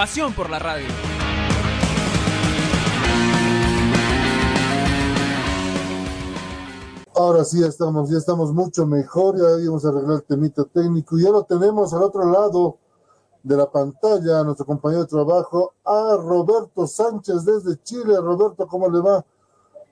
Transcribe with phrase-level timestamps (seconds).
[0.00, 0.86] Pasión por la radio.
[7.14, 11.18] Ahora sí, ya estamos, ya estamos mucho mejor, ya íbamos a arreglar el temita técnico
[11.18, 12.78] y ya lo tenemos al otro lado
[13.42, 18.16] de la pantalla, a nuestro compañero de trabajo, a Roberto Sánchez desde Chile.
[18.22, 19.22] Roberto, ¿cómo le va?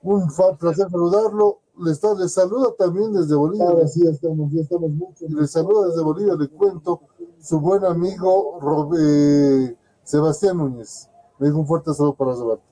[0.01, 1.59] Un placer saludarlo.
[1.77, 3.67] Le, está, le saluda también desde Bolivia.
[3.67, 5.25] Ahora sí, ya estamos, ya estamos mucho.
[5.25, 7.01] Y le saluda desde Bolivia, le cuento,
[7.39, 9.75] su buen amigo Rob- eh,
[10.09, 11.07] Sebastián Núñez.
[11.37, 12.63] Le digo un fuerte saludo para Roberto.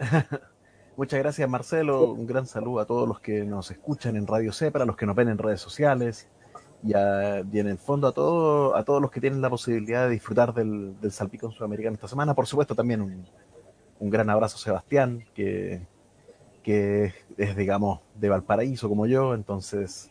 [0.96, 4.82] Muchas gracias Marcelo, un gran saludo a todos los que nos escuchan en Radio Cepra,
[4.82, 6.26] a los que nos ven en redes sociales
[6.82, 10.06] y, a- y en el fondo a, todo, a todos los que tienen la posibilidad
[10.08, 12.34] de disfrutar del, del Salpicón Sudamericano esta semana.
[12.34, 13.24] Por supuesto también un,
[14.00, 15.86] un gran abrazo Sebastián, que,
[16.64, 20.10] que es, digamos, de Valparaíso como yo, entonces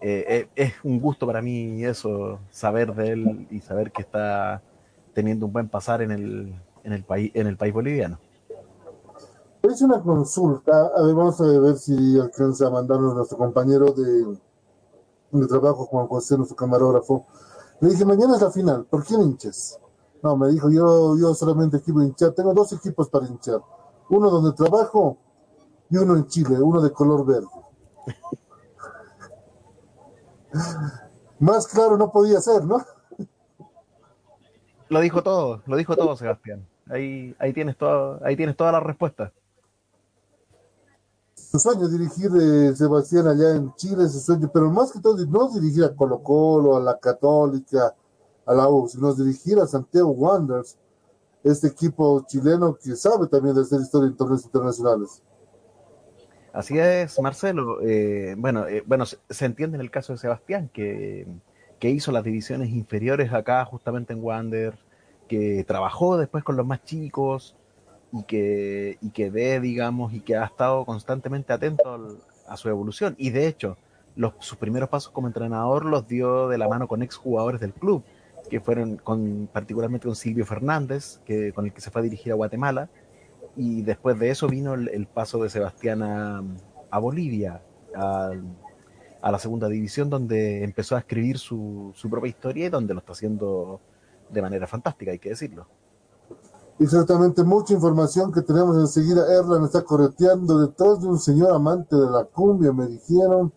[0.00, 4.62] eh, eh, es un gusto para mí eso, saber de él y saber que está
[5.18, 8.20] teniendo un buen pasar en el, en el, país, en el país boliviano.
[9.62, 14.38] Es una consulta, a ver, vamos a ver si alcanza a mandarnos nuestro compañero de,
[15.32, 17.26] de trabajo, Juan José, nuestro camarógrafo.
[17.80, 19.80] Le dije, mañana es la final, ¿por quién hinchas?
[20.22, 23.60] No, me dijo, yo, yo solamente quiero hinchar, tengo dos equipos para hinchar,
[24.10, 25.18] uno donde trabajo
[25.90, 27.48] y uno en Chile, uno de color verde.
[31.40, 32.78] Más claro no podía ser, ¿no?
[34.88, 36.66] Lo dijo todo, lo dijo todo, Sebastián.
[36.88, 39.32] Ahí, ahí tienes todo, ahí tienes toda la respuesta.
[41.34, 45.48] su sueño dirigir eh, Sebastián allá en Chile, ese sueño, pero más que todo no
[45.50, 47.94] dirigir a Colo Colo, a la Católica,
[48.46, 50.76] a la U, sino dirigir a Santiago Wanderers,
[51.44, 55.22] este equipo chileno que sabe también de hacer historia en torneos internacionales.
[56.52, 57.80] Así es, Marcelo.
[57.82, 61.26] Eh, bueno, eh, bueno, se, se entiende en el caso de Sebastián, que,
[61.78, 64.74] que hizo las divisiones inferiores acá, justamente en Wander,
[65.28, 67.56] que trabajó después con los más chicos
[68.12, 72.18] y que, y que ve, digamos, y que ha estado constantemente atento al-
[72.48, 73.14] a su evolución.
[73.18, 73.76] Y de hecho,
[74.40, 78.02] sus primeros pasos como entrenador los dio de la mano con exjugadores del club,
[78.50, 82.32] que fueron con, particularmente con Silvio Fernández, que, con el que se fue a dirigir
[82.32, 82.88] a Guatemala,
[83.56, 86.42] y después de eso vino el, paso de Sebastián a,
[86.90, 87.60] a Bolivia,
[87.94, 88.30] a,
[89.20, 93.00] a la segunda división, donde empezó a escribir su, su propia historia y donde lo
[93.00, 93.80] está haciendo
[94.30, 95.66] de manera fantástica, hay que decirlo.
[96.78, 99.24] Exactamente, mucha información que tenemos enseguida.
[99.34, 103.52] Erlan está correteando detrás de un señor amante de la cumbia, me dijeron.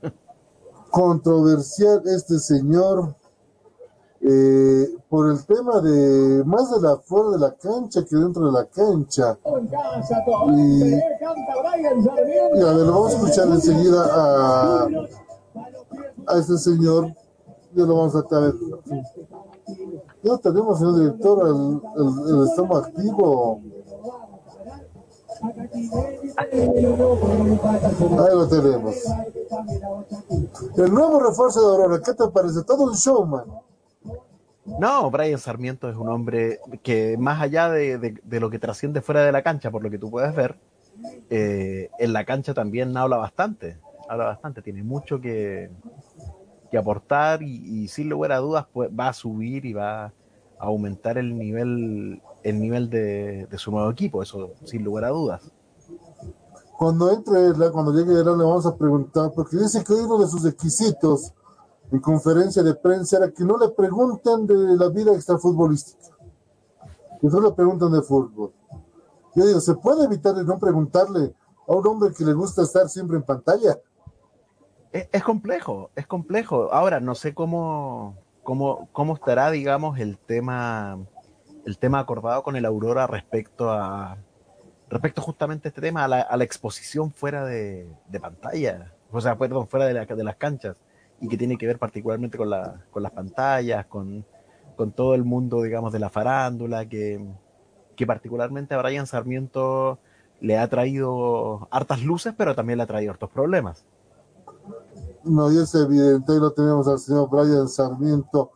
[0.90, 3.16] Controversial este señor
[4.26, 8.52] eh, por el tema de más de la fuera de la cancha que dentro de
[8.52, 9.38] la cancha.
[10.48, 10.94] Y, y
[12.62, 14.88] a ver, lo vamos a escuchar enseguida a,
[16.26, 17.14] a este señor.
[17.74, 18.54] Ya lo vamos a tratar.
[20.22, 22.08] Ya tenemos, señor director, el, el,
[22.40, 23.60] el activo.
[28.18, 28.94] Ahí lo tenemos.
[30.76, 32.62] El nuevo refuerzo de Aurora, ¿qué te parece?
[32.62, 33.44] Todo un showman.
[34.66, 39.22] No, Brian Sarmiento es un hombre que más allá de, de- lo que trasciende fuera
[39.24, 40.56] de la cancha, por lo que tú puedes ver,
[41.28, 45.70] eh, en la cancha también habla bastante, habla bastante, tiene mucho que,
[46.70, 50.12] que aportar y, sin lugar a dudas pues, va a subir y va a
[50.58, 55.42] aumentar el nivel, el nivel de, de su nuevo equipo, eso sin lugar a dudas.
[56.78, 61.32] Cuando entre, cuando llegue le vamos a preguntar, porque dice que uno de sus requisitos
[61.92, 66.16] en conferencia de prensa era que no le pregunten de la vida extrafutbolística,
[67.20, 68.52] que solo le preguntan de fútbol.
[69.34, 71.34] Yo digo, ¿se puede evitar de no preguntarle
[71.66, 73.78] a un hombre que le gusta estar siempre en pantalla?
[74.92, 76.72] Es, es complejo, es complejo.
[76.72, 80.98] Ahora, no sé cómo, cómo, cómo estará, digamos, el tema,
[81.64, 84.16] el tema acordado con el Aurora respecto a
[84.90, 89.20] respecto justamente a este tema, a la, a la exposición fuera de, de pantalla, o
[89.20, 90.76] sea, perdón, fuera de, la- de las canchas,
[91.24, 94.26] y que tiene que ver particularmente con, la, con las pantallas, con,
[94.76, 97.26] con todo el mundo, digamos, de la farándula, que,
[97.96, 99.98] que particularmente a Brian Sarmiento
[100.40, 103.86] le ha traído hartas luces, pero también le ha traído hartos problemas.
[105.24, 108.50] No, y es evidente, ahí lo tenemos al señor Brian Sarmiento,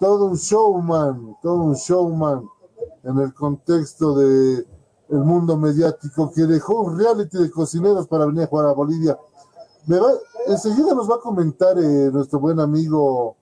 [0.00, 2.48] todo un showman, todo un showman
[3.04, 4.64] en el contexto de
[5.10, 9.18] el mundo mediático que dejó un reality de cocineros para venir a jugar a Bolivia.
[9.86, 10.08] Me va,
[10.48, 13.36] enseguida nos va a comentar eh, nuestro buen amigo,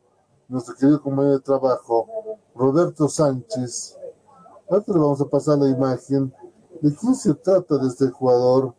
[0.47, 2.07] nuestro querido compañero de trabajo,
[2.55, 3.97] Roberto Sánchez.
[4.69, 6.35] Ahora le vamos a pasar la imagen
[6.83, 8.75] de quién se trata de este jugador,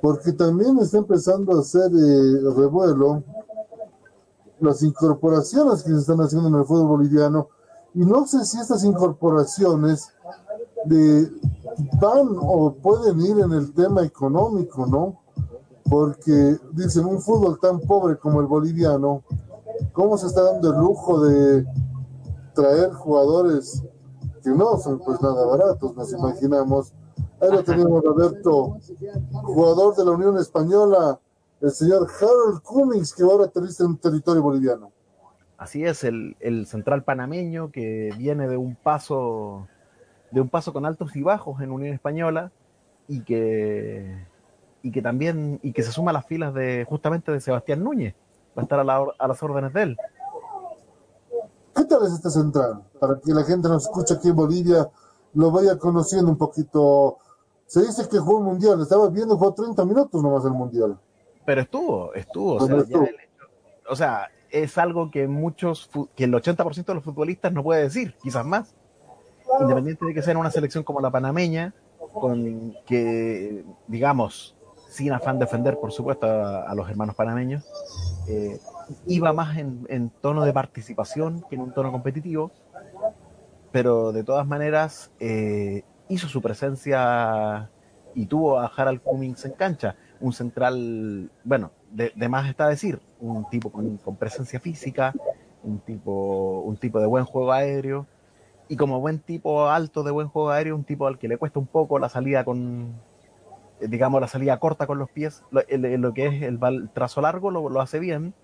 [0.00, 3.22] porque también está empezando a hacer eh, revuelo
[4.60, 7.48] las incorporaciones que se están haciendo en el fútbol boliviano
[7.92, 10.08] y no sé si estas incorporaciones
[10.86, 11.30] de,
[12.00, 15.25] van o pueden ir en el tema económico, ¿no?
[15.88, 19.22] Porque dicen, un fútbol tan pobre como el boliviano,
[19.92, 21.64] ¿cómo se está dando el lujo de
[22.54, 23.82] traer jugadores
[24.42, 26.92] que no son pues nada baratos, nos imaginamos?
[27.40, 28.78] Ahí lo tenemos, Roberto,
[29.44, 31.20] jugador de la Unión Española,
[31.60, 34.90] el señor Harold Cummings, que ahora aterriza en territorio boliviano.
[35.58, 39.66] Así es, el, el, central panameño que viene de un paso
[40.30, 42.52] de un paso con altos y bajos en Unión Española
[43.08, 44.26] y que
[44.86, 48.14] y que también y que se suma a las filas de justamente de Sebastián Núñez,
[48.56, 49.96] va a estar a, la, a las órdenes de él.
[51.74, 52.84] ¿Qué tal es este central?
[53.00, 54.88] Para que la gente nos escuche aquí en Bolivia
[55.34, 57.18] lo vaya conociendo un poquito.
[57.66, 60.96] Se dice que jugó un mundial, estaba viendo, jugó 30 minutos nomás el mundial.
[61.44, 62.54] Pero estuvo, estuvo.
[62.54, 63.08] O sea, estuvo.
[63.90, 68.14] o sea, es algo que muchos, que el 80% de los futbolistas no puede decir,
[68.22, 68.72] quizás más.
[69.60, 71.74] Independiente de que sea una selección como la panameña,
[72.12, 74.55] con que, digamos,
[74.96, 77.62] sin afán de defender, por supuesto, a, los hermanos panameños,
[78.28, 78.58] eh,
[79.06, 82.50] iba más en, en, tono de participación que en un tono competitivo,
[83.72, 87.68] pero de todas maneras eh, hizo su presencia
[88.14, 92.98] y tuvo a Harald Cummings en cancha, un central, bueno, de, de más está decir,
[93.20, 95.12] un tipo con, con, presencia física,
[95.62, 98.06] un tipo, un tipo de buen juego aéreo,
[98.68, 101.58] y como buen tipo alto de buen juego aéreo, un tipo al que le cuesta
[101.58, 102.94] un poco la salida con,
[103.80, 107.20] digamos, la salida corta con los pies, lo, el, lo que es el, el trazo
[107.20, 108.34] largo lo, lo, hace bien,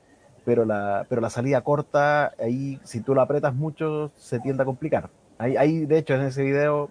[0.44, 4.66] pero la, pero la salida corta, ahí si tú lo apretas mucho, se tiende a
[4.66, 5.10] complicar.
[5.38, 6.90] Ahí, ahí, de hecho, en ese video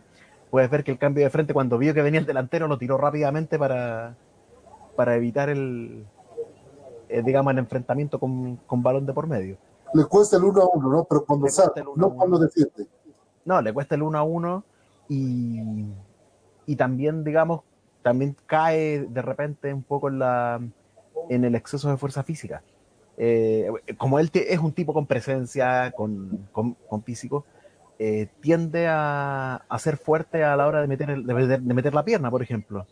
[0.49, 2.97] puedes ver que el cambio de frente, cuando vio que venía el delantero, lo tiró
[2.97, 4.15] rápidamente para,
[4.95, 6.05] para evitar el,
[7.09, 9.57] eh, digamos, el enfrentamiento con, con, balón de por medio.
[9.93, 11.03] Le cuesta el 1 a 1, ¿no?
[11.05, 12.87] Pero cuando sale, no cuando defiende.
[13.45, 14.63] No, le cuesta el 1 a 1
[15.09, 15.85] y,
[16.65, 17.61] y también, digamos,
[18.01, 22.63] también cae de repente un poco en, el exceso de fuerza física.
[23.17, 26.47] Eh, como él es un tipo con presencia, con,
[27.05, 27.45] físico,
[27.99, 32.85] eh, tiende a, ser fuerte a la hora de meter, la pierna, por ejemplo.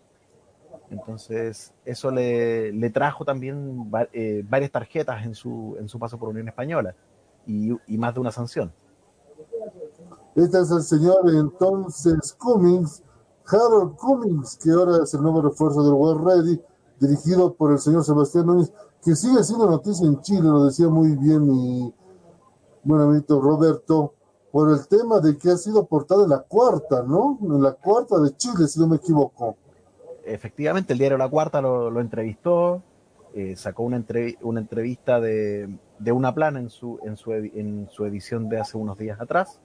[0.91, 6.47] Entonces, eso le, trajo también eh, varias tarjetas en su, en su paso por Unión
[6.47, 6.95] Española
[7.45, 8.71] y, y, más de una sanción.
[10.35, 13.03] Este es el señor entonces Cummings,
[13.51, 16.61] Harold Cummings, que ahora es el nuevo refuerzo del World Ready,
[16.99, 18.71] dirigido por el señor Sebastián Núñez,
[19.03, 21.93] que sigue siendo noticia en Chile, lo decía muy bien mi
[22.83, 24.13] buen amiguito Roberto,
[24.51, 27.37] por el tema de que ha sido portada en la cuarta, ¿no?
[27.41, 29.55] En la cuarta de Chile, si no me equivoco
[30.33, 32.81] efectivamente, el diario La Cuarta lo, lo entrevistó,
[33.33, 34.03] eh, sacó una,
[34.41, 35.69] una entrevista de,
[35.99, 39.59] de, una plana en su, en, su en su edición de hace unos días atrás,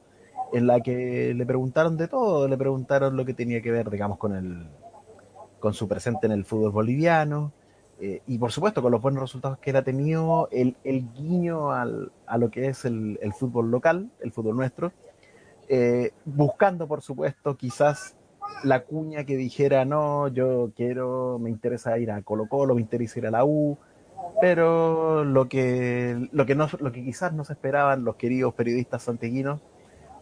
[0.54, 4.18] en la que le preguntaron de todo, le preguntaron lo que tenía que ver, digamos,
[4.18, 4.68] con, el,
[5.58, 7.52] con su presente en el fútbol boliviano,
[8.00, 12.12] eh, y por supuesto con los buenos resultados que él ha tenido, el, guiño al,
[12.26, 14.92] a lo que es el, el, fútbol local, el fútbol nuestro,
[15.68, 18.14] eh, buscando, por supuesto, quizás
[18.62, 23.18] la cuña que dijera, no, yo quiero, me interesa ir a Colo Colo, me interesa
[23.18, 23.76] ir a la U,
[24.40, 29.02] pero lo que, lo que, no, lo que quizás no se esperaban los queridos periodistas
[29.02, 29.60] santiaguinos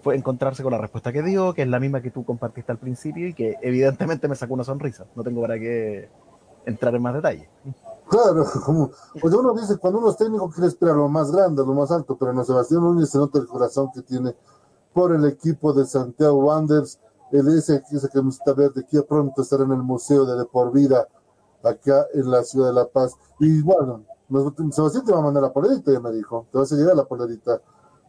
[0.03, 2.79] fue encontrarse con la respuesta que dio, que es la misma que tú compartiste al
[2.79, 5.07] principio y que evidentemente me sacó una sonrisa.
[5.15, 6.11] No tengo para qué
[6.67, 7.49] entrar en más detalle.
[8.09, 8.91] Claro, como
[9.21, 12.17] pues uno dice, cuando uno es técnico quiere esperar lo más grande, lo más alto,
[12.19, 14.35] pero en Sebastián Núñez se nota el corazón que tiene
[14.93, 16.99] por el equipo de Santiago Wanderers
[17.33, 20.71] él dice que esa camiseta verde que pronto estará en el Museo de, de Por
[20.71, 21.09] Vida,
[21.65, 23.15] acá en la ciudad de La Paz.
[23.41, 24.05] Y bueno,
[24.71, 26.47] Sebastián te va a mandar la polerita, ya me dijo.
[26.53, 27.61] Te vas a llegar la polerita,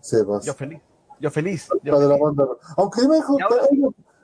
[0.02, 0.44] Sebas.
[0.44, 0.82] Yo feliz.
[1.24, 1.70] Yo feliz.
[1.84, 2.10] Yo de feliz.
[2.10, 2.46] La banda.
[2.76, 3.44] Aunque me dijo que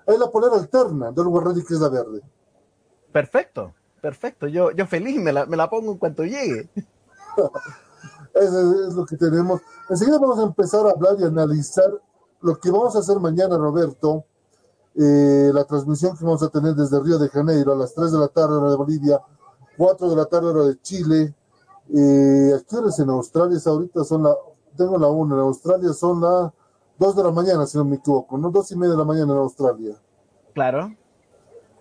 [0.05, 2.21] hay, la polera alterna del Ready que es la verde.
[3.13, 4.47] Perfecto, perfecto.
[4.47, 6.69] Yo, yo feliz, me la, me la pongo en cuanto llegue.
[8.35, 9.61] Eso es lo que tenemos.
[9.89, 11.89] Enseguida vamos a empezar a hablar y analizar
[12.41, 14.25] lo que vamos a hacer mañana, Roberto
[14.95, 18.19] eh, la transmisión que vamos a tener desde Río de Janeiro a las 3 de
[18.19, 19.21] la tarde hora de Bolivia,
[19.77, 21.33] 4 de la tarde hora de Chile.
[21.95, 23.57] Eh, ¿A qué horas en Australia?
[23.65, 24.35] Ahorita son la,
[24.75, 26.53] tengo la 1, en Australia son la
[26.99, 28.51] dos de la mañana, si no me equivoco, ¿no?
[28.51, 29.95] Dos y media de la mañana en Australia.
[30.53, 30.93] Claro.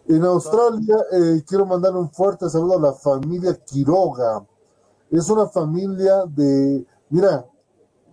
[0.07, 4.47] En Australia eh, quiero mandar un fuerte saludo a la familia Quiroga.
[5.11, 7.45] Es una familia de, mira,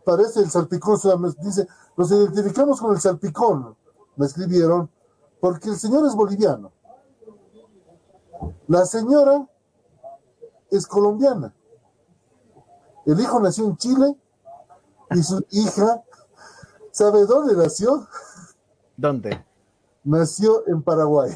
[0.04, 1.00] parece el salpicón,
[1.40, 3.76] dice, nos identificamos con el salpicón,
[4.16, 4.90] me escribieron,
[5.40, 6.72] porque el señor es boliviano.
[8.68, 9.48] La señora
[10.70, 11.54] es colombiana.
[13.06, 14.16] El hijo nació en Chile
[15.12, 16.04] y su hija,
[16.96, 18.08] ¿sabe dónde nació?
[18.96, 19.44] ¿Dónde?
[20.06, 21.36] Nació en Paraguay.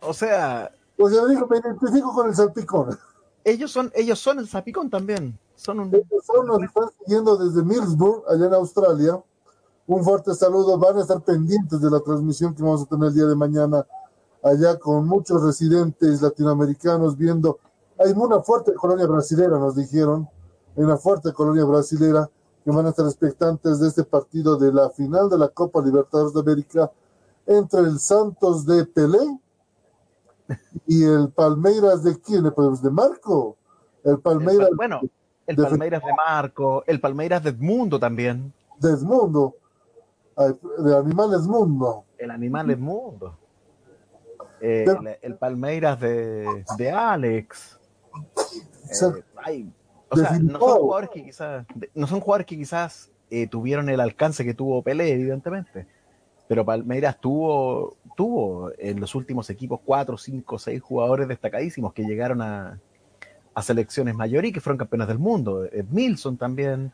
[0.00, 0.72] O sea.
[0.96, 2.98] O sea, me dijo, me identifico con el salpicón.
[3.44, 5.38] Ellos son, ellos son el salpicón también.
[5.54, 5.94] Son un...
[5.94, 9.22] Ellos son, nos están siguiendo desde Millsburg, allá en Australia.
[9.86, 10.78] Un fuerte saludo.
[10.78, 13.86] Van a estar pendientes de la transmisión que vamos a tener el día de mañana
[14.42, 17.58] allá con muchos residentes latinoamericanos viendo.
[17.98, 20.28] Hay una fuerte colonia brasilera, nos dijeron.
[20.76, 22.28] Hay una fuerte colonia brasilera
[22.64, 26.34] que van a estar expectantes de este partido de la final de la Copa Libertadores
[26.34, 26.90] de América
[27.46, 29.40] entre el Santos de Pelé
[30.86, 33.56] y el Palmeiras de quién, pues de Marco.
[34.04, 34.70] El Palmeiras.
[34.76, 35.00] bueno,
[35.46, 38.52] el Palmeiras de Marco, el Palmeiras de Edmundo también.
[38.78, 39.56] De Edmundo.
[40.36, 42.04] De Animal Edmundo.
[42.16, 43.38] El Animal Edmundo.
[44.60, 44.84] Eh,
[45.22, 47.78] el, Palmeiras de, de Alex.
[49.46, 49.66] Eh,
[50.10, 54.00] o sea, no son jugadores que quizás, no son jugadores que quizás eh, tuvieron el
[54.00, 55.86] alcance que tuvo Pelé, evidentemente.
[56.46, 62.40] Pero Palmeiras tuvo, tuvo en los últimos equipos cuatro, cinco, seis jugadores destacadísimos que llegaron
[62.40, 62.80] a,
[63.58, 65.68] a selecciones mayores y que fueron campeones del mundo.
[65.90, 66.92] Milson también,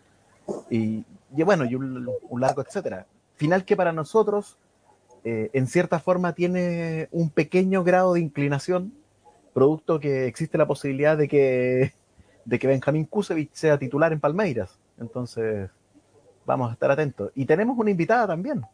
[0.71, 2.07] y, bueno, y un,
[2.39, 3.07] largo etcétera.
[3.37, 4.57] Final que para nosotros,
[5.25, 8.95] eh, en cierta forma, tiene un pequeño grado de inclinación,
[9.53, 11.93] producto que existe la posibilidad de que,
[12.45, 14.79] de que Benjamín Kusevich sea titular en Palmeiras.
[14.99, 15.71] Entonces,
[16.45, 17.31] vamos a estar atentos.
[17.35, 18.65] Y tenemos una invitada también.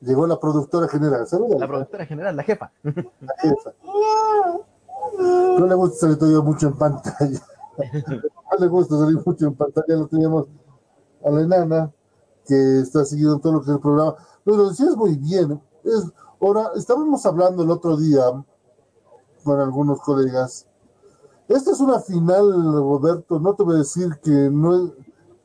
[0.00, 1.26] Llegó la productora general.
[1.58, 2.72] La productora general, la jefa.
[2.82, 3.72] La jefa.
[5.58, 7.40] No le gusta salir todavía mucho en pantalla.
[7.78, 9.96] No le gusta salir mucho en pantalla.
[9.96, 10.46] Lo teníamos
[11.24, 11.92] a la enana
[12.46, 14.16] que está siguiendo todo lo que es el programa.
[14.44, 15.60] Pero lo decías muy bien.
[15.84, 16.10] Es,
[16.40, 18.22] ahora, estábamos hablando el otro día
[19.44, 20.66] con algunos colegas.
[21.50, 23.40] Esta es una final, Roberto.
[23.40, 24.86] No te voy a decir que no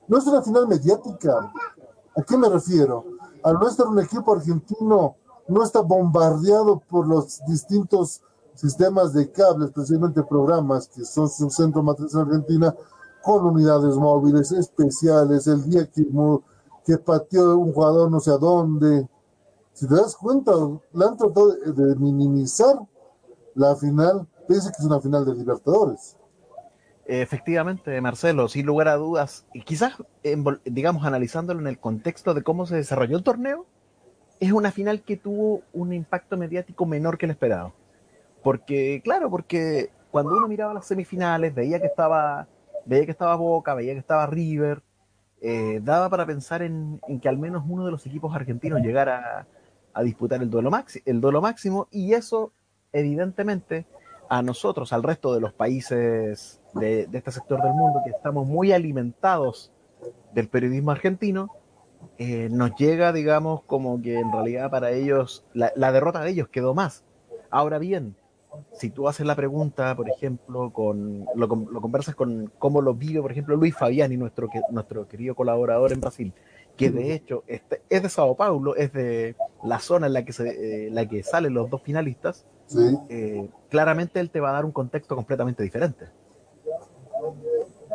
[0.08, 1.52] es, una final mediática.
[2.16, 3.04] ¿A qué me refiero?
[3.42, 5.16] al no estar un equipo argentino,
[5.48, 8.22] no está bombardeado por los distintos
[8.56, 12.76] sistemas de cable, especialmente programas que son su centro matriz en Argentina,
[13.24, 16.08] con unidades móviles especiales, el día que,
[16.86, 19.08] que pateó un jugador no sé a dónde.
[19.74, 20.52] Si te das cuenta,
[20.94, 22.80] le han tratado de, minimizar
[23.54, 26.18] la final, pese que es una final de Libertadores.
[27.08, 29.94] Efectivamente, Marcelo, sin lugar a dudas, y quizás,
[30.66, 33.68] digamos, analizándolo en el contexto de cómo se desarrolló el torneo,
[34.40, 37.74] es una final que tuvo un impacto mediático menor que el esperado.
[38.42, 42.48] Porque, claro, porque cuando uno miraba las semifinales, veía que estaba,
[42.86, 44.82] veía que estaba Boca, veía que estaba River,
[45.42, 49.46] eh, daba para pensar en, que al menos uno de los equipos argentinos llegara
[49.94, 50.72] a, disputar el duelo,
[51.06, 52.52] el duelo máximo, y eso,
[52.94, 53.86] evidentemente,
[54.30, 58.72] a nosotros, al resto de los países de, este sector del mundo, que estamos muy
[58.72, 59.72] alimentados
[60.34, 61.50] del periodismo argentino,
[62.18, 66.74] eh, nos llega, digamos, como que en realidad para ellos, la, derrota de ellos quedó
[66.74, 67.04] más.
[67.50, 68.16] Ahora bien,
[68.74, 73.32] si tú haces la pregunta, por ejemplo, con lo, conversas con cómo lo vive, por
[73.32, 76.34] ejemplo, Luis Fabiani, nuestro, nuestro querido colaborador en Brasil,
[76.78, 80.34] que de hecho este, es de Sao Paulo, es de la zona en la que,
[80.34, 82.46] se, eh, la que salen los dos finalistas,
[83.10, 86.10] eh, claramente él te va a dar un contexto completamente diferente.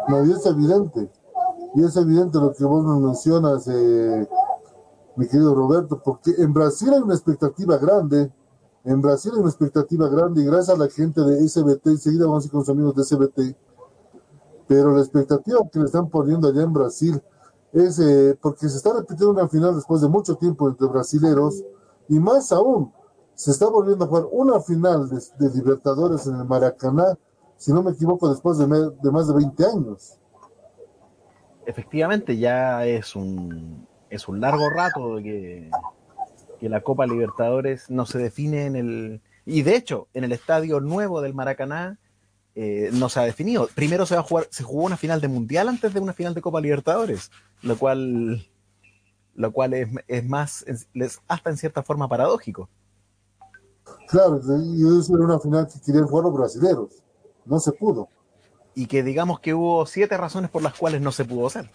[0.08, 1.10] No, y es evidente,
[1.74, 4.28] y es evidente lo que vos nos mencionas, eh,
[5.16, 8.30] mi querido Roberto, porque en Brasil hay una expectativa grande,
[8.84, 12.44] en Brasil hay una expectativa grande, y gracias a la gente de SBT, enseguida vamos
[12.44, 13.56] a ir con los amigos de SBT,
[14.66, 17.22] pero la expectativa que le están poniendo allá en Brasil
[17.72, 21.62] es eh, porque se está repitiendo una final después de mucho tiempo entre brasileros,
[22.08, 22.92] y más aún,
[23.40, 27.16] se está volviendo a jugar una final de, Libertadores en el Maracaná,
[27.56, 30.18] si no me equivoco, después de, más de 20 años.
[31.64, 35.70] Efectivamente, ya es un, es un largo rato que,
[36.58, 39.22] que la Copa Libertadores no se define en el...
[39.46, 41.98] Y de hecho, en el estadio nuevo del Maracaná
[42.54, 43.70] eh, no se ha definido.
[43.74, 46.34] Primero se va a jugar, se jugó una final de Mundial antes de una final
[46.34, 47.30] de Copa Libertadores,
[47.62, 48.46] lo cual,
[49.34, 50.66] lo cual es, más,
[51.26, 52.68] hasta en cierta forma paradójico.
[54.08, 57.02] Claro, y eso era una final que querían jugar los brasileños.
[57.44, 58.08] No se pudo.
[58.74, 61.70] Y que digamos que hubo siete razones por las cuales no se pudo hacer.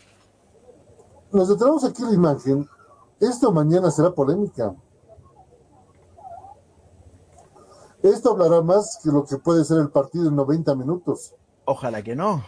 [1.32, 2.68] Nos detenemos aquí la imagen
[3.20, 4.74] Esto mañana será polémica.
[8.04, 11.34] Esto hablará más que lo que puede ser el partido en 90 minutos.
[11.66, 12.44] Ojalá que no.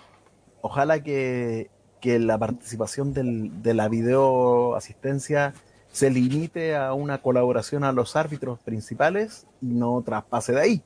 [0.62, 5.54] Ojalá que, que la participación del, de la videoasistencia
[5.98, 10.84] se limite a una colaboración a los árbitros principales y no traspase de ahí.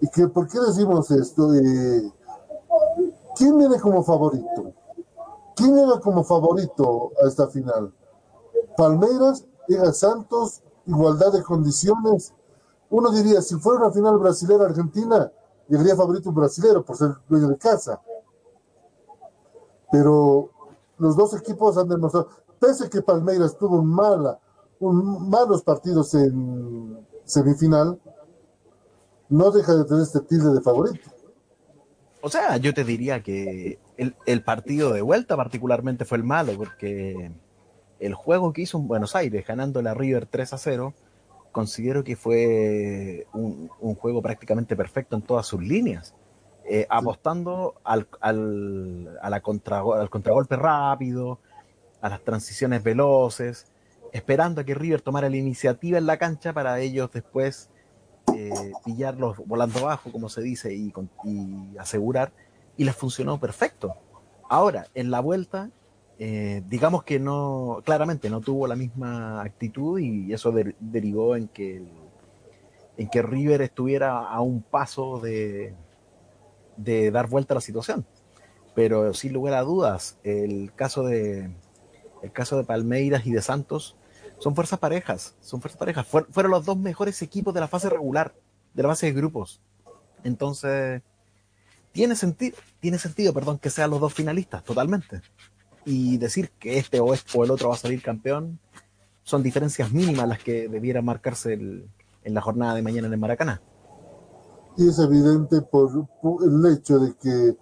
[0.00, 1.52] ¿Y que, por qué decimos esto?
[1.56, 2.12] Eh,
[3.34, 4.72] ¿Quién viene como favorito?
[5.56, 7.92] ¿Quién llega como favorito a esta final?
[8.76, 12.32] Palmeiras, llega Santos, igualdad de condiciones.
[12.90, 15.32] Uno diría, si fuera una final brasilera-argentina,
[15.66, 18.00] llegaría favorito un brasilero por ser dueño de casa.
[19.90, 20.50] Pero
[20.96, 22.28] los dos equipos han demostrado,
[22.58, 24.38] pese a que Palmeiras tuvo mala,
[24.80, 27.98] un, malos partidos en semifinal,
[29.28, 31.10] no deja de tener este tilde de favorito.
[32.20, 36.52] O sea, yo te diría que el, el, partido de vuelta particularmente fue el malo,
[36.56, 37.30] porque
[38.00, 40.94] el juego que hizo en Buenos Aires, ganando la River 3 a 0,
[41.52, 46.14] considero que fue un, un juego prácticamente perfecto en todas sus líneas.
[46.70, 51.38] Eh, apostando al, al, a la contra, al contragolpe rápido,
[52.00, 53.66] a las transiciones veloces,
[54.12, 57.70] esperando a que River tomara la iniciativa en la cancha para ellos después
[58.34, 60.92] eh, pillarlos volando abajo, como se dice, y,
[61.78, 62.32] asegurar,
[62.76, 63.94] y les funcionó perfecto.
[64.48, 65.70] Ahora, en la vuelta,
[66.18, 71.48] eh, digamos que no, claramente no tuvo la misma actitud y eso de, derivó en
[71.48, 71.82] que,
[72.96, 75.74] en que River estuviera a un paso de,
[76.76, 78.06] de dar vuelta a la situación.
[78.74, 81.50] Pero sin lugar a dudas, el caso de,
[82.22, 83.96] el caso de Palmeiras y de Santos
[84.38, 86.06] son fuerzas parejas, son fuerzas parejas.
[86.06, 88.34] fueron los dos mejores equipos de la fase regular,
[88.74, 89.60] de la fase de grupos.
[90.24, 91.02] Entonces,
[91.92, 95.22] tiene sentido, tiene sentido, perdón, que sean los dos finalistas, totalmente.
[95.84, 98.58] Y decir que este o, este o el otro va a salir campeón,
[99.22, 103.60] son diferencias mínimas las que debieran marcarse en la jornada de mañana en el Maracaná.
[104.76, 105.90] Y es evidente por
[106.44, 107.56] el hecho de que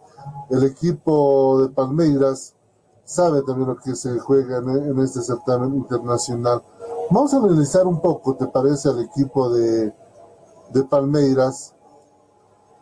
[0.50, 2.55] el equipo de Palmeiras
[3.06, 6.62] sabe también lo que se juega en, este certamen internacional.
[7.10, 9.94] Vamos a analizar un poco, ¿te parece, al equipo de,
[10.72, 11.72] de Palmeiras?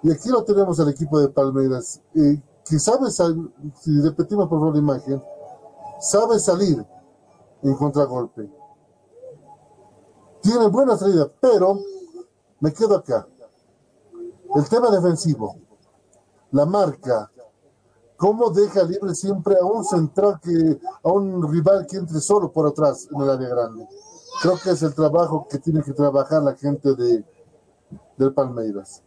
[0.03, 4.75] Y aquí lo tenemos al equipo de Palmeiras, eh, que sabe, si repetimos por favor
[4.75, 5.23] la imagen,
[6.01, 6.85] sabe salir
[7.63, 8.51] en contragolpe.
[10.41, 11.79] Tiene buena salida, pero
[12.61, 13.27] me quedo acá.
[14.55, 15.57] El tema defensivo,
[16.51, 17.31] la marca,
[18.25, 22.67] cómo deja libre siempre a un central que, a un rival que entre solo por
[22.67, 23.87] atrás en el área grande.
[24.41, 27.23] Creo que es el trabajo que tiene que trabajar la gente de
[28.17, 29.03] del Palmeiras.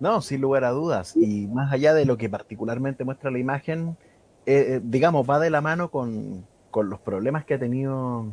[0.00, 1.14] No, sin lugar a dudas.
[1.14, 3.98] Y más allá de lo que particularmente muestra la imagen,
[4.46, 8.24] eh, digamos, va de la mano con, con, los problemas que ha tenido,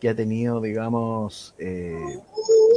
[0.00, 2.22] que ha tenido, digamos, eh,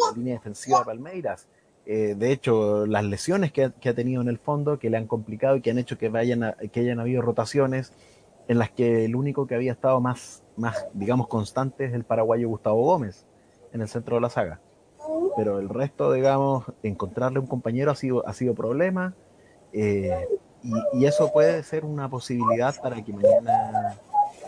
[0.09, 1.47] la línea defensiva de Palmeiras.
[1.85, 5.57] Eh, de hecho, las lesiones que ha, tenido en el fondo, que le han complicado
[5.57, 7.91] y que han hecho que, vayan a, que hayan habido rotaciones
[8.47, 12.47] en las que el único que había estado más, más, digamos, constante es el paraguayo
[12.47, 13.25] Gustavo Gómez
[13.73, 14.61] en el centro de la saga.
[15.35, 19.13] Pero el resto, digamos, encontrarle un compañero ha sido, ha sido problema.
[19.73, 20.27] Eh,
[20.63, 23.97] y, y, eso puede ser una posibilidad para que mañana,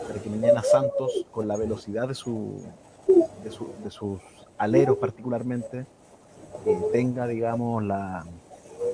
[0.06, 2.62] para que mañana Santos, con la velocidad de, su,
[3.42, 4.20] de, su, de sus
[4.56, 5.84] aleros particularmente,
[6.66, 8.24] eh, tenga, digamos, la,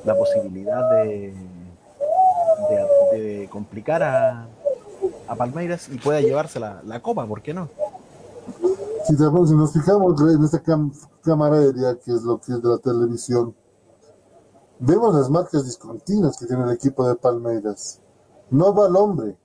[0.04, 1.34] la posibilidad de,
[2.68, 4.46] de, de complicar a,
[5.26, 7.68] a, Palmeiras y pueda llevarse la, la, copa, ¿por qué no?
[9.06, 12.68] Si, si nos fijamos en esta cam cámara aérea, que es lo que es de
[12.68, 13.54] la televisión,
[14.78, 18.00] vemos las marcas discontinuas que tiene el equipo de Palmeiras.
[18.50, 19.36] No va al hombre.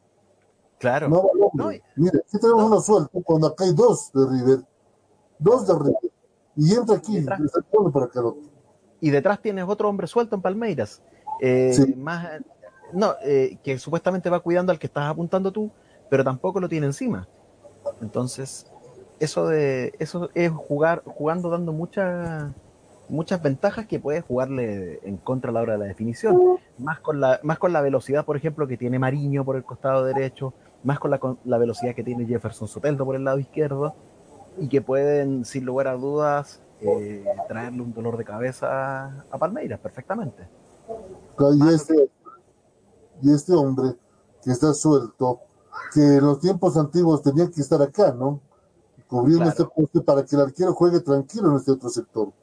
[0.79, 1.07] Claro.
[1.07, 1.83] No va al hombre.
[1.95, 2.67] No, Mire, aquí tenemos no.
[2.67, 4.65] uno suelto, cuando acá hay dos de River.
[5.39, 6.06] Dos de River.
[6.57, 8.37] Y entra aquí, para lo...
[8.99, 11.01] Y detrás tienes otro hombre suelto en Palmeiras.
[11.39, 11.93] Eh, sí.
[11.95, 12.27] más,
[12.93, 15.69] no, eh, que supuestamente va cuidando al que estás apuntando tú,
[16.09, 17.27] pero tampoco lo tiene encima.
[18.01, 18.65] Entonces,
[19.19, 22.51] eso de eso es jugar jugando dando muchas
[23.09, 27.21] muchas ventajas que puedes jugarle en contra a la hora de la definición más con
[27.21, 30.99] la más con la velocidad por ejemplo que tiene Mariño por el costado derecho más
[30.99, 33.95] con la, con la velocidad que tiene Jefferson Soteldo por el lado izquierdo
[34.57, 39.79] y que pueden sin lugar a dudas eh, traerle un dolor de cabeza a Palmeiras
[39.79, 40.47] perfectamente
[41.53, 42.09] y este,
[43.21, 43.95] y este hombre
[44.43, 45.41] que está suelto
[45.93, 48.41] que en los tiempos antiguos tenía que estar acá no
[49.07, 49.51] cubriendo claro.
[49.51, 52.33] este poste para que el arquero juegue tranquilo en este otro sector.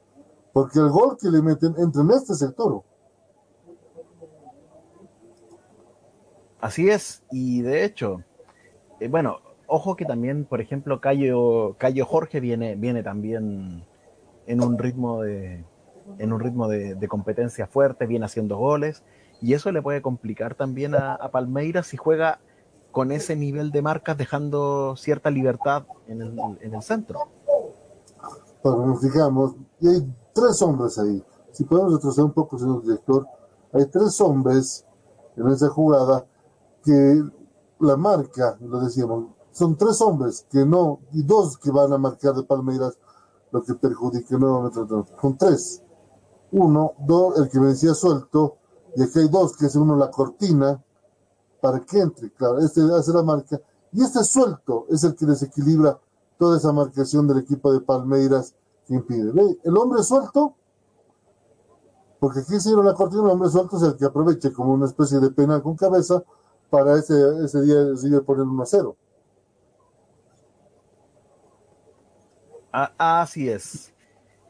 [0.51, 2.81] Porque el gol que le meten entra en este sector.
[6.59, 8.23] Así es, y de hecho,
[8.99, 13.85] eh, bueno, ojo que también, por ejemplo, Cayo, Cayo Jorge viene, viene también
[14.47, 15.63] en un ritmo de
[16.19, 19.03] en un ritmo de, competencia fuerte, viene haciendo goles,
[19.41, 22.39] y eso le puede complicar también a, a, Palmeiras si juega
[22.91, 27.19] con ese nivel de marcas, dejando cierta libertad en el, en el centro.
[28.61, 31.23] Para nos fijamos, y hay tres hombres ahí.
[31.51, 33.27] Si podemos retroceder un poco, señor director,
[33.73, 34.85] hay tres hombres
[35.35, 36.25] en esa jugada
[36.83, 37.21] que
[37.79, 39.25] la marca, lo decíamos,
[39.55, 42.97] son tres hombres que no, y dos que van a marcar de Palmeiras,
[43.51, 44.81] lo que perjudica nuevamente.
[45.21, 45.81] Son tres.
[46.51, 48.57] Uno, dos, el que me decía suelto,
[48.97, 50.83] y aquí hay dos, que es uno la cortina,
[51.61, 53.61] para que entre, claro, este hace la marca,
[53.93, 55.97] y este suelto es el que desequilibra
[56.37, 58.53] toda esa marcación del equipo de Palmeiras
[58.85, 59.31] que impide.
[59.63, 60.53] El hombre suelto,
[62.19, 65.21] porque aquí se la cortina, el hombre suelto es el que aproveche como una especie
[65.21, 66.21] de penal con cabeza
[66.69, 68.97] para ese, ese día decidir poner 1 a 0.
[72.97, 73.93] Así es.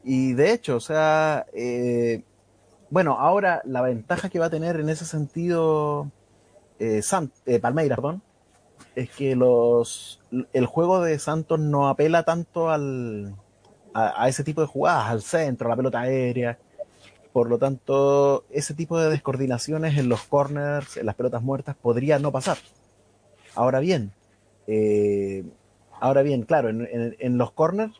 [0.04, 2.22] Y de hecho, o sea, eh,
[2.90, 6.10] bueno, ahora la ventaja que va a tener en ese sentido
[6.78, 7.02] eh,
[7.46, 8.22] eh, Palmeiras, perdón,
[8.94, 10.20] es que los
[10.52, 13.34] el juego de Santos no apela tanto al,
[13.94, 16.58] a, ese tipo de jugadas, al centro, a la pelota aérea.
[17.32, 22.18] Por lo tanto, ese tipo de descoordinaciones en los corners, en las pelotas muertas, podría
[22.18, 22.58] no pasar.
[23.54, 24.12] Ahora bien,
[24.66, 25.44] eh,
[26.00, 27.94] ahora bien, claro, en, los corners,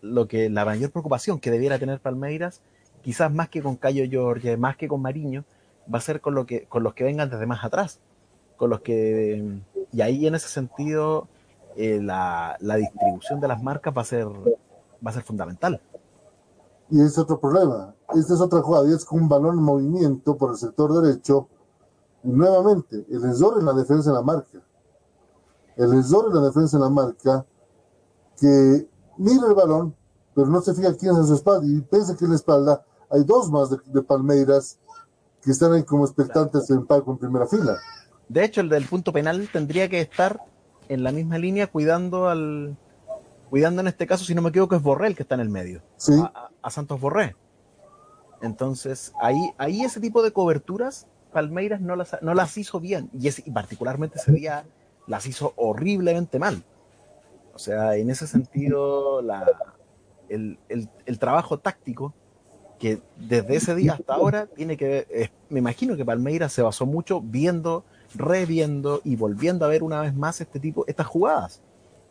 [0.00, 2.60] lo que la mayor preocupación que debiera tener Palmeiras,
[3.02, 5.44] quizás más que con Cayo Jorge, más que con Mariño,
[5.92, 8.00] va a ser con lo que con los que vengan desde más atrás,
[8.56, 9.60] con los que
[9.92, 11.28] y ahí en ese sentido
[11.76, 15.80] eh, la, la, distribución de las marcas va a ser va a ser fundamental.
[16.90, 17.94] Y es otro problema.
[18.14, 21.48] Esta es otra jugada y es con un balón en movimiento por el sector derecho.
[22.24, 24.58] Y nuevamente, el error en la defensa en la marca.
[25.78, 27.46] El error en la defensa en la marca
[28.38, 29.94] que mira el balón,
[30.34, 32.84] pero no se fija quién es a su espalda y piensa que en la espalda
[33.10, 34.78] hay dos más de, Palmeiras
[35.40, 37.76] que están ahí como expectantes en palco en primera fila.
[38.28, 40.40] De hecho, el del punto penal tendría que estar
[40.88, 42.76] en la misma línea cuidando al,
[43.48, 45.82] cuidando en este caso, si no me equivoco, es Borrell que está en el medio,
[46.62, 47.36] a, Santos Borré.
[48.42, 53.28] Entonces, ahí, ahí ese tipo de coberturas, Palmeiras no las, no las hizo bien, y,
[53.28, 54.64] es, particularmente ese día
[55.08, 56.62] las hizo horriblemente mal.
[57.54, 59.44] O sea, en ese sentido, la,
[60.28, 62.14] el, el, trabajo táctico
[62.78, 66.86] que desde ese día hasta ahora tiene que ver, me imagino que Palmeiras se basó
[66.86, 71.62] mucho viendo, reviendo y volviendo a ver una vez más este tipo, estas jugadas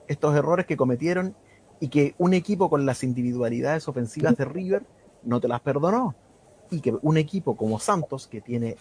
[0.08, 1.36] estos errores que cometieron
[1.80, 4.84] y que un equipo con las individualidades ofensivas de River
[5.24, 6.16] no te las perdonó.
[6.72, 8.76] Y que un equipo como Santos, que tiene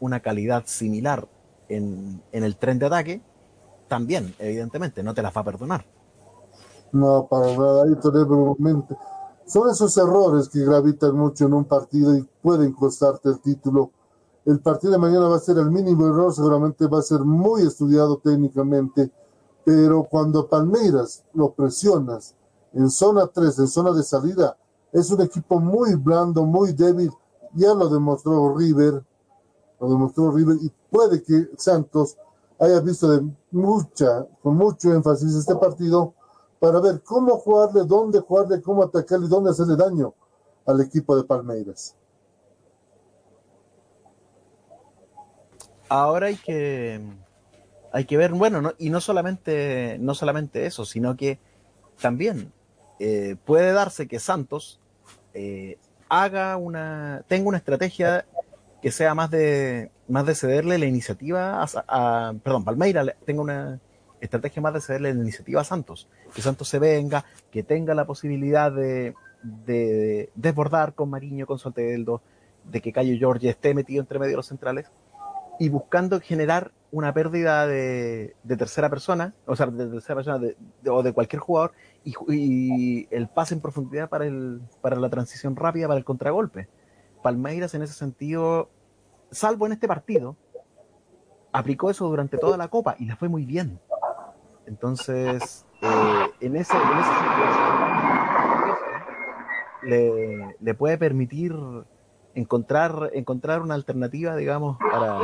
[0.00, 1.28] una calidad similar
[1.68, 3.20] en, el tren de ataque,
[3.92, 5.84] también, evidentemente, no te las va a perdonar.
[6.92, 8.96] No, para nada, ahí brevemente.
[9.46, 13.90] Son esos errores que gravitan mucho en un partido y pueden costarte el título.
[14.46, 17.62] El partido de mañana va a ser el mínimo error, seguramente va a ser muy
[17.62, 19.10] estudiado técnicamente
[19.64, 22.34] pero cuando Palmeiras lo presionas
[22.72, 24.56] en zona 3, en zona de salida,
[24.92, 27.10] es un equipo muy blando, muy débil.
[27.54, 29.04] Ya lo demostró River,
[29.80, 32.16] lo demostró River, y puede que Santos
[32.58, 36.14] haya visto de mucha, con mucho énfasis este partido
[36.58, 40.14] para ver cómo jugarle, dónde jugarle, cómo atacarle dónde hacerle daño
[40.66, 41.96] al equipo de Palmeiras.
[45.88, 47.00] Ahora hay que
[47.92, 51.38] hay que ver, bueno, y no solamente, no solamente eso, sino que
[52.00, 52.52] también
[52.98, 54.80] eh, puede darse que Santos
[55.34, 58.24] eh, haga una, tenga una estrategia
[58.80, 63.80] que sea más de, más de cederle la iniciativa a, perdón, Palmeira tenga una
[64.20, 68.04] estrategia más de cederle la iniciativa a Santos, que Santos se venga, que tenga la
[68.04, 72.20] posibilidad de, de desbordar con Mariño, con Soteldo,
[72.70, 74.90] de que Cayo Jorge esté metido entre medio de los centrales
[75.58, 80.40] y buscando generar una pérdida de, tercera persona, o sea, de tercera persona
[80.90, 81.72] o de cualquier jugador,
[82.04, 86.68] y, el pase en profundidad para, el, para la transición rápida, para el contragolpe.
[87.22, 88.68] Palmeiras en ese sentido,
[89.32, 90.36] salvo en este partido,
[91.52, 93.80] aplicó eso durante toda la copa y le fue muy bien.
[94.66, 97.10] Entonces, eh, en ese, en ese
[100.60, 101.54] le, puede permitir
[102.34, 105.18] encontrar, encontrar una alternativa, digamos, para,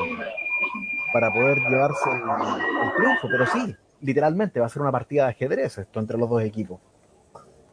[1.13, 3.29] para poder llevarse el, triunfo.
[3.31, 6.81] Pero sí, literalmente va a ser una partida de ajedrez esto entre los dos equipos.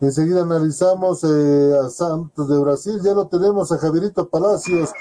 [0.02, 4.92] Enseguida analizamos eh, a Santos de Brasil, ya lo tenemos a Javierito Palacios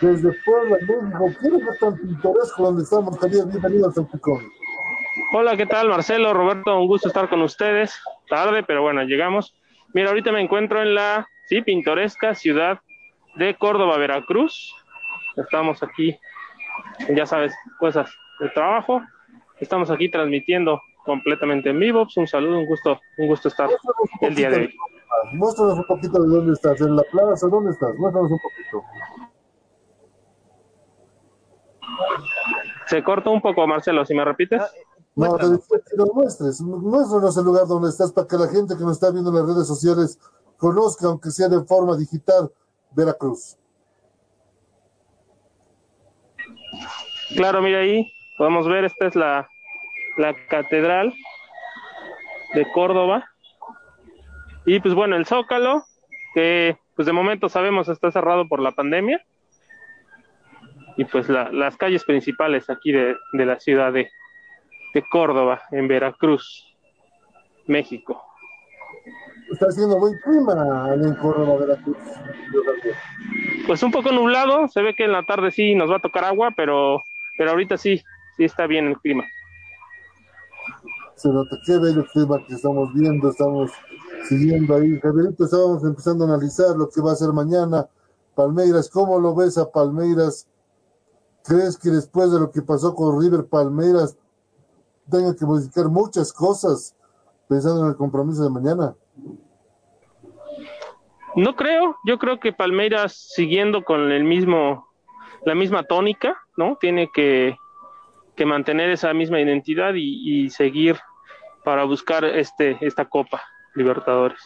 [0.00, 1.24] desde Puebla, México.
[1.40, 3.44] ¿Quién es tan pintoresco donde estamos, Javier?
[3.46, 4.40] Bienvenido al Salpicón.
[5.34, 5.88] Hola, ¿qué tal?
[5.88, 7.94] Marcelo, Roberto, un gusto estar con ustedes.
[8.28, 9.54] Tarde, pero bueno, llegamos.
[9.94, 12.80] Mira, ahorita me encuentro en la, sí, pintoresca ciudad
[13.36, 14.74] de Córdoba, Veracruz.
[15.36, 16.18] Estamos aquí,
[17.14, 18.10] ya sabes, cosas
[18.40, 19.00] de trabajo.
[19.60, 22.04] Estamos aquí transmitiendo completamente en vivo.
[22.04, 23.68] Pues un saludo, un gusto, un gusto estar
[24.20, 24.74] el día de hoy.
[25.32, 27.96] Muéstranos un poquito de dónde estás, en la plaza, ¿dónde estás?
[27.98, 28.84] Muéstranos un poquito.
[32.86, 34.62] Se corta un poco, Marcelo, si me repites.
[35.16, 38.84] No, te que nos muestres, muéstranos el lugar donde estás para que la gente que
[38.84, 40.18] nos está viendo en las redes sociales
[40.56, 42.52] conozca, aunque sea de forma digital,
[42.92, 43.58] Veracruz.
[47.36, 48.06] Claro, mira ahí,
[48.38, 49.48] podemos ver, esta es la,
[50.16, 51.14] la catedral
[52.54, 53.30] de Córdoba.
[54.66, 55.84] Y pues bueno, el Zócalo,
[56.34, 59.24] que pues de momento sabemos está cerrado por la pandemia.
[60.96, 64.10] Y pues la, las calles principales aquí de, de la ciudad de,
[64.92, 66.76] de Córdoba, en Veracruz,
[67.66, 68.22] México.
[69.50, 71.96] Está haciendo buen clima en Córdoba, Veracruz.
[73.66, 76.24] Pues un poco nublado, se ve que en la tarde sí nos va a tocar
[76.24, 77.02] agua, pero,
[77.38, 78.02] pero ahorita sí,
[78.36, 79.24] sí está bien el clima.
[81.20, 83.70] Se nota qué bello clima que estamos viendo, estamos
[84.26, 84.98] siguiendo ahí.
[85.00, 87.86] Javierito, estábamos empezando a analizar lo que va a ser mañana.
[88.34, 90.48] Palmeiras, ¿cómo lo ves a Palmeiras?
[91.44, 94.16] ¿Crees que después de lo que pasó con River Palmeiras
[95.10, 96.96] tenga que modificar muchas cosas
[97.50, 98.94] pensando en el compromiso de mañana?
[101.36, 104.88] No creo, yo creo que Palmeiras siguiendo con el mismo,
[105.44, 106.78] la misma tónica, ¿no?
[106.80, 107.58] Tiene que,
[108.36, 110.96] que mantener esa misma identidad y, y, seguir
[111.64, 113.40] para buscar este, esta Copa
[113.74, 114.38] Libertadores.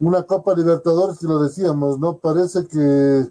[0.00, 2.16] Una Copa Libertadores que lo decíamos, ¿no?
[2.18, 3.30] Parece que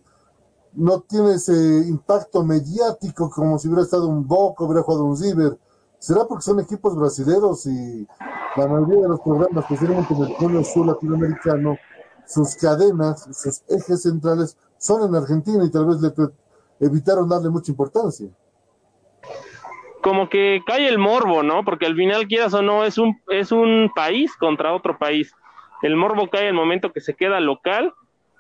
[0.74, 1.54] no tiene ese
[1.88, 5.58] impacto mediático como si hubiera estado un Boca, hubiera jugado un River.
[6.00, 8.08] ¿Será porque son equipos brasileños y
[8.58, 11.78] la mayoría de los programas, especialmente en el cono sur latinoamericano,
[12.26, 16.14] sus cadenas, sus ejes centrales son en Argentina y tal vez le
[16.80, 18.28] evitaron darle mucha importancia?
[20.04, 21.64] Como que cae el morbo, ¿no?
[21.64, 25.34] Porque al final, quieras o no, es un, es un país contra otro país.
[25.82, 27.94] El morbo cae el momento que se queda local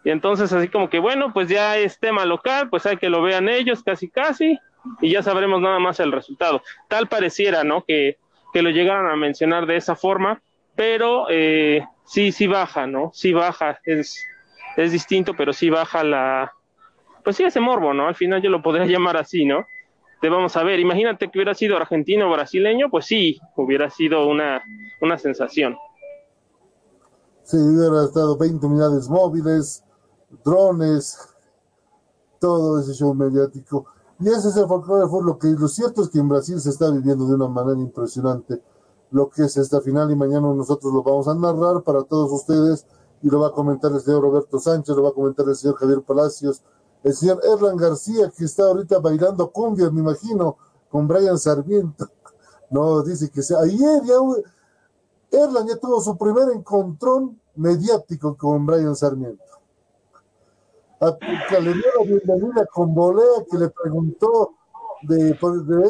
[0.04, 3.22] y entonces así como que bueno, pues ya es tema local, pues hay que lo
[3.22, 4.60] vean ellos casi casi
[5.02, 6.62] y ya sabremos nada más el resultado.
[6.90, 7.86] Tal pareciera, ¿no?
[7.86, 8.18] Que,
[8.54, 10.42] que lo llegaran a mencionar de esa forma,
[10.76, 13.12] pero eh, sí, sí baja, ¿no?
[13.14, 14.26] Sí baja, es,
[14.76, 16.52] es distinto, pero sí baja la,
[17.24, 18.08] pues sí ese morbo, ¿no?
[18.08, 19.66] Al final yo lo podría llamar así, ¿no?
[20.24, 24.26] Te vamos a ver, imagínate que hubiera sido argentino o brasileño, pues sí, hubiera sido
[24.26, 24.64] una,
[25.02, 25.76] una sensación.
[27.44, 29.84] Sí, hubiera estado 20 unidades móviles,
[30.46, 31.18] drones,
[32.40, 33.86] todo ese show mediático.
[34.22, 36.90] Y ese es el folclore lo que lo cierto es que en Brasil se está
[36.90, 38.62] viviendo de una manera impresionante
[39.12, 42.88] lo que es esta final y mañana nosotros lo vamos a narrar para todos ustedes
[43.22, 45.76] y lo va a comentar el señor Roberto Sánchez, lo va a comentar el señor
[45.76, 46.64] Javier Palacios,
[47.04, 50.58] el señor Erlan García que está ahorita bailando cumbia, me imagino,
[50.90, 52.08] con Brian Sarmiento.
[52.70, 54.16] No, dice que se, ayer ya
[55.30, 59.44] Erlan ya tuvo su primer encontrón mediático con Brian Sarmiento
[61.04, 64.54] a, que le dio la bienvenida con volea, que le preguntó
[65.04, 65.38] de,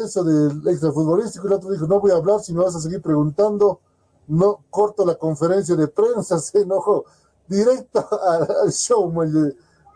[0.02, 2.80] eso, del extrafutbolístico, y el otro dijo, no voy a hablar si me vas a
[2.80, 3.80] seguir preguntando,
[4.26, 7.04] no corto la conferencia de prensa, se enojó
[7.46, 8.06] directo
[8.62, 9.10] al, show,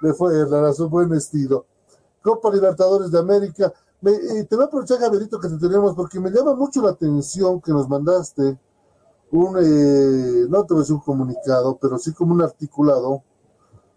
[0.00, 1.66] le, fue a su buen estilo.
[2.22, 6.20] Copa Libertadores de América, me, y te voy a aprovechar, Javierito, que te tenemos, porque
[6.20, 8.58] me llama mucho la atención que nos mandaste
[9.30, 13.22] un, eh, no te voy a decir un comunicado, pero sí como un articulado,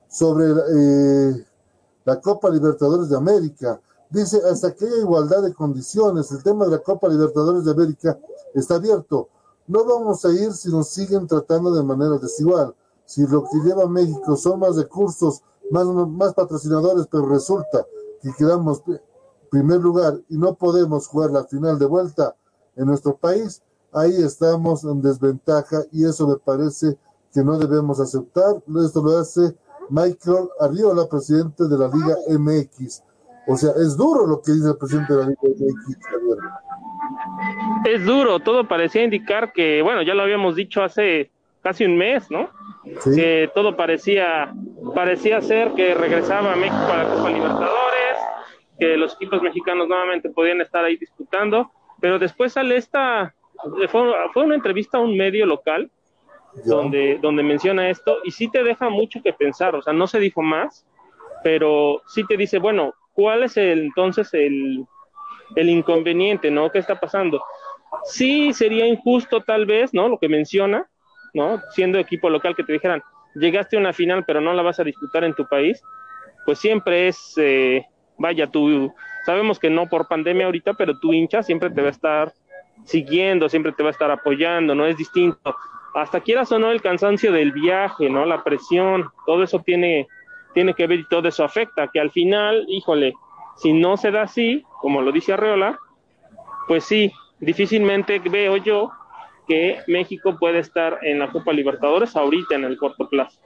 [0.09, 1.45] sobre eh,
[2.03, 3.79] la Copa Libertadores de América.
[4.09, 8.19] Dice, hasta que haya igualdad de condiciones, el tema de la Copa Libertadores de América
[8.53, 9.29] está abierto.
[9.67, 12.75] No vamos a ir si nos siguen tratando de manera desigual.
[13.05, 17.85] Si lo que lleva México son más recursos, más, más patrocinadores, pero resulta
[18.21, 18.83] que quedamos
[19.49, 22.35] primer lugar y no podemos jugar la final de vuelta
[22.77, 23.61] en nuestro país,
[23.93, 26.97] ahí estamos en desventaja y eso me parece
[27.33, 28.61] que no debemos aceptar.
[28.83, 29.55] Esto lo hace
[29.89, 33.03] Michael Arriola, presidente de la Liga MX.
[33.47, 35.97] O sea, es duro lo que dice el presidente de la Liga MX.
[37.85, 41.31] Es duro, todo parecía indicar que, bueno, ya lo habíamos dicho hace
[41.61, 42.49] casi un mes, ¿no?
[43.01, 43.15] Sí.
[43.15, 44.53] Que todo parecía,
[44.95, 48.17] parecía ser que regresaba a México a la Copa Libertadores,
[48.79, 53.33] que los equipos mexicanos nuevamente podían estar ahí disputando, pero después sale esta,
[53.89, 55.91] fue, fue una entrevista a un medio local,
[56.65, 60.19] donde, donde menciona esto y sí te deja mucho que pensar, o sea, no se
[60.19, 60.85] dijo más,
[61.43, 64.85] pero sí te dice, bueno, ¿cuál es el, entonces el,
[65.55, 66.69] el inconveniente, ¿no?
[66.71, 67.41] ¿Qué está pasando?
[68.03, 70.07] Sí, sería injusto tal vez, ¿no?
[70.07, 70.89] Lo que menciona,
[71.33, 71.61] ¿no?
[71.71, 73.01] Siendo equipo local que te dijeran,
[73.35, 75.81] llegaste a una final pero no la vas a disputar en tu país,
[76.45, 77.85] pues siempre es, eh,
[78.17, 78.93] vaya, tú,
[79.25, 82.33] sabemos que no por pandemia ahorita, pero tu hincha siempre te va a estar
[82.85, 85.55] siguiendo, siempre te va a estar apoyando, no es distinto.
[85.93, 88.25] Hasta quieras o no el cansancio del viaje, ¿no?
[88.25, 90.07] La presión, todo eso tiene,
[90.53, 93.13] tiene que ver y todo eso afecta, que al final, híjole,
[93.57, 95.77] si no se da así, como lo dice Arreola,
[96.67, 98.91] pues sí, difícilmente veo yo
[99.47, 103.39] que México puede estar en la Copa Libertadores ahorita en el corto plazo.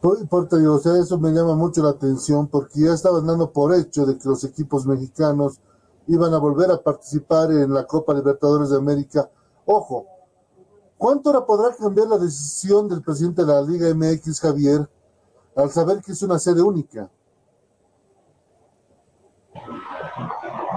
[0.00, 4.06] Por, o sea, eso me llama mucho la atención porque ya estaban dando por hecho
[4.06, 5.60] de que los equipos mexicanos
[6.06, 9.28] iban a volver a participar en la Copa Libertadores de América.
[9.66, 10.06] Ojo,
[10.96, 14.88] ¿cuánto ahora podrá cambiar la decisión del presidente de la Liga MX, Javier,
[15.54, 17.10] al saber que es una sede única?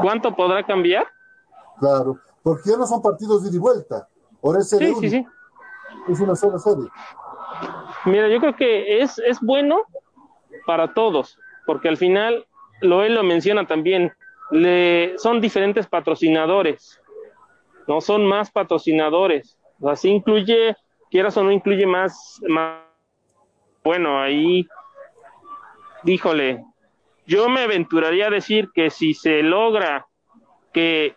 [0.01, 1.08] ¿Cuánto podrá cambiar?
[1.79, 4.08] Claro, porque ya no son partidos de ida y vuelta.
[4.43, 5.25] Ahora es sí, sí, sí.
[6.10, 6.88] Es una sola serie.
[8.06, 9.84] Mira, yo creo que es, es bueno
[10.65, 12.45] para todos, porque al final,
[12.82, 14.12] lo él lo menciona también,
[14.51, 17.01] le, son diferentes patrocinadores,
[17.88, 19.58] no son más patrocinadores.
[19.86, 20.75] Así incluye,
[21.10, 22.82] quieras o no incluye más, más
[23.84, 24.65] bueno, ahí,
[26.03, 26.63] díjole,
[27.25, 30.08] yo me aventuraría a decir que si se logra
[30.71, 31.15] que,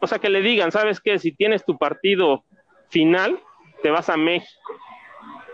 [0.00, 1.18] o sea, que le digan, ¿sabes qué?
[1.18, 2.44] Si tienes tu partido
[2.88, 3.40] final,
[3.82, 4.72] te vas a México.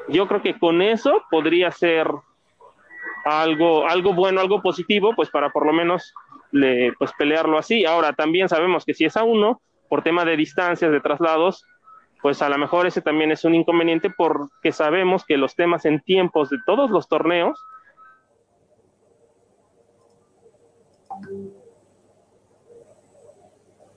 [0.09, 2.09] Yo creo que con eso podría ser
[3.25, 6.15] algo, algo bueno, algo positivo, pues para por lo menos
[6.99, 7.85] pues pelearlo así.
[7.85, 11.65] Ahora, también sabemos que si es a uno, por tema de distancias, de traslados,
[12.23, 16.01] pues a lo mejor ese también es un inconveniente porque sabemos que los temas en
[16.01, 17.61] tiempos de todos los torneos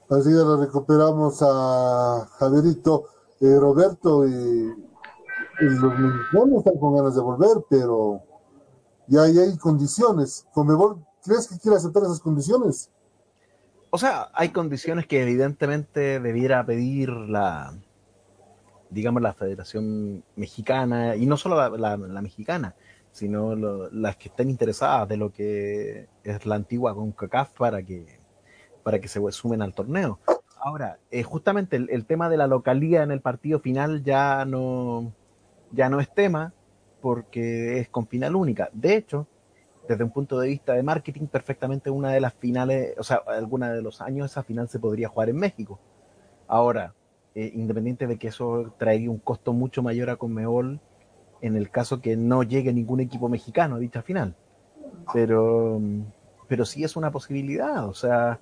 [0.10, 3.06] Así ya lo recuperamos a Javierito,
[3.42, 4.74] eh, Roberto y,
[5.62, 8.24] los mexicanos están con ganas de volver, pero
[9.08, 10.48] ya, hay condiciones.
[11.24, 12.90] ¿crees que quiere aceptar esas condiciones?
[13.92, 17.74] O sea, hay condiciones que evidentemente debiera pedir la,
[18.90, 22.76] digamos, la Federación Mexicana, y no solo la, mexicana,
[23.12, 28.19] sino las que estén interesadas de lo que es la antigua CONCACAF para que,
[28.90, 30.18] para que se sumen al torneo.
[30.60, 35.14] Ahora, eh, justamente el, tema de la localía en el partido final ya no,
[35.72, 36.54] ya no es tema
[37.00, 38.72] porque es con final única.
[38.74, 39.28] De hecho,
[39.88, 43.72] desde un punto de vista de marketing, perfectamente una de las finales, o sea, alguna
[43.72, 45.80] de los años esa final se podría jugar en México.
[46.48, 46.96] Ahora,
[47.36, 50.80] eh, independiente de que eso traería un costo mucho mayor a Conmebol
[51.42, 54.36] en el caso que no llegue ningún equipo mexicano a dicha final.
[55.14, 55.80] Pero,
[56.48, 57.88] pero sí es una posibilidad.
[57.88, 58.40] O sea,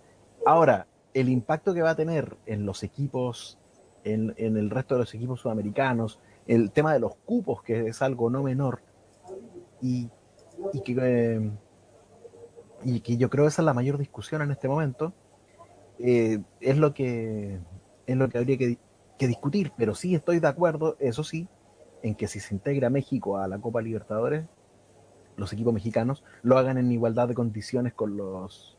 [0.47, 3.57] ahora, el impacto que va a tener en los equipos,
[4.03, 8.29] en, el resto de los equipos sudamericanos, el tema de los cupos, que es algo
[8.29, 8.79] no menor,
[9.81, 10.09] y,
[10.85, 11.51] que,
[12.83, 15.13] y que yo creo esa es la mayor discusión en este momento,
[15.99, 17.59] eh, es, lo que,
[18.05, 18.77] es lo que habría que,
[19.17, 19.73] que discutir.
[19.77, 21.49] Pero sí estoy de acuerdo, eso sí,
[22.03, 24.45] en que si se integra México a la Copa Libertadores,
[25.35, 28.76] los equipos mexicanos lo hagan en igualdad de condiciones con los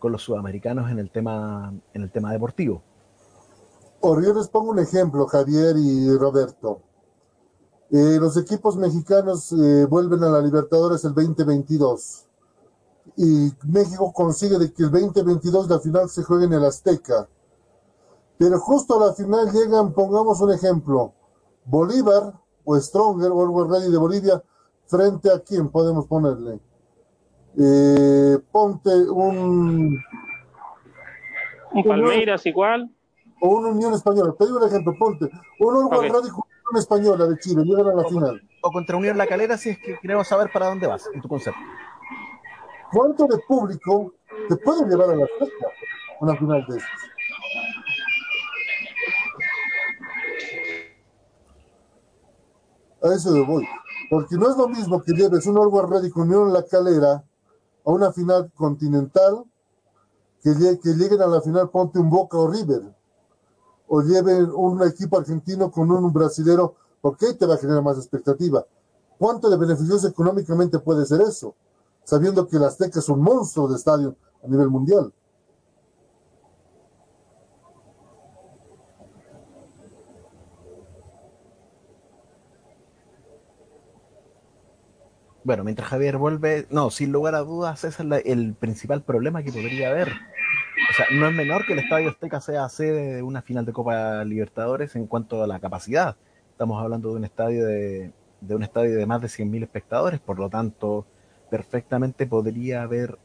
[0.00, 2.82] con los sudamericanos en el tema en el tema deportivo.
[4.00, 6.80] Por yo les pongo un ejemplo, Javier y Roberto.
[7.90, 12.24] Eh, los equipos mexicanos eh, vuelven a la Libertadores el 2022
[13.16, 17.28] y México consigue de que el 2022 la final se juegue en el Azteca.
[18.38, 21.12] Pero justo a la final llegan, pongamos un ejemplo,
[21.64, 22.32] Bolívar,
[22.64, 24.42] o Stronger o algo Ready de Bolivia,
[24.86, 26.60] frente a quién podemos ponerle.
[27.58, 29.98] Eh, ponte un.
[31.72, 32.90] Un Palmeiras igual.
[33.40, 34.34] O una Unión Española.
[34.38, 35.26] Te digo un ejemplo, ponte.
[35.58, 36.10] Un Uruguay okay.
[36.10, 38.40] Unión Española de Chile, llegan a la final.
[38.62, 41.28] O contra Unión La Calera, si es que queremos saber para dónde vas, en tu
[41.28, 41.60] concepto.
[42.92, 44.14] ¿Cuánto de público
[44.48, 45.66] te puede llevar a la fiesta
[46.20, 46.90] una final de esas?
[53.02, 53.66] A eso yo voy.
[54.10, 57.24] Porque no es lo mismo que lleves un Orwell Ready con Unión La Calera
[57.90, 59.44] a una final continental
[60.42, 62.82] que, que lleguen a la final ponte un Boca o River.
[63.88, 67.96] O lleven un equipo argentino con un brasilero, porque ahí te va a generar más
[67.98, 68.64] expectativa.
[69.18, 71.54] ¿Cuánto de beneficioso económicamente puede ser eso?
[72.04, 75.12] Sabiendo que el Azteca es un monstruo de estadio a nivel mundial.
[85.42, 89.52] Bueno, mientras Javier vuelve, no, sin lugar a dudas, ese es el principal problema que
[89.52, 90.08] podría haber.
[90.08, 93.72] O sea, no es menor que el Estadio Azteca sea sede de una final de
[93.72, 96.16] Copa Libertadores en cuanto a la capacidad.
[96.50, 100.38] Estamos hablando de un estadio de, de un estadio de más de 100.000 espectadores, por
[100.38, 101.06] lo tanto,
[101.50, 103.18] perfectamente podría haber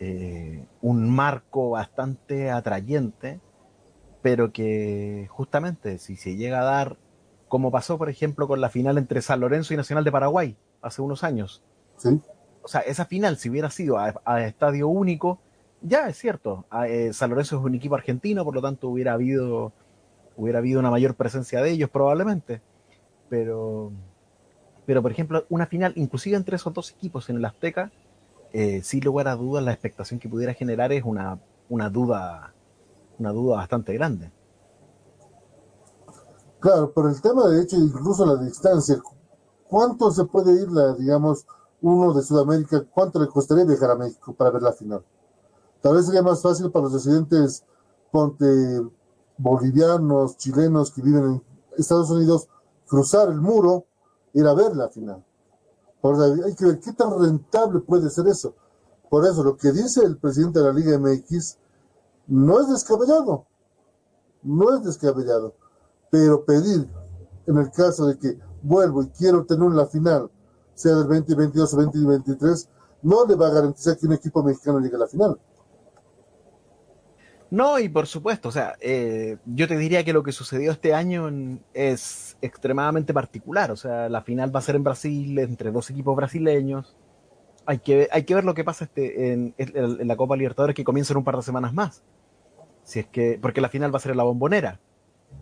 [0.00, 3.40] eh, un marco bastante atrayente,
[4.20, 6.98] pero que justamente si se llega a dar,
[7.48, 11.02] como pasó por ejemplo con la final entre San Lorenzo y Nacional de Paraguay hace
[11.02, 11.62] unos años,
[12.62, 15.38] o sea, esa final si hubiera sido a, estadio único,
[15.80, 19.72] ya es cierto, eh, San Lorenzo es un equipo argentino, por lo tanto hubiera habido,
[20.36, 22.60] hubiera habido una mayor presencia de ellos probablemente,
[23.28, 23.92] pero
[24.88, 27.92] pero por ejemplo, una final, inclusive entre esos dos equipos en el Azteca,
[28.54, 32.54] eh, sin lugar a dudas, la expectación que pudiera generar es una, una duda,
[33.18, 34.30] una duda bastante grande.
[36.58, 38.96] Claro, por el tema de hecho, incluso la distancia,
[39.68, 41.46] ¿cuánto se puede ir, digamos,
[41.80, 45.04] uno de Sudamérica, cuánto le costaría viajar a México para ver la final?
[45.80, 47.64] Tal vez sería más fácil para los residentes,
[49.36, 51.42] bolivianos, chilenos que viven en
[51.76, 52.48] Estados Unidos,
[52.86, 53.84] cruzar el muro
[54.32, 55.24] ir a ver la final.
[56.44, 58.54] hay que ver qué tan rentable puede ser eso.
[59.10, 61.56] Por eso, lo que dice el presidente de la Liga MX
[62.26, 63.46] no es descabellado.
[64.42, 65.54] No es descabellado.
[66.10, 66.90] Pero pedir,
[67.46, 70.30] en el caso de que vuelvo y quiero tener la final,
[70.74, 72.68] sea del 2022 o 2023,
[73.02, 75.38] no le va a garantizar que un equipo mexicano llegue a la final.
[77.50, 80.92] No, y por supuesto, o sea, eh, yo te diría que lo que sucedió este
[80.92, 83.70] año es extremadamente particular.
[83.70, 86.96] O sea, la final va a ser en Brasil, entre dos equipos brasileños.
[87.64, 89.54] Hay que, hay que ver lo que pasa este, en,
[90.06, 92.02] la Copa Libertadores que comienza en un par de semanas más.
[92.84, 94.80] Si es que, porque la final va a ser en la bombonera.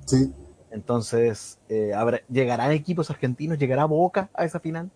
[0.04, 0.32] Sí.
[0.76, 1.92] Entonces, eh,
[2.28, 3.56] ¿llegarán equipos argentinos?
[3.56, 4.90] ¿Llegará Boca a esa final?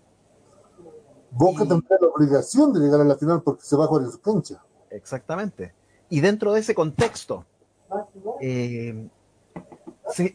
[1.30, 4.10] Boca tendrá la obligación de llegar a la final porque se va a jugar en
[4.10, 4.62] su cancha.
[4.90, 5.72] Exactamente.
[6.10, 7.46] Y dentro de ese contexto,
[8.42, 9.08] eh,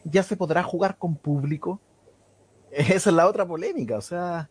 [0.02, 1.78] ¿ya se podrá jugar con público?
[2.72, 4.50] Esa es la otra polémica, o sea,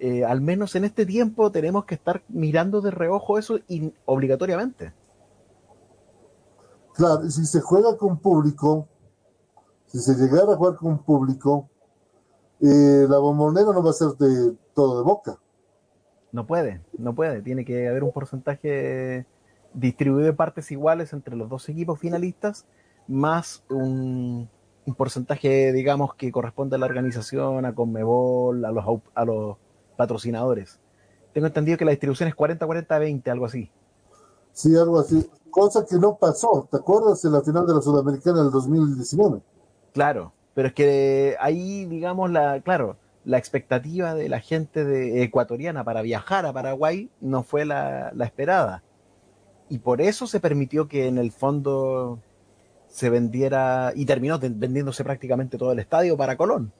[0.00, 3.58] eh, al menos en este tiempo tenemos que estar mirando de reojo eso
[4.06, 4.94] obligatoriamente.
[6.94, 8.88] Claro, si se juega con público,
[9.94, 11.68] si se llegara a jugar con público,
[12.60, 15.38] eh, la bombonera no va a ser de todo de boca.
[16.32, 19.24] No puede, no puede, tiene que haber un porcentaje
[19.72, 22.66] distribuido en partes iguales entre los dos equipos finalistas,
[23.06, 24.50] más un,
[24.96, 28.84] porcentaje, digamos, que corresponde a la organización, a Conmebol, a los,
[29.14, 29.58] a los
[29.96, 30.80] patrocinadores.
[31.32, 33.70] Tengo entendido que la distribución es 40-40-20, algo así.
[34.52, 35.24] Sí, algo así.
[35.50, 37.24] Cosa que no pasó, ¿te acuerdas?
[37.24, 39.53] En la final de la Sudamericana del 2019.
[39.94, 45.84] Claro, pero es que ahí, digamos, la, claro, la expectativa de la gente de, ecuatoriana
[45.84, 48.82] para viajar a Paraguay no fue la, esperada
[49.68, 52.18] y por eso se permitió que en el fondo
[52.88, 56.72] se vendiera y terminó vendiéndose prácticamente todo el estadio para Colón.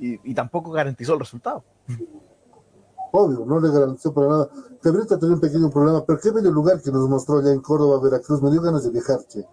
[0.00, 1.62] Y, tampoco garantizó el resultado.
[3.12, 4.48] Obvio, no le garantizó para nada.
[4.82, 8.00] Cabrita tenía un pequeño problema, pero qué bello lugar que nos mostró allá en Córdoba,
[8.02, 8.42] Veracruz.
[8.42, 9.46] Me dio ganas de viajar, che.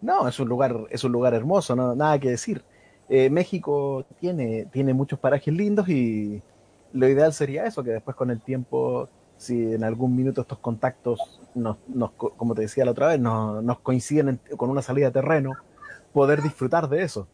[0.00, 2.64] No, es un lugar, es un lugar hermoso, no, nada que decir.
[3.08, 6.42] Eh, México tiene, tiene muchos parajes lindos y
[6.92, 9.08] lo ideal sería eso, que después con el tiempo
[9.40, 11.78] si en algún minuto estos contactos, nos,
[12.12, 15.52] como te decía la otra vez, nos, coinciden con una salida de terreno,
[16.12, 17.26] poder disfrutar de eso,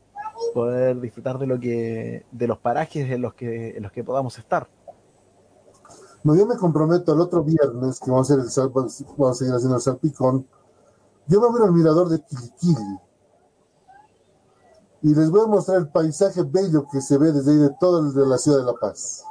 [0.55, 4.39] poder disfrutar de lo que, de los parajes en los que, en los que podamos
[4.39, 4.69] estar.
[6.23, 9.55] No, yo me comprometo al otro viernes que vamos a, hacer el, vamos a seguir
[9.55, 10.47] haciendo el salpicón.
[11.29, 13.01] Yo me voy al mirador de Quiliquili
[15.03, 18.03] y les voy a mostrar el paisaje bello que se ve desde ahí de toda
[18.27, 19.25] la ciudad de La Paz.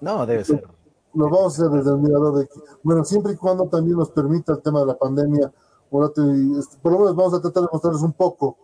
[0.00, 0.62] No, debe ser.
[1.14, 2.48] Lo vamos a hacer desde el mirador de
[2.82, 5.52] Bueno, siempre y cuando también nos permita el tema de la pandemia.
[5.92, 8.56] Este, por lo menos vamos a tratar de mostrarles un poco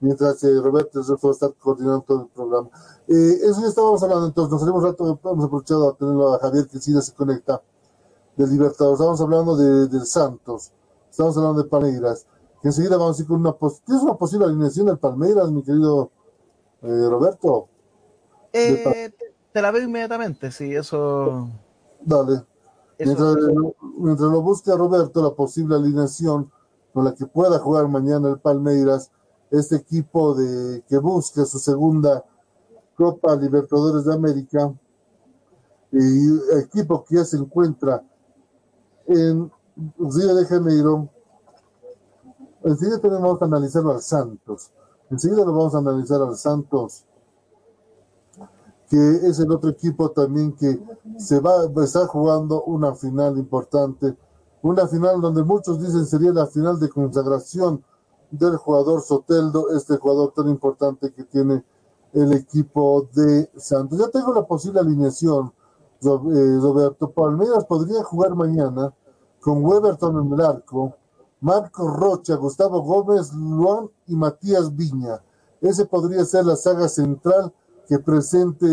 [0.00, 2.70] mientras eh, Roberto va a estar coordinando todo el programa.
[3.06, 6.66] Eh, eso ya estábamos hablando, entonces nos haremos rato, hemos aprovechado a tenerlo a Javier
[6.68, 7.60] que sí se conecta
[8.36, 8.94] del Libertador.
[8.94, 10.72] Estamos hablando de, del Santos,
[11.20, 12.26] estamos hablando de Palmeiras,
[12.62, 13.54] que enseguida vamos a ir con una,
[13.84, 16.10] ¿tienes una posible alineación del Palmeiras, mi querido
[16.82, 17.68] eh, Roberto?
[18.52, 19.12] Eh,
[19.52, 21.48] te la veo inmediatamente, sí, eso.
[22.00, 22.42] Dale.
[22.98, 26.50] mientras, lo busca Roberto, la posible alineación
[26.94, 29.10] con la que pueda jugar mañana el Palmeiras,
[29.50, 32.24] este equipo de que busca su segunda
[32.96, 34.72] Copa Libertadores de América,
[35.92, 38.02] y equipo que ya se encuentra
[39.06, 39.50] en
[39.98, 41.08] Río de Janeiro.
[42.62, 44.70] Enseguida tenemos que analizarlo al Santos.
[45.10, 47.04] Enseguida lo vamos a analizar al Santos
[48.90, 50.82] que es el otro equipo también que
[51.16, 54.16] se va a estar jugando una final importante,
[54.62, 57.84] una final donde muchos dicen sería la final de consagración
[58.32, 61.64] del jugador Soteldo, este jugador tan importante que tiene
[62.12, 63.96] el equipo de Santos.
[63.96, 65.52] Ya tengo la posible alineación,
[66.02, 67.10] eh, Roberto.
[67.12, 68.92] Palmeiras podría jugar mañana
[69.40, 70.96] con Weberton en el arco,
[71.40, 75.22] Marco Rocha, Gustavo Gómez, Luan y Matías Viña.
[75.60, 77.52] Ese podría ser la saga central
[77.88, 78.66] que presente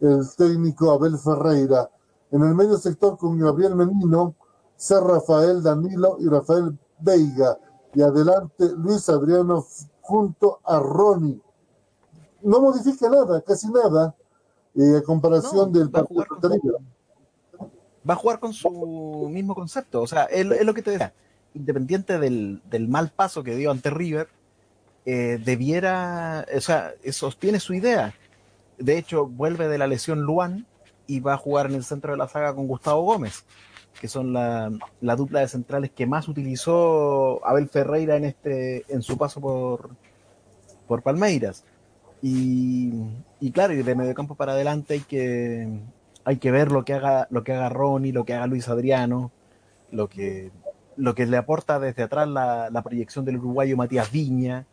[0.00, 1.90] el técnico Abel Ferreira.
[2.30, 4.34] En el medio sector con Gabriel Menino,
[4.76, 7.58] Ser Rafael Danilo y Rafael Veiga.
[7.94, 9.64] Y adelante Luis Adriano
[10.02, 11.40] junto a Ronnie.
[12.42, 14.14] No modifica nada, casi nada,
[14.74, 16.78] eh, a comparación del partido anterior.
[18.08, 20.02] Va a jugar con su mismo concepto.
[20.02, 21.12] O sea, es, lo que te decía.
[21.54, 24.28] Independiente del, del mal paso que dio ante River,
[25.06, 28.12] eh, debiera, o sea, sostiene su idea.
[28.76, 30.66] De hecho, vuelve de la lesión Luan
[31.06, 33.44] y va a jugar en el centro de la saga con Gustavo Gómez,
[34.00, 39.16] que son la, dupla de centrales que más utilizó Abel Ferreira en este, en su
[39.16, 39.90] paso por,
[40.88, 41.64] por Palmeiras.
[42.20, 42.92] Y,
[43.40, 45.68] y claro, y de medio campo para adelante hay que,
[46.26, 49.30] hay que ver lo que haga, lo que haga Ronnie, lo que haga Luis Adriano,
[49.92, 50.50] lo que,
[50.96, 54.66] lo que le aporta desde atrás la, proyección del uruguayo Matías Viña,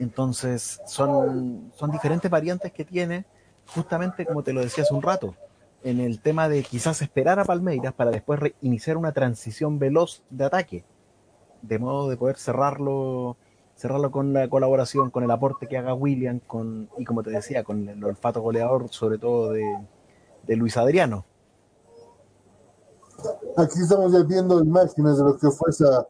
[0.00, 3.24] entonces, son, son diferentes variantes que tiene,
[3.68, 5.36] justamente como te lo decía hace un rato,
[5.84, 10.44] en el tema de quizás esperar a Palmeiras para después iniciar una transición veloz de
[10.44, 10.84] ataque,
[11.62, 13.36] de modo de poder cerrarlo,
[13.76, 17.62] cerrarlo con la colaboración, con el aporte que haga William, con, y como te decía,
[17.62, 19.62] con el olfato goleador, sobre todo de,
[20.46, 21.24] de Luis Adriano.
[23.56, 26.06] Aquí estamos ya viendo imágenes de lo que fue esa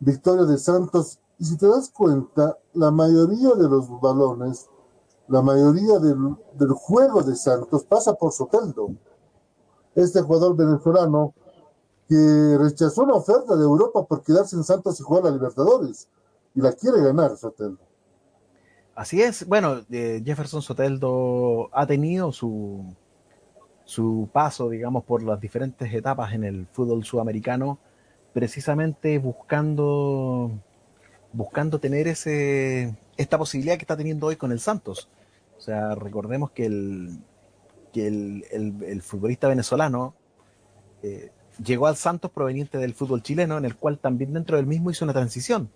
[0.00, 4.68] victoria de Santos y si te das cuenta, la mayoría de los balones,
[5.28, 8.90] la mayoría del, juego de Santos pasa por Soteldo.
[9.94, 11.34] Este jugador venezolano
[12.08, 16.08] que rechazó una oferta de Europa por quedarse en Santos y jugar a Libertadores.
[16.54, 17.80] Y la quiere ganar Soteldo.
[18.94, 19.46] Así es.
[19.48, 22.94] Bueno, eh, Jefferson Soteldo ha tenido su,
[23.84, 27.78] su paso, digamos, por las diferentes etapas en el fútbol sudamericano,
[28.32, 30.50] precisamente buscando
[31.34, 35.08] buscando tener ese, esta posibilidad que está teniendo hoy con el Santos.
[35.58, 37.18] O sea, recordemos que el,
[37.92, 40.14] que el, futbolista venezolano
[41.02, 41.30] eh,
[41.62, 45.04] llegó al Santos proveniente del fútbol chileno, en el cual también dentro del mismo hizo
[45.04, 45.70] una transición,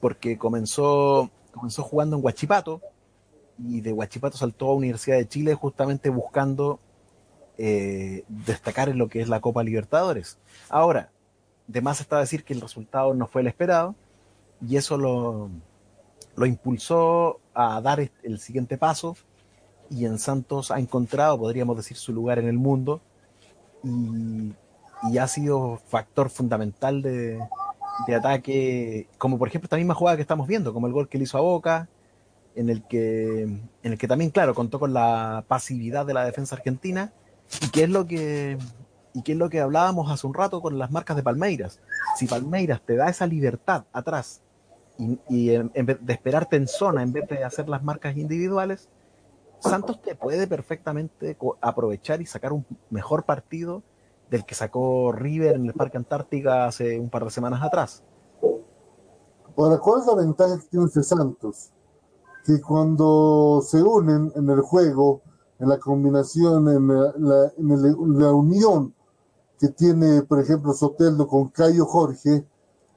[0.00, 2.80] porque comenzó, comenzó jugando en Huachipato
[3.58, 6.80] y de Huachipato saltó a Universidad de Chile justamente buscando
[7.62, 10.38] eh, destacar en lo que es la Copa Libertadores.
[10.70, 11.10] Ahora,
[11.66, 13.94] de más está decir que el resultado no fue el esperado,
[14.66, 15.50] y eso lo,
[16.36, 19.14] lo impulsó a dar el siguiente paso
[19.90, 23.02] y en Santos ha encontrado, podríamos decir, su lugar en el mundo
[23.82, 24.54] y,
[25.18, 27.38] ha sido factor fundamental de,
[28.06, 31.18] de, ataque, como por ejemplo esta misma jugada que estamos viendo, como el gol que
[31.18, 31.88] le hizo a Boca,
[32.54, 36.56] en el que, en el que también, claro, contó con la pasividad de la defensa
[36.56, 37.12] argentina
[37.60, 38.58] y que es lo que
[39.12, 41.80] y que es lo que hablábamos hace un rato con las marcas de Palmeiras.
[42.16, 44.40] Si Palmeiras te da esa libertad atrás
[45.28, 48.88] y, en, vez de esperarte en zona en vez de hacer las marcas individuales,
[49.58, 53.82] Santos te puede perfectamente aprovechar y sacar un mejor partido
[54.30, 58.02] del que sacó River en el Parque Antártica hace un par de semanas atrás.
[59.56, 61.70] Ahora, ¿cuál es la ventaja que tiene este Santos?
[62.46, 65.20] Que cuando se unen en el juego,
[65.60, 68.94] en la combinación, en la, en la unión
[69.58, 72.44] que tiene, por ejemplo, Soteldo con Cayo Jorge,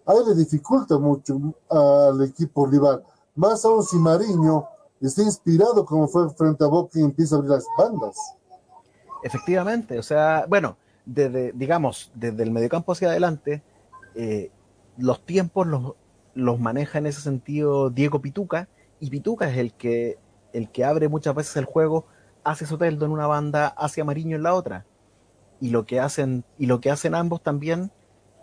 [0.05, 1.38] ahí le dificulta mucho
[1.70, 3.03] al equipo rival.
[3.36, 4.66] Más aún si Mariño
[5.01, 8.16] está inspirado como fue frente a Boca y empieza a abrir las bandas.
[9.24, 13.61] Efectivamente, o sea, bueno, desde, digamos, desde el mediocampo hacia adelante,
[14.16, 14.51] eh,
[14.97, 15.93] los tiempos los,
[16.34, 18.70] los maneja en ese sentido Diego Pituca,
[19.01, 20.18] y Pituca es el que,
[20.53, 22.05] el que abre muchas veces el juego
[22.44, 24.86] hacia Soteldo en una banda, hacia Mariño en la otra.
[25.60, 27.91] Y lo que hacen, y lo que hacen ambos también,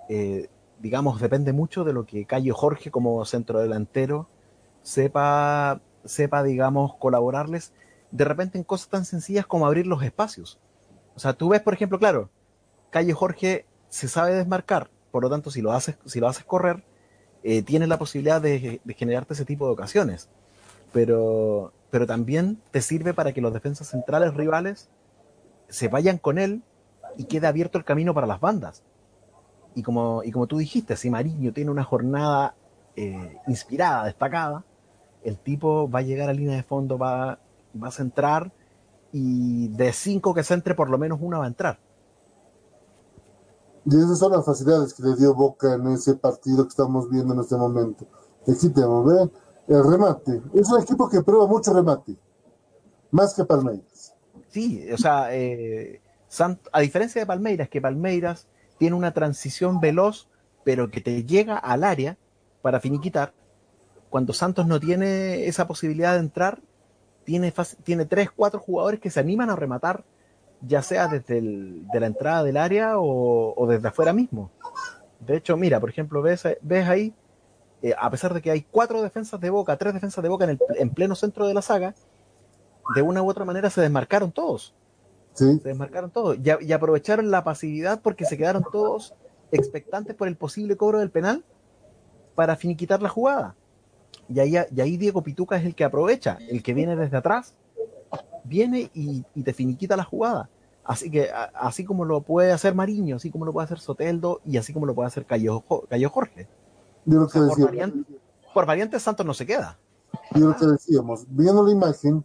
[0.09, 0.48] eh,
[0.78, 4.28] digamos, depende mucho de lo que Cayo Jorge como centro delantero
[4.82, 7.72] sepa, sepa, digamos, colaborarles
[8.11, 10.59] de repente en cosas tan sencillas como abrir los espacios.
[11.14, 12.30] O sea, tú ves, por ejemplo, claro,
[12.90, 16.84] Cayo Jorge se sabe desmarcar, por lo tanto, si lo haces, si lo haces correr,
[17.42, 20.28] eh, tienes la posibilidad de, generarte ese tipo de ocasiones.
[20.92, 24.88] Pero, pero también te sirve para que los defensas centrales rivales
[25.68, 26.62] se vayan con él
[27.16, 28.82] y quede abierto el camino para las bandas
[29.74, 32.55] y como, y como tú dijiste, si Mariño tiene una jornada
[32.97, 34.64] eh, inspirada, destacada,
[35.22, 37.38] el tipo va a llegar a línea de fondo, va,
[37.80, 38.53] va a centrar
[39.12, 41.78] y de cinco que centre, por lo menos una va a entrar.
[43.84, 47.34] Y esas son las facilidades que le dio Boca en ese partido que estamos viendo
[47.34, 48.07] en este momento.
[48.45, 49.30] Tenemos, ¿ven?
[49.70, 50.42] El remate.
[50.52, 52.16] Es un equipo que prueba mucho remate,
[53.12, 54.16] más que Palmeiras.
[54.48, 56.00] Sí, o sea, eh,
[56.72, 58.48] a diferencia de Palmeiras, que Palmeiras
[58.78, 60.28] tiene una transición veloz,
[60.64, 62.18] pero que te llega al área
[62.62, 63.32] para finiquitar,
[64.08, 66.60] cuando Santos no tiene esa posibilidad de entrar,
[67.22, 67.54] tiene,
[67.84, 70.02] tiene tres, cuatro jugadores que se animan a rematar,
[70.62, 74.50] ya sea desde de la entrada del área o, desde afuera mismo.
[75.20, 77.14] De hecho, mira, por ejemplo, ves, ves ahí,
[77.82, 80.50] eh, a pesar de que hay cuatro defensas de Boca, tres defensas de Boca en,
[80.50, 81.94] el, en pleno centro de la saga,
[82.94, 84.74] de una u otra manera se desmarcaron todos.
[85.34, 85.58] Sí.
[85.62, 89.14] Se desmarcaron todos y, y aprovecharon la pasividad porque se quedaron todos
[89.52, 91.44] expectantes por el posible cobro del penal
[92.34, 93.54] para finiquitar la jugada.
[94.32, 97.54] Y ahí, Diego Pituca es el que aprovecha, el que viene desde atrás,
[98.44, 100.48] viene y, te finiquita la jugada.
[100.84, 104.56] Así que, así como lo puede hacer Mariño, así como lo puede hacer Soteldo y
[104.56, 105.64] así como lo puede hacer Cayo,
[106.10, 106.48] Jorge.
[108.55, 109.78] Por, variante, Santos no se queda.
[110.34, 112.24] Y lo que decíamos, viendo la imagen,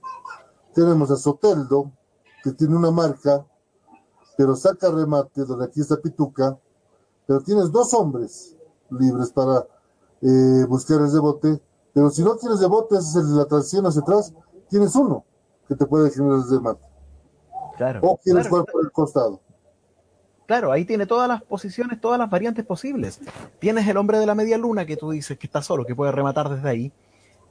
[0.73, 1.91] tenemos a Soteldo,
[2.43, 3.45] que tiene una marca,
[4.37, 6.57] pero saca remate, donde aquí está Pituca,
[7.25, 8.55] pero tienes dos hombres
[8.89, 9.65] libres para
[10.21, 11.61] eh, buscar ese bote
[11.95, 14.33] pero si no tienes de bote, es la transición hacia atrás,
[14.69, 15.23] tienes uno
[15.65, 16.85] que te puede generar el mate.
[17.77, 18.01] Claro.
[18.03, 19.39] O quieres jugar por el costado.
[20.45, 23.19] Claro, ahí tiene todas las posiciones, todas las variantes posibles.
[23.59, 26.11] Tienes el hombre de la media luna que tú dices que está solo, que puede
[26.11, 26.91] rematar desde ahí.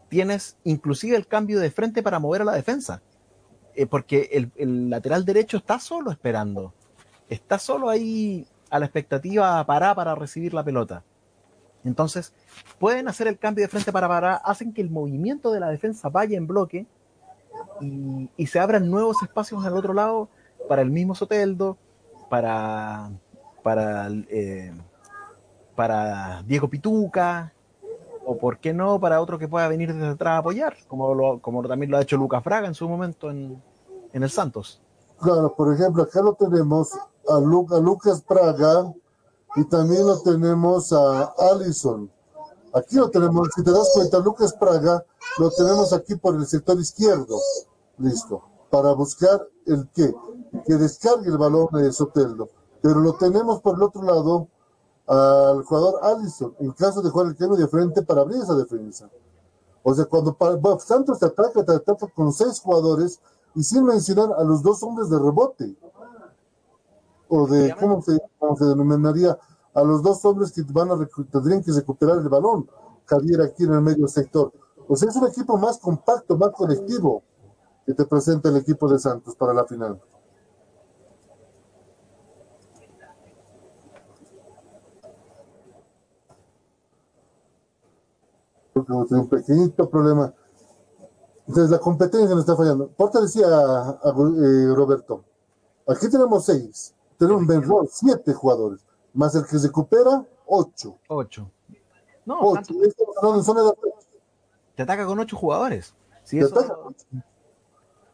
[0.09, 3.03] Tienes inclusive el cambio de frente para mover a la defensa.
[3.75, 6.73] Eh, porque el, el, lateral derecho está solo esperando.
[7.29, 11.03] Está solo ahí a la expectativa para para recibir la pelota.
[11.85, 12.33] Entonces,
[12.79, 16.09] pueden hacer el cambio de frente para parar, hacen que el movimiento de la defensa
[16.09, 16.87] vaya en bloque
[17.81, 20.29] y, se abran nuevos espacios al otro lado
[20.69, 21.77] para el mismo Soteldo,
[22.29, 23.11] para,
[23.63, 24.73] para, eh,
[25.75, 27.53] para Diego Pituca,
[28.27, 31.63] o por qué no para otro que pueda venir desde atrás a apoyar, como, como
[31.69, 33.63] también lo ha hecho Lucas Fraga en su momento en,
[34.13, 34.81] el Santos.
[35.21, 36.93] Claro, por ejemplo, acá lo tenemos
[37.29, 38.93] a, Lucas Praga
[39.57, 42.11] y también lo tenemos a Allison.
[42.75, 45.05] Aquí lo tenemos, si te das cuenta, Lucas Praga
[45.39, 47.39] lo tenemos aquí por el sector izquierdo.
[47.99, 48.43] Listo.
[48.71, 50.13] Para buscar el qué?
[50.67, 52.49] Que descargue el balón de Soteldo.
[52.83, 54.49] Pero lo tenemos por el otro lado
[55.07, 59.11] al jugador Allison, en caso de jugar el cambio de frente para abrir esa defensa.
[59.83, 60.37] O sea, cuando
[60.81, 63.21] Santos te ataca, te ataca con seis jugadores
[63.55, 65.77] y sin mencionar a los dos hombres de rebote
[67.29, 68.19] o de, ¿cómo se,
[68.65, 69.39] denominaría?
[69.75, 72.69] A los dos hombres que van a tendrían que recuperar el balón,
[73.07, 74.53] Javier aquí en el medio sector.
[74.89, 77.23] O sea, es un equipo más compacto, más colectivo
[77.85, 80.01] que te presenta el equipo de Santos para la final.
[88.75, 90.33] Un pequeñito problema.
[91.47, 92.89] Entonces la competencia no está fallando.
[92.89, 95.25] Por decía eh, Roberto,
[95.87, 96.95] aquí tenemos seis
[97.33, 100.99] un Benroll, siete jugadores, más el que se recupera, ocho.
[101.09, 101.51] Ocho.
[102.27, 102.75] No, ocho.
[104.75, 105.95] Te ataca con ocho jugadores.
[106.25, 106.49] Sí, eh,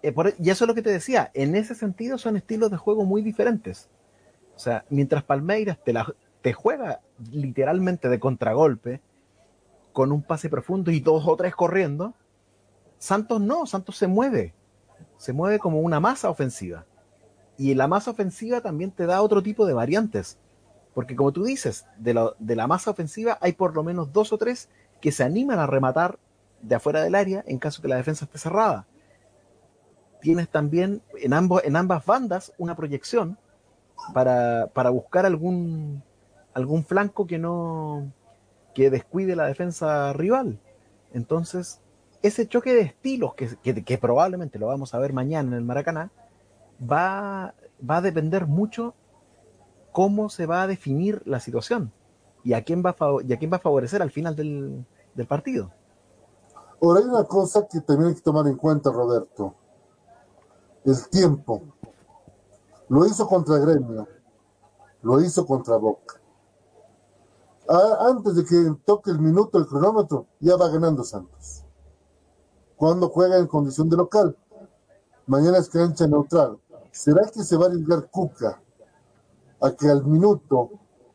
[0.02, 1.30] e, y eso es lo que te decía.
[1.34, 3.88] En ese sentido son estilos de juego muy diferentes.
[4.56, 7.00] O sea, mientras Palmeiras te, la, te juega
[7.30, 9.00] literalmente de contragolpe,
[9.92, 12.14] con un pase profundo y dos o tres corriendo,
[12.98, 14.54] Santos no, Santos se mueve.
[15.16, 16.86] Se mueve como una masa ofensiva.
[17.56, 20.38] Y la masa ofensiva también te da otro tipo de variantes.
[20.94, 24.68] Porque como tú dices, de, la masa ofensiva hay por lo menos dos o tres
[25.00, 26.18] que se animan a rematar
[26.62, 28.86] de afuera del área en caso que la defensa esté cerrada.
[30.20, 33.38] Tienes también en, ambos, en ambas bandas una proyección
[34.12, 36.02] para, buscar algún,
[36.52, 38.12] algún flanco que no
[38.74, 40.58] que descuide la defensa rival.
[41.12, 41.80] Entonces,
[42.22, 46.10] ese choque de estilos que, que probablemente lo vamos a ver mañana en el Maracaná,
[46.80, 47.54] va,
[47.88, 48.94] va a depender mucho
[49.92, 51.92] cómo se va a definir la situación
[52.44, 55.26] y a quién va a, y a quién va a favorecer al final del, del
[55.26, 55.72] partido.
[56.82, 59.54] Ahora hay una cosa que también hay que tomar en cuenta, Roberto.
[60.84, 61.62] El tiempo.
[62.88, 64.08] Lo hizo contra Gremio.
[65.02, 66.19] Lo hizo contra Boca.
[68.00, 71.64] Antes de que toque el minuto el cronómetro, ya va ganando Santos.
[72.76, 74.36] Cuando juega en condición de local.
[75.26, 76.58] Mañana es cancha neutral.
[76.90, 78.60] ¿será que se va a arriesgar Cuca
[79.60, 80.70] a que al minuto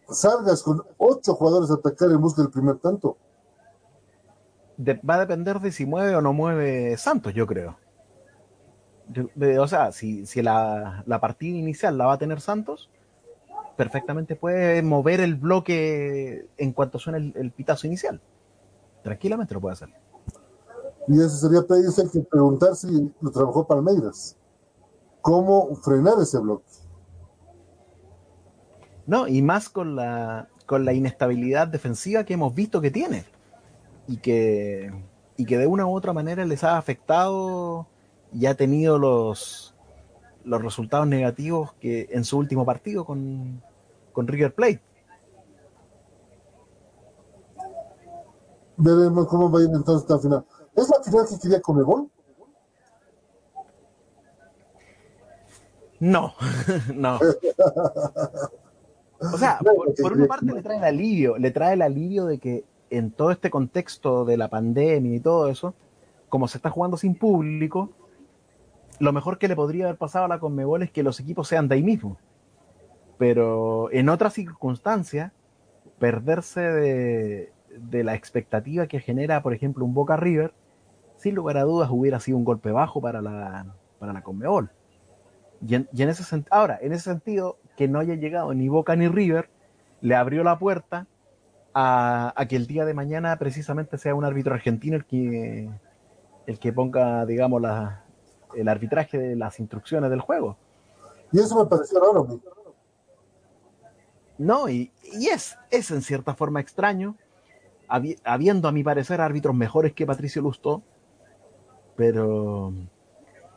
[0.10, 3.18] salgas con ocho jugadores a atacar en busca del primer tanto?
[4.78, 7.78] va a depender de si mueve o no mueve Santos, yo creo.
[9.60, 12.89] o sea, si, la, partida inicial la va a tener Santos,
[13.76, 18.21] perfectamente puede mover el bloque en cuanto suene el, el pitazo inicial.
[19.03, 19.89] Tranquilamente lo puede hacer.
[21.07, 24.36] Y eso sería pedirse que preguntar si lo trabajó Palmeiras.
[25.21, 26.65] ¿Cómo frenar ese bloque?
[29.05, 33.26] No, y más con la, con la inestabilidad defensiva que hemos visto que tiene.
[34.07, 34.91] Y que,
[35.38, 37.88] y que de una u otra manera les ha afectado
[38.34, 39.74] y ha tenido los,
[40.46, 43.62] los resultados negativos que en su último partido con,
[44.14, 44.82] con River Plate.
[48.78, 50.46] Veremos cómo va a ir entonces esta final.
[50.76, 52.10] ¿Es la final que quería Comebol?
[56.00, 56.34] No,
[56.93, 57.20] no.
[59.20, 62.38] O sea, por, por, una parte le trae el alivio, le trae el alivio de
[62.38, 65.74] que en todo este contexto de la pandemia y todo eso,
[66.30, 67.89] como se está jugando sin público,
[69.00, 71.68] lo mejor que le podría haber pasado a la Conmebol es que los equipos sean
[71.68, 72.18] de ahí mismo.
[73.18, 75.32] Pero en otras circunstancias,
[76.00, 80.54] perderse de, la expectativa que genera, por ejemplo, un Boca River,
[81.18, 84.70] sin lugar a dudas hubiera sido un golpe bajo para la, para la Conmebol.
[85.66, 88.96] Y en, y en ese ahora, en ese sentido, que no haya llegado ni Boca
[88.96, 89.50] ni River,
[90.02, 91.08] le abrió la puerta
[91.74, 95.70] a, a, que el día de mañana precisamente sea un árbitro argentino el que,
[96.46, 98.05] el que ponga, digamos, la,
[98.56, 100.58] el arbitraje de las instrucciones del juego.
[101.32, 102.26] Y eso me pareció raro.
[102.28, 102.41] ¿no?
[104.38, 107.16] No, y, y, es, es en cierta forma extraño,
[107.88, 110.84] habi, habiendo a mi parecer árbitros mejores que Patricio Lustó,
[111.96, 112.74] pero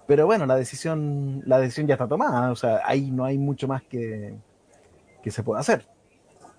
[0.09, 3.69] pero bueno, la decisión, la decisión ya está tomada, o sea, ahí no hay mucho
[3.69, 4.39] más que,
[5.23, 5.87] que se pueda hacer.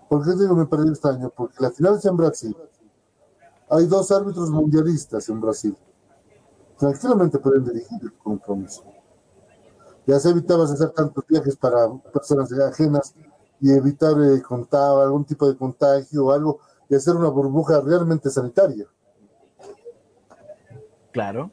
[0.08, 1.34] ¿Por qué digo me perdí este año?
[1.36, 2.56] Porque la final es en Brasil.
[3.72, 5.76] Hay dos árbitros mundialistas en Brasil.
[6.80, 8.86] Tranquilamente pueden dirigir el compromiso.
[10.08, 13.14] Ya se evitaba hacer tantos viajes para personas ajenas
[13.60, 14.42] y evitar eh,
[15.04, 16.60] algún tipo de contagio o algo
[16.90, 18.86] y hacer una burbuja realmente sanitaria.
[21.12, 21.52] Claro.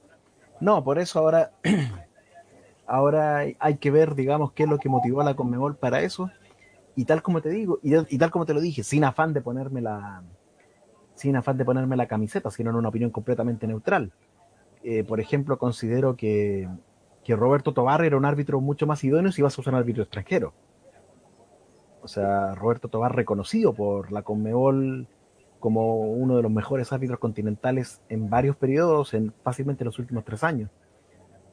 [0.61, 1.51] No, por eso ahora,
[2.87, 6.31] ahora hay que ver, digamos, qué es lo que motivó a la Conmebol para eso.
[6.95, 9.43] Y tal como te digo, y, y, tal como te lo dije, sin afán de
[9.43, 10.23] ponerme la,
[11.15, 14.13] sin afán de ponerme la camiseta, sino en una opinión completamente neutral.
[14.89, 16.69] Eh, por ejemplo, considero que,
[17.25, 20.05] que Roberto Tobar era un árbitro mucho más idóneo si vas a usar un árbitro
[20.05, 20.53] extranjero.
[22.03, 25.09] O sea, Roberto Tobar reconocido por la Conmebol
[25.59, 30.45] como uno de los mejores árbitros continentales en varios periodos, en fácilmente los últimos tres
[30.45, 30.71] años.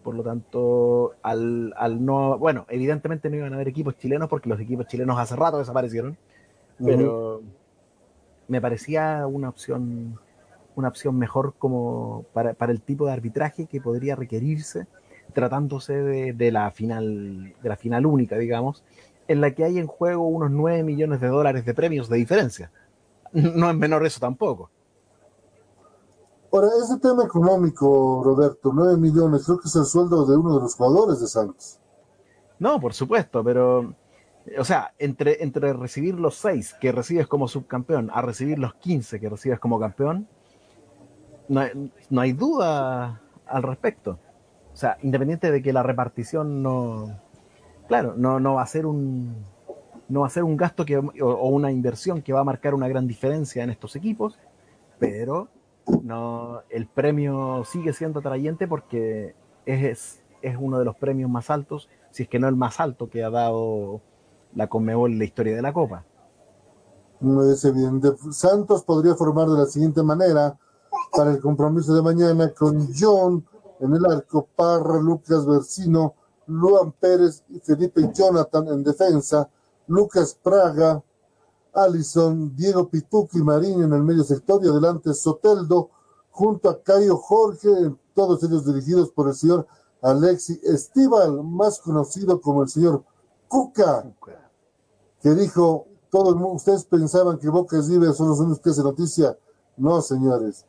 [0.03, 4.47] Por lo tanto, al, al, no, bueno, evidentemente no iban a haber equipos chilenos porque
[4.47, 6.17] los equipos chilenos hace rato desaparecieron,
[6.77, 7.43] pero uh -huh.
[8.47, 10.19] me parecía una opción,
[10.75, 14.87] una opción mejor como para, para, el tipo de arbitraje que podría requerirse
[15.33, 18.83] tratándose de, de, la final, de la final única, digamos,
[19.27, 22.71] en la que hay en juego unos 9 millones de dólares de premios de diferencia
[23.33, 24.69] no es menor eso tampoco.
[26.51, 30.61] Ahora, ese tema económico, Roberto, 9 millones, creo que es el sueldo de uno de
[30.61, 31.79] los jugadores de Santos.
[32.59, 33.95] No, por supuesto, pero,
[34.57, 39.19] o sea, entre, entre recibir los 6 que recibes como subcampeón a recibir los 15
[39.19, 40.27] que recibes como campeón,
[41.47, 44.19] no hay, no hay duda al respecto.
[44.73, 47.19] O sea, independiente de que la repartición no,
[47.87, 49.45] claro, no, no va a ser un,
[50.09, 52.87] no va a ser un gasto que, o, una inversión que va a marcar una
[52.87, 54.39] gran diferencia en estos equipos,
[54.99, 55.49] pero
[56.01, 59.35] no, el premio sigue siendo atrayente porque
[59.65, 63.09] es, es uno de los premios más altos, si es que no el más alto
[63.09, 64.01] que ha dado
[64.55, 66.05] la Conmebol en la historia de la Copa.
[67.19, 68.09] No es evidente.
[68.31, 70.57] Santos podría formar de la siguiente manera
[71.11, 73.45] para el compromiso de mañana con John
[73.79, 76.13] en el arco, Parra, Lucas Versino,
[76.47, 79.49] Luan Pérez y Felipe Jonathan en defensa,
[79.87, 81.03] Lucas Praga,
[81.73, 85.89] Alison, Diego Pituqui Marín en el medio sector y adelante Soteldo,
[86.31, 89.67] junto a Cayo Jorge, todos ellos dirigidos por el señor
[90.01, 93.03] Alexi Estival, más conocido como el señor
[93.47, 94.05] Cuca,
[95.21, 99.37] que dijo, todos ustedes pensaban que Boca es libre, son los únicos que hacen noticia.
[99.77, 100.65] No, señores.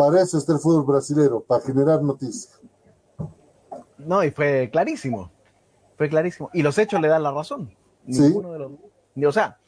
[0.00, 2.58] Para eso está el fútbol brasilero, para generar noticias.
[3.98, 5.30] No, y fue clarísimo.
[5.98, 6.48] Fue clarísimo.
[6.54, 7.76] Y los hechos le dan la razón.
[8.08, 8.22] Sí.
[8.22, 8.72] Ninguno de los,
[9.26, 9.58] o sea,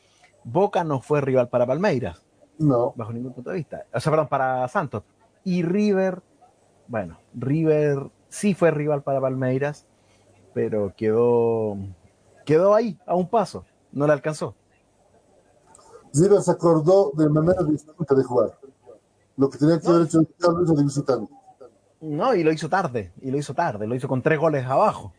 [0.42, 2.24] Boca no fue rival para Palmeiras.
[2.56, 2.94] No.
[2.96, 3.84] Bajo ningún punto de vista.
[3.92, 5.02] O sea, perdón, para Santos.
[5.44, 6.22] Y River,
[6.88, 9.84] bueno, River sí fue rival para Palmeiras,
[10.54, 11.76] pero quedó,
[12.46, 13.66] quedó ahí, a un paso.
[13.92, 14.54] No le alcanzó.
[16.14, 18.58] River se acordó de manera distinta de jugar.
[19.36, 21.32] Lo que tenía que haber hecho de visitante.
[22.00, 25.12] No, y lo hizo tarde, y lo hizo tarde, lo hizo con tres goles abajo.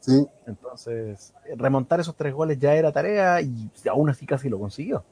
[0.00, 0.26] Sí.
[0.46, 5.04] Entonces, remontar esos tres goles ya era tarea y aún así casi lo consiguió.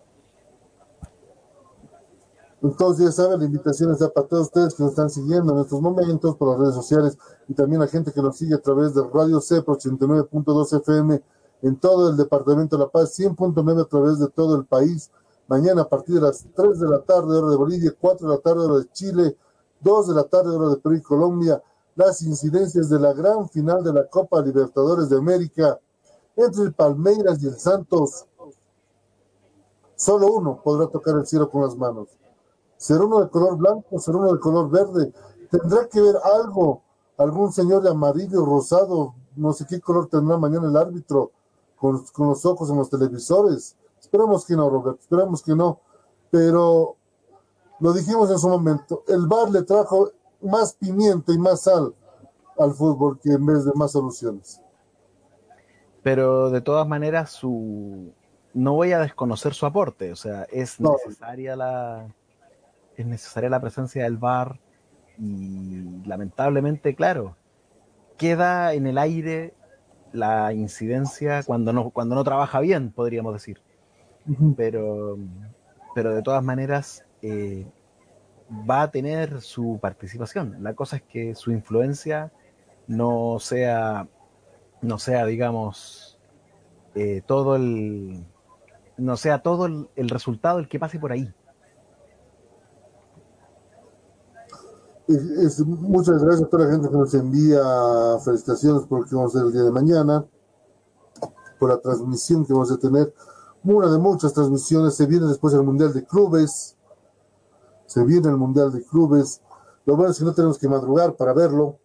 [2.62, 5.80] Entonces, ya saben, la invitación está para todos ustedes que nos están siguiendo en estos
[5.80, 9.02] momentos por las redes sociales y también la gente que nos sigue a través de
[9.12, 11.22] Radio CEPRO 89.2 FM
[11.62, 15.10] en todo el departamento de La Paz, 100.9 a través de todo el país.
[15.52, 18.40] Mañana a partir de las 3 de la tarde, hora de Bolivia, 4 de la
[18.40, 19.36] tarde, hora de Chile,
[19.82, 21.62] 2 de la tarde, hora de Perú y Colombia,
[21.94, 25.78] las incidencias de la gran final de la Copa Libertadores de América
[26.36, 28.24] entre el Palmeiras y el Santos.
[29.94, 32.08] Solo uno podrá tocar el cielo con las manos.
[32.78, 33.98] ¿Será uno de color blanco?
[33.98, 35.12] ¿Será uno de color verde?
[35.50, 36.80] ¿Tendrá que ver algo?
[37.18, 39.14] ¿Algún señor de amarillo, rosado?
[39.36, 41.30] No sé qué color tendrá mañana el árbitro
[41.76, 43.76] con, con los ojos en los televisores.
[44.12, 45.80] Esperemos que no, Roberto, esperemos que no.
[46.30, 46.96] Pero
[47.80, 50.10] lo dijimos en su momento, el VAR le trajo
[50.42, 51.94] más pimienta y más sal
[52.58, 54.60] al fútbol que en vez de más soluciones.
[56.02, 58.12] Pero de todas maneras, su
[58.52, 60.92] no voy a desconocer su aporte, o sea, es No.
[60.92, 62.06] necesaria la
[62.98, 64.60] es necesaria la presencia del VAR
[65.16, 67.36] y lamentablemente, claro,
[68.18, 69.54] queda en el aire
[70.12, 73.62] la incidencia cuando no cuando no trabaja bien, podríamos decir.
[74.56, 75.18] Pero
[75.94, 77.66] pero de todas maneras eh,
[78.68, 80.56] va a tener su participación.
[80.62, 82.32] La cosa es que su influencia
[82.86, 84.08] no sea,
[84.80, 86.18] no sea, digamos,
[86.94, 88.24] eh, todo el,
[88.96, 91.32] no sea todo el, el resultado el que pase por ahí.
[95.08, 97.62] Es- es- muchas gracias a toda la gente que nos envía
[98.24, 100.24] felicitaciones por lo que vamos a hacer el día de mañana,
[101.58, 103.12] por la transmisión que vamos a tener.
[103.64, 104.94] Una de muchas transmisiones.
[104.94, 106.76] Se viene después el Mundial de Clubes.
[107.86, 109.40] Se viene el Mundial de Clubes.
[109.84, 111.78] Lo bueno es que no tenemos que madrugar para verlo.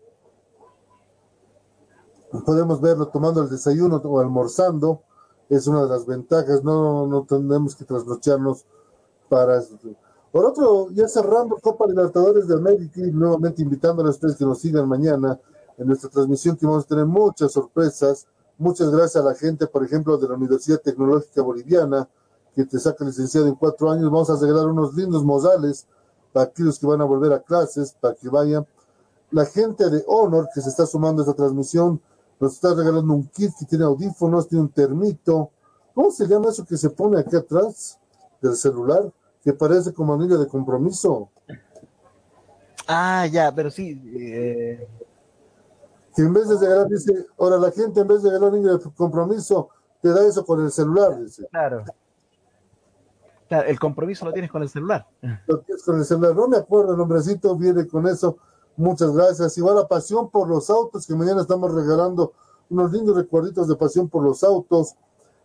[2.46, 5.02] Podemos verlo tomando el desayuno o almorzando.
[5.50, 6.64] Es una de las ventajas.
[6.64, 8.66] No, no tenemos que trasnocharnos
[9.30, 9.62] para.
[10.32, 14.60] Por otro, ya cerrando Copa Libertadores de América y nuevamente invitándoles a ustedes que nos
[14.60, 15.40] sigan mañana
[15.78, 18.28] en nuestra transmisión que vamos a tener muchas sorpresas.
[18.60, 22.10] Muchas gracias a la gente, por ejemplo, de la Universidad Tecnológica Boliviana,
[22.56, 24.06] que te saca licenciado en cuatro años.
[24.06, 25.86] Vamos a regalar unos lindos mozales
[26.34, 28.66] para aquellos que van a volver a clases, para que vayan.
[29.30, 32.02] La gente de Honor que se está sumando a esta transmisión
[32.40, 35.52] nos está regalando un kit que tiene audífonos, tiene un termito.
[35.94, 38.00] ¿Cómo se llama eso que se pone aquí atrás
[38.42, 39.12] del celular?
[39.44, 41.30] Que parece como anillo de compromiso.
[42.88, 44.88] Ah, ya, pero sí, eh,
[46.18, 48.92] Que en vez de regalar, dice, ahora la gente en vez de regalar anillo de
[48.96, 49.70] compromiso,
[50.02, 51.48] te da eso con el celular, dice.
[51.52, 51.84] claro.
[53.48, 55.08] Claro, el compromiso lo tienes con el celular.
[55.46, 58.38] Lo que es con el celular, no me acuerdo el nombrecito, viene con eso.
[58.76, 59.58] Muchas gracias.
[59.58, 62.34] Igual la pasión por los autos, que mañana estamos regalando
[62.70, 64.96] unos lindos recuerditos de pasión por los autos,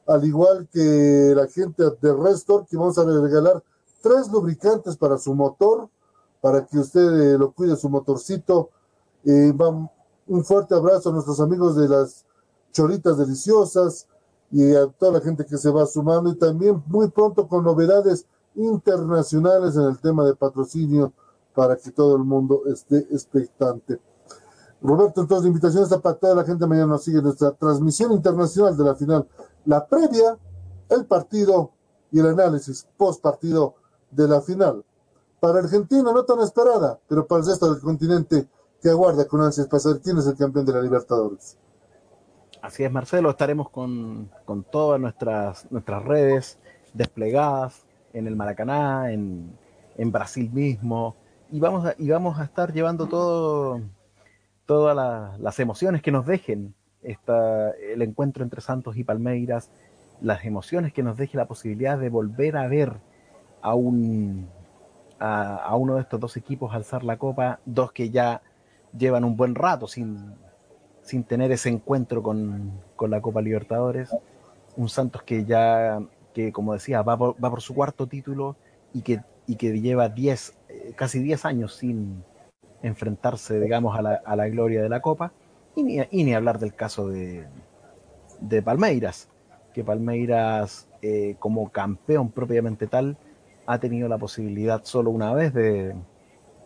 [0.06, 3.62] al igual que la gente de Restor, que vamos a regalar
[4.02, 5.88] tres lubricantes para su motor,
[6.40, 8.70] para que usted eh, lo cuide su motorcito.
[9.24, 9.88] Eh, va-
[10.32, 12.24] un fuerte abrazo a nuestros amigos de las
[12.72, 14.08] choritas deliciosas
[14.50, 18.24] y a toda la gente que se va sumando y también muy pronto con novedades
[18.54, 21.12] internacionales en el tema de patrocinio
[21.54, 24.00] para que todo el mundo esté expectante.
[24.80, 26.66] Roberto, entonces está para toda la gente.
[26.66, 29.28] Mañana nos sigue nuestra transmisión internacional de la final,
[29.66, 30.38] la previa,
[30.88, 31.72] el partido
[32.10, 33.74] y el análisis post partido
[34.10, 34.82] de la final.
[35.40, 38.48] Para Argentina no tan esperada, pero para el resto del continente
[38.82, 41.56] que aguarda con ansias para saber quién es el campeón de la Libertadores.
[42.60, 46.58] Así es, Marcelo, estaremos con, con todas nuestras, nuestras redes
[46.92, 49.56] desplegadas en el Maracaná, en,
[49.96, 51.16] en Brasil mismo,
[51.50, 53.80] y vamos a, y vamos a estar llevando todo,
[54.66, 59.70] todas la- las emociones que nos dejen esta, el encuentro entre Santos y Palmeiras,
[60.20, 62.92] las emociones que nos deje la posibilidad de volver a ver
[63.60, 64.48] a un
[65.24, 68.42] a uno de estos dos equipos alzar la copa, dos que ya
[68.96, 70.34] llevan un buen rato sin,
[71.02, 74.10] sin tener ese encuentro con, con la Copa Libertadores.
[74.76, 76.00] Un Santos que ya,
[76.34, 78.56] que como decía, va por, va por su cuarto título
[78.92, 82.24] y que, y que lleva 10, eh, casi 10 años sin
[82.82, 85.32] enfrentarse, digamos, a la, a la gloria de la Copa.
[85.74, 87.46] Y ni, y ni hablar del caso de,
[88.40, 89.28] de Palmeiras,
[89.72, 93.16] que Palmeiras, eh, como campeón propiamente tal,
[93.66, 95.94] ha tenido la posibilidad solo una vez de,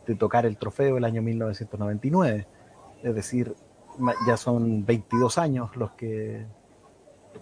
[0.07, 2.47] de tocar el trofeo el año 1999.
[3.03, 3.55] Es decir,
[4.27, 6.47] ya son 22 años los que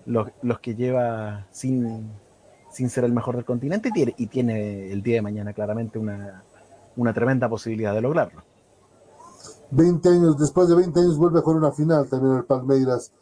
[0.06, 2.10] los, los que lleva sin,
[2.70, 5.98] sin ser el mejor del continente y tiene, y tiene el día de mañana claramente
[5.98, 6.44] una,
[6.96, 8.42] una tremenda posibilidad de lograrlo.
[9.70, 13.12] 20 años, después de 20 años vuelve a jugar una final también el Palmeiras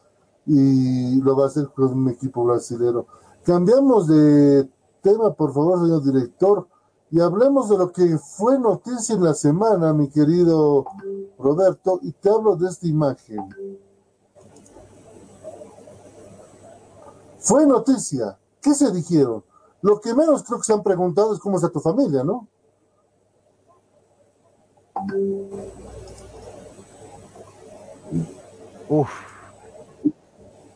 [0.47, 3.07] y lo va a hacer con un equipo brasilero.
[3.45, 4.69] Cambiamos de
[5.03, 6.69] tema, por favor, señor director,
[7.13, 10.87] y hablemos de lo que fue noticia en la semana, mi querido
[11.39, 13.55] Roberto, y te hablo de esta imagen.
[17.39, 18.39] Fue noticia.
[18.63, 19.45] ¿Qué se dijeron?
[19.83, 22.49] Lo que menos creo que se han preguntado es cómo está tu familia, ¿no?
[28.89, 29.11] Uf.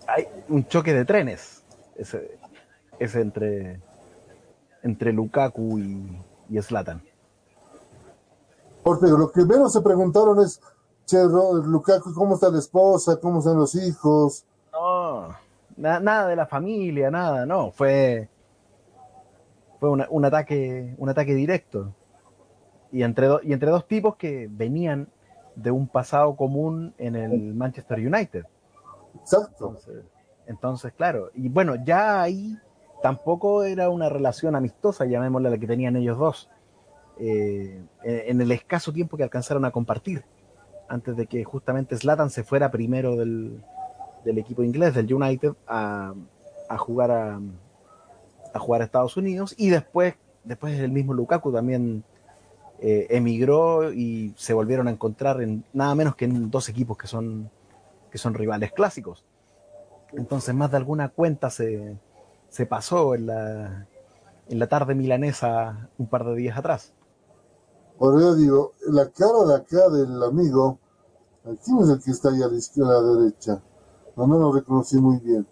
[0.06, 1.62] Hay un choque de trenes.
[1.94, 2.38] Ese,
[2.98, 3.80] ese entre,
[4.86, 7.02] entre Lukaku y, y Zlatan.
[8.82, 10.60] Porque lo que menos se preguntaron es,
[11.04, 13.18] che, Lukaku, ¿cómo está la esposa?
[13.20, 14.44] ¿Cómo están los hijos?
[14.72, 15.28] No,
[15.76, 17.72] na, nada de la familia, nada, no.
[17.72, 18.28] Fue,
[19.80, 21.92] fue una, un, ataque, un ataque directo.
[22.92, 25.08] Y entre, do, y entre dos tipos que venían
[25.56, 28.44] de un pasado común en el Manchester United.
[29.20, 29.68] Exacto.
[29.68, 30.04] Entonces,
[30.46, 32.56] entonces, claro, y bueno, ya ahí
[33.02, 36.50] tampoco era una relación amistosa, llamémosla la que tenían ellos dos,
[37.18, 40.24] eh, en el escaso tiempo que alcanzaron a compartir,
[40.88, 43.62] antes de que justamente Slatan se fuera primero del,
[44.24, 46.14] del equipo inglés, del United, a,
[46.68, 47.40] a jugar a,
[48.52, 52.04] a, jugar a Estados Unidos, y después, después el mismo Lukaku también
[52.80, 57.06] eh, emigró y se volvieron a encontrar en nada menos que en dos equipos que
[57.06, 57.50] son,
[58.10, 59.24] que son rivales clásicos.
[60.12, 61.96] Entonces, más de alguna cuenta se,
[62.48, 63.86] se pasó en la,
[64.48, 66.92] en la tarde milanesa un par de días atrás.
[67.98, 70.78] Por yo digo, la cara de acá del amigo,
[71.64, 73.62] ¿quién es el que está ahí a la izquierda, a la derecha?
[74.16, 75.46] No, no lo reconocí muy bien.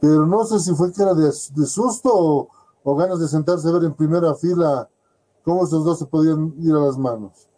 [0.00, 2.48] Pero no sé si fue cara de, de susto o,
[2.84, 4.88] o, ganas de sentarse a ver en primera fila
[5.44, 7.48] cómo esos dos se podían ir a las manos.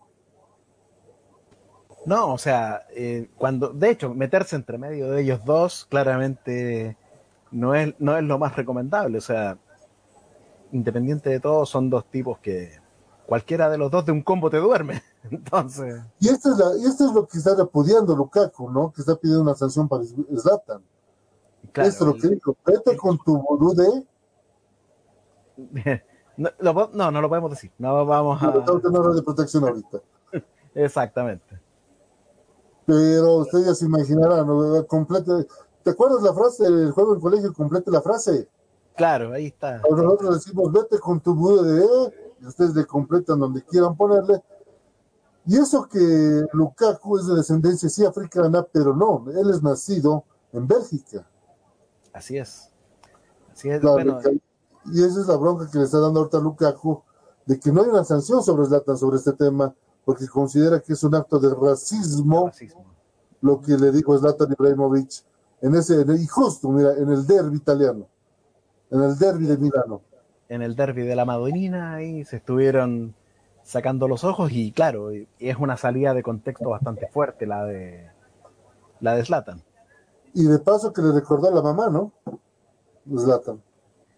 [2.04, 6.96] No, o sea, eh, cuando, de hecho, meterse entre medio de ellos dos claramente
[7.52, 9.18] no es, no es lo más recomendable.
[9.18, 9.58] O sea,
[10.72, 12.80] independiente de todo, son dos tipos que
[13.26, 15.02] cualquiera de los dos de un combo te duerme.
[15.30, 16.02] Entonces.
[16.18, 18.92] Y esto es, la, y esto es lo que está repudiando Lukaku, ¿no?
[18.92, 20.82] Que está pidiendo una sanción para Zlatan.
[21.72, 22.56] Claro, esto es lo que dijo.
[22.66, 24.06] Vete con tu vudú de.
[26.34, 27.70] No, lo, no, no, lo podemos decir.
[27.76, 28.46] No vamos a.
[28.46, 30.00] No, de protección ahorita.
[30.74, 31.60] Exactamente.
[32.86, 34.86] Pero ustedes ya se imaginarán, ¿no?
[34.86, 35.46] Complete,
[35.82, 37.52] ¿Te acuerdas la frase del juego en colegio?
[37.52, 38.48] Complete la frase.
[38.96, 39.80] Claro, ahí está.
[39.88, 44.42] Nosotros decimos, vete con tu bude de E, y ustedes le completan donde quieran ponerle.
[45.46, 50.68] Y eso que Lukaku es de descendencia sí africana, pero no, él es nacido en
[50.68, 51.26] Bélgica.
[52.12, 52.70] Así es.
[53.52, 53.82] Así es.
[53.82, 54.20] Bueno,
[54.86, 57.02] y esa es la bronca que le está dando ahorita a Lukaku,
[57.46, 59.74] de que no hay una sanción sobre Zlatan sobre este tema,
[60.04, 62.84] porque considera que es un acto de racismo, racismo.
[63.40, 65.24] lo que le dijo Zlatan Ibrahimovic
[65.62, 68.06] en ese, y justo, mira, en el derby italiano,
[68.90, 70.02] en el derby de Milano.
[70.48, 73.14] En el derby de la Madonina, ahí se estuvieron
[73.62, 78.10] sacando los ojos, y claro, es una salida de contexto bastante fuerte la de
[79.00, 79.62] la de Zlatan.
[80.34, 82.12] Y de paso que le recordó a la mamá, ¿no?
[83.16, 83.62] Zlatan.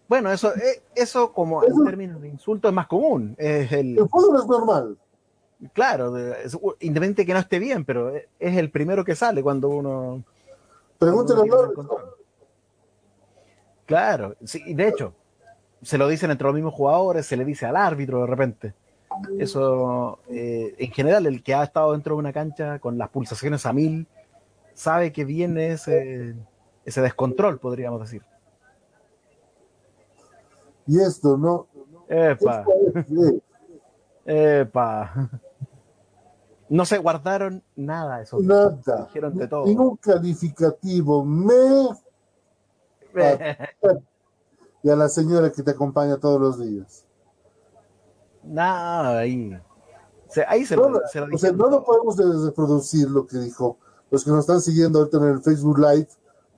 [0.07, 0.51] Bueno, eso,
[0.93, 3.35] eso como Eso- en términos de insulto es más común.
[3.37, 4.97] Es el, El fútbol es normal.
[5.73, 8.25] claro, es- independiente que no esté bien, pero es
[8.57, 10.23] el primero que sale cuando uno.
[10.99, 12.05] Pregúntale encontrar.
[13.85, 15.13] Claro, sí, y de hecho,
[15.81, 18.73] se lo dicen entre los mismos jugadores, se le dice al árbitro de repente.
[19.37, 23.65] Eso, eh, en general, el que ha estado dentro de una cancha con las pulsaciones
[23.65, 24.07] a mil,
[24.73, 26.35] sabe que viene ese,
[26.83, 28.23] ese descontrol, podríamos decir.
[30.87, 31.67] Y esto, ¿no?
[32.07, 32.65] Epa,
[34.25, 35.29] epa.
[36.69, 38.79] No se guardaron nada esos nada.
[39.07, 39.65] Dijeron de todo.
[39.65, 41.23] Ningún calificativo.
[41.23, 41.53] Me
[44.83, 47.05] y a la señora que te acompaña todos los días.
[48.43, 49.57] Nada, ahí.
[50.27, 53.09] Se, ahí se No, lo, se lo o sea, dijeron no lo podemos de- reproducir
[53.09, 53.77] lo que dijo.
[54.11, 56.07] Los que nos están siguiendo ahorita en el Facebook Live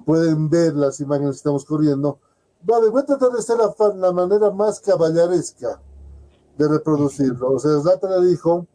[0.05, 2.19] pueden ver las imágenes que estamos corriendo.
[2.63, 5.79] Vale, voy a tratar de ser la, la manera más caballeresca
[6.57, 7.51] de reproducirlo.
[7.51, 8.65] O sea, Zlatan le dijo,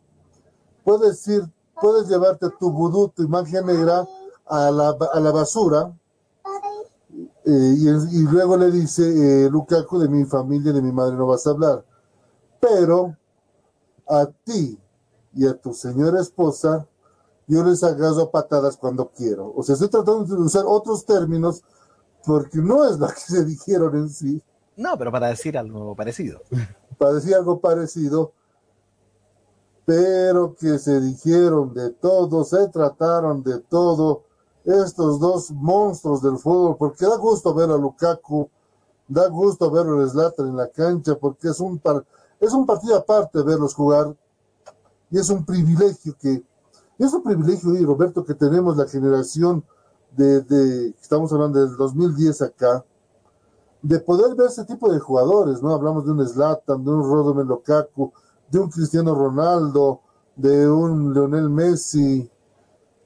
[0.84, 1.42] puedes ir,
[1.80, 4.06] puedes llevarte tu vudú, tu imagen negra
[4.46, 5.92] a la, a la basura.
[7.44, 9.02] Eh, y, y luego le dice,
[9.46, 11.84] eh, Lukaku, de mi familia, de mi madre no vas a hablar.
[12.60, 13.16] Pero
[14.08, 14.78] a ti
[15.34, 16.86] y a tu señora esposa,
[17.46, 19.52] yo les agarro a patadas cuando quiero.
[19.56, 21.62] O sea, estoy tratando de usar otros términos
[22.24, 24.42] porque no es lo que se dijeron en sí.
[24.76, 26.40] No, pero para decir algo parecido.
[26.98, 28.32] Para decir algo parecido.
[29.84, 34.22] Pero que se dijeron de todo, se trataron de todo
[34.64, 38.48] estos dos monstruos del fútbol, porque da gusto ver a Lukaku,
[39.08, 41.80] da gusto ver a Zlatan en la cancha, porque es un,
[42.38, 44.14] es un partido aparte verlos jugar,
[45.10, 46.44] y es un privilegio que,
[46.98, 49.64] es un privilegio, y Roberto, que tenemos la generación
[50.12, 52.84] de, de, estamos hablando del 2010 acá,
[53.82, 55.74] de poder ver ese tipo de jugadores, ¿no?
[55.74, 58.12] Hablamos de un Zlatan, de un Rodomel Lukaku,
[58.52, 60.02] de un Cristiano Ronaldo,
[60.36, 62.30] de un Lionel Messi,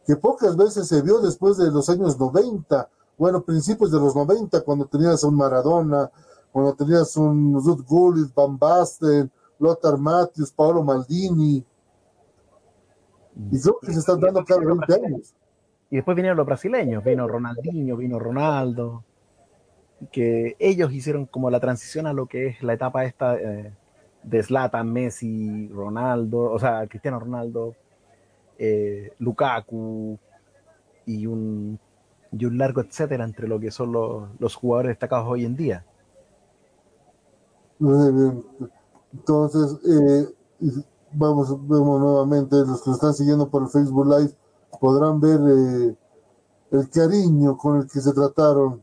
[0.04, 4.60] que pocas veces se vio después de los años 90, bueno, principios de los 90,
[4.62, 6.10] cuando tenías un Maradona,
[6.50, 9.30] cuando tenías un Ruth Gullit, Van Basten,
[9.60, 11.64] Lothar Matthews, Paolo Maldini.
[13.52, 15.32] Y creo que se están dando cada 20 años.
[15.90, 19.04] Y después vinieron los brasileños, vino Ronaldinho, vino Ronaldo,
[20.10, 23.72] que ellos hicieron como la transición a lo que es la etapa esta eh,
[24.26, 27.74] de Zlatan, Messi, Ronaldo, o sea, Cristiano Ronaldo,
[28.58, 30.18] eh, Lukaku
[31.06, 31.78] y un,
[32.32, 35.84] y un largo etcétera entre lo que son los, los jugadores destacados hoy en día.
[39.12, 40.34] Entonces, eh,
[41.12, 44.32] vamos, vemos nuevamente, los que están siguiendo por el Facebook Live
[44.80, 45.96] podrán ver eh,
[46.72, 48.82] el cariño con el que se trataron.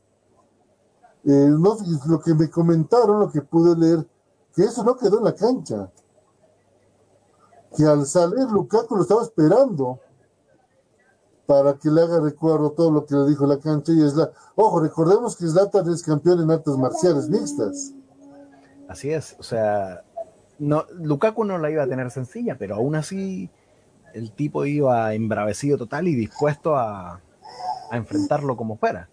[1.26, 4.06] Lo que me comentaron, lo que pude leer,
[4.56, 5.92] que eso no quedó en la cancha.
[7.76, 10.00] Que al salir Lukaku lo estaba esperando
[11.46, 14.32] para que le haga recuerdo todo lo que le dijo la cancha y es la
[14.56, 17.94] ojo recordemos que Zlatan es campeón en artes marciales mixtas.
[18.88, 20.04] Así es o sea
[20.60, 23.50] no Lukaku no la iba a tener sencilla pero aún así
[24.14, 27.20] el tipo iba embravecido total y dispuesto a,
[27.92, 29.10] a enfrentarlo como fuera.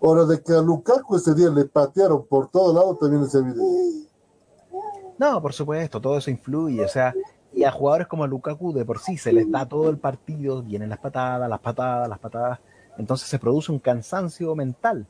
[0.00, 4.07] Ahora de que a Lukaku ese día le patearon por todo lado también es evidente
[5.18, 7.14] no por supuesto todo eso influye o sea
[7.52, 10.90] y a jugadores como Lukaku de por sí se les da todo el partido, vienen
[10.90, 12.60] las patadas, las patadas, las patadas,
[12.98, 15.06] entonces se produce un cansancio mental.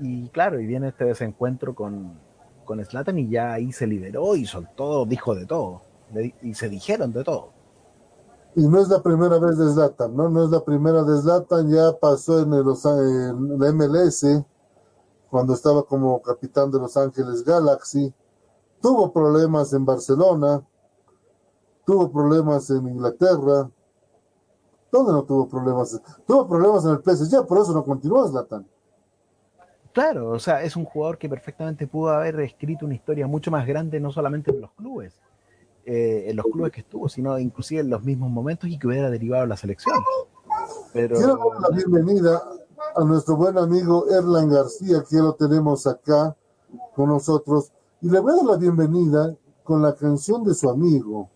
[0.00, 2.18] Y claro, y viene este desencuentro con,
[2.64, 5.82] con Slatan y ya ahí se liberó y soltó, dijo de todo,
[6.42, 7.52] y se dijeron de todo.
[8.56, 10.28] Y no es la primera vez de Zlatan, ¿no?
[10.28, 14.26] No es la primera de Zlatan, ya pasó en, el, en la MLS,
[15.30, 18.12] cuando estaba como capitán de Los Ángeles Galaxy,
[18.80, 20.62] tuvo problemas en Barcelona,
[21.84, 23.70] tuvo problemas en Inglaterra.
[24.90, 26.00] ¿Dónde no tuvo problemas?
[26.26, 28.66] Tuvo problemas en el PSG, por eso no continuó Zlatan.
[29.92, 33.66] Claro, o sea, es un jugador que perfectamente pudo haber escrito una historia mucho más
[33.66, 35.20] grande, no solamente en los clubes,
[35.84, 39.10] eh, en los clubes que estuvo, sino inclusive en los mismos momentos y que hubiera
[39.10, 39.96] derivado la selección.
[40.92, 41.16] Pero...
[41.16, 42.42] Quiero dar la bienvenida
[42.94, 46.36] a nuestro buen amigo Erlan García, que lo tenemos acá
[46.94, 51.28] con nosotros, y le voy a dar la bienvenida con la canción de su amigo.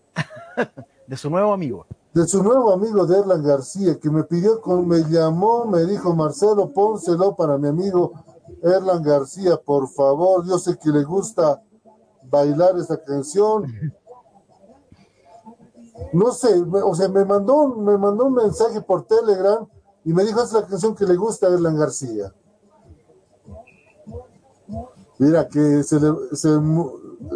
[1.07, 1.85] de su nuevo amigo.
[2.13, 6.71] De su nuevo amigo de Erlan García, que me pidió, me llamó, me dijo, Marcelo,
[6.71, 8.13] pónselo para mi amigo
[8.63, 10.45] Erlan García, por favor.
[10.47, 11.61] Yo sé que le gusta
[12.23, 13.65] bailar esa canción.
[16.11, 19.65] No sé, o sea, me mandó, me mandó un mensaje por Telegram
[20.03, 22.33] y me dijo, es la canción que le gusta a Erlan García.
[25.17, 26.49] Mira, que se le, se,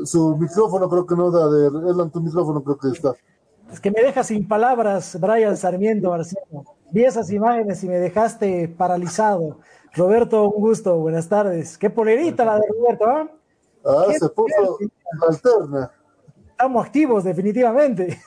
[0.05, 3.13] su micrófono creo que no da de Erlan, tu micrófono creo que está.
[3.71, 6.65] Es que me deja sin palabras, Brian Sarmiento Marcelo.
[6.91, 9.59] Vi esas imágenes y me dejaste paralizado.
[9.93, 11.77] Roberto, un gusto, buenas tardes.
[11.77, 13.29] Qué polerita la de Roberto, ¿ah?
[13.85, 14.77] Ah, se puso
[15.27, 15.91] alterna.
[16.49, 18.19] Estamos activos, definitivamente.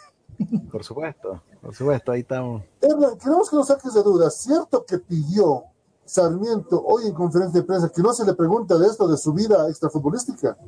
[0.70, 2.62] Por supuesto, por supuesto, ahí estamos.
[2.81, 4.35] Erlan, queremos que nos saques de dudas.
[4.37, 5.65] ¿Cierto que pidió
[6.12, 9.32] Sarmiento hoy en conferencia de prensa que no se le pregunta de esto de su
[9.32, 10.59] vida extrafutbolística?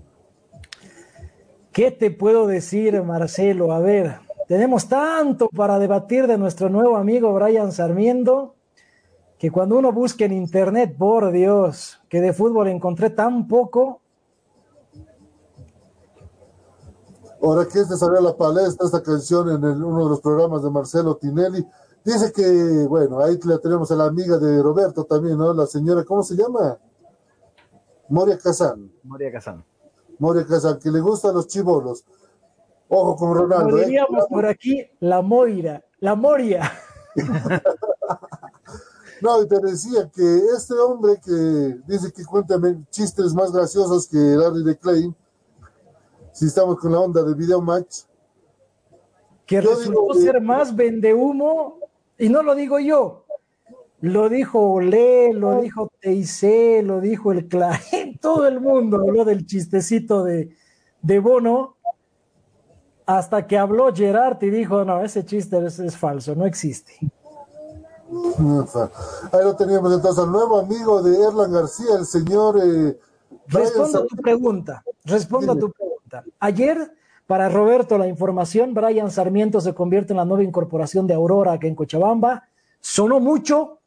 [1.70, 3.70] ¿Qué te puedo decir, Marcelo?
[3.72, 8.54] A ver, tenemos tanto para debatir de nuestro nuevo amigo Brian Sarmiento,
[9.36, 14.00] que cuando uno busca en internet, por Dios, que de fútbol encontré tan poco.
[17.42, 20.70] Ahora que este salió a la palestra esta canción en uno de los programas de
[20.70, 21.66] Marcelo Tinelli,
[22.04, 25.52] dice que, bueno, ahí la tenemos a la amiga de Roberto también, ¿no?
[25.54, 26.78] La señora, ¿cómo se llama?
[28.08, 28.92] Moria Casán.
[29.02, 29.64] Moria Casán.
[30.18, 32.04] Moria Casal, que le gustan los chivolos.
[32.88, 33.70] Ojo con Ronaldo.
[33.70, 33.86] Como ¿eh?
[33.86, 36.70] diríamos por aquí, la Moira, la Moria.
[39.22, 42.56] no, y te decía que este hombre que dice que cuenta
[42.90, 45.16] chistes más graciosos que Larry de Klein,
[46.32, 48.02] si estamos con la onda de video match.
[49.46, 51.78] Que resultó ser más vende humo,
[52.18, 53.24] y no lo digo yo,
[54.00, 59.46] lo dijo Olé, lo dijo Teisé, lo dijo el Clarín, todo el mundo habló del
[59.46, 60.50] chistecito de,
[61.00, 61.76] de Bono.
[63.06, 66.92] hasta que habló Gerard y dijo, no, ese chiste es, falso, no existe.
[69.32, 72.60] Ahí lo teníamos entonces al nuevo amigo de Erlan García, el señor...
[72.62, 72.98] Eh,
[73.46, 76.24] responda a tu pregunta, responda a tu pregunta.
[76.40, 76.92] Ayer,
[77.26, 81.66] para Roberto, la información, Brian Sarmiento se convierte en la nueva incorporación de Aurora aquí
[81.66, 82.44] en Cochabamba.
[82.80, 83.78] Sonó mucho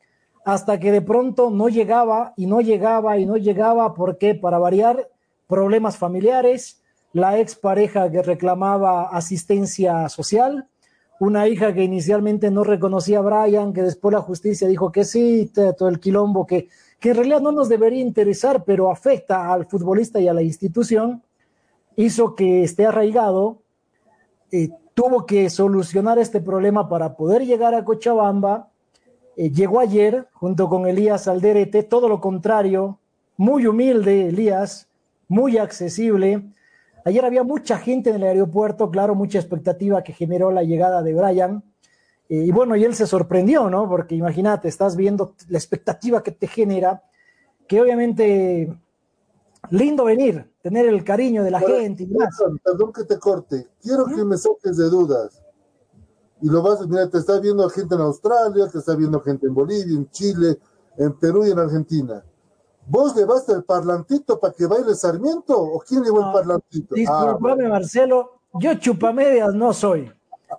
[0.44, 5.10] hasta que de pronto no llegaba y no llegaba y no llegaba, porque para variar,
[5.48, 6.82] problemas familiares,
[7.14, 10.68] la expareja que reclamaba asistencia social,
[11.20, 15.52] una hija que inicialmente no reconocía a Brian, que después la justicia dijo que sí,
[15.78, 16.70] todo el quilombo que,
[17.00, 21.24] que en realidad no nos debería interesar, pero afecta al futbolista y a la institución,
[21.98, 23.62] hizo que esté arraigado,
[24.52, 28.70] eh, tuvo que solucionar este problema para poder llegar a Cochabamba,
[29.36, 33.00] eh, llegó ayer junto con Elías Alderete, todo lo contrario,
[33.36, 34.88] muy humilde Elías,
[35.28, 36.46] muy accesible,
[37.08, 41.14] Ayer había mucha gente en el aeropuerto, claro, mucha expectativa que generó la llegada de
[41.14, 41.64] Brian.
[42.28, 43.88] Eh, y bueno, y él se sorprendió, ¿no?
[43.88, 47.04] Porque imagínate, estás viendo la expectativa que te genera,
[47.66, 48.74] que obviamente
[49.70, 52.36] lindo venir, tener el cariño de la gente y más.
[52.64, 55.42] Perdón, que te corte, quiero que me saques de dudas.
[56.42, 59.54] Y lo vas, mira, te está viendo gente en Australia, te está viendo gente en
[59.54, 60.60] Bolivia, en Chile,
[60.98, 62.24] en Perú y en Argentina.
[62.86, 66.96] ¿Vos llevaste el parlantito para que baile Sarmiento o quién llevó el parlantito?
[66.96, 70.12] Disculpame, ah, Marcelo, yo chupamedias no soy.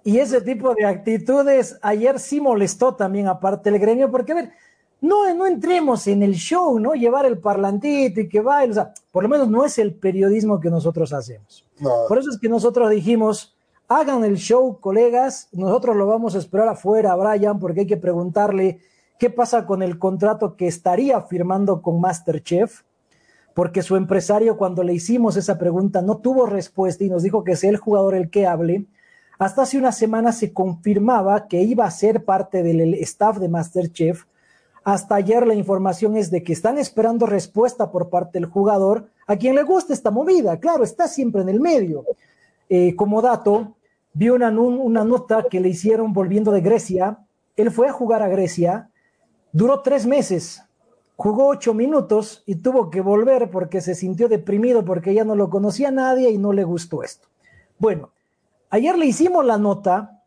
[0.04, 4.52] Y ese tipo de actitudes ayer sí molestó también aparte el gremio, porque a ver,
[5.00, 6.94] no, no entremos en el show, ¿no?
[6.94, 10.60] Llevar el parlantito y que baile, o sea, por lo menos no es el periodismo
[10.60, 11.64] que nosotros hacemos.
[12.08, 13.56] Por eso es que nosotros dijimos,
[13.86, 18.80] hagan el show, colegas, nosotros lo vamos a esperar afuera, Brian, porque hay que preguntarle
[19.18, 22.82] ¿Qué pasa con el contrato que estaría firmando con Masterchef?
[23.52, 27.56] Porque su empresario, cuando le hicimos esa pregunta, no tuvo respuesta y nos dijo que
[27.56, 28.86] sea el jugador el que hable.
[29.40, 34.24] Hasta hace una semana se confirmaba que iba a ser parte del staff de Masterchef.
[34.84, 39.36] Hasta ayer la información es de que están esperando respuesta por parte del jugador, a
[39.36, 40.58] quien le gusta esta movida.
[40.58, 42.04] Claro, está siempre en el medio.
[42.68, 43.76] Eh, como dato,
[44.12, 47.18] vi una, una nota que le hicieron volviendo de Grecia.
[47.56, 48.90] Él fue a jugar a Grecia
[49.52, 50.62] Duró tres meses,
[51.16, 55.48] jugó ocho minutos y tuvo que volver porque se sintió deprimido porque ya no lo
[55.48, 57.28] conocía nadie y no le gustó esto.
[57.78, 58.10] Bueno,
[58.68, 60.22] ayer le hicimos la nota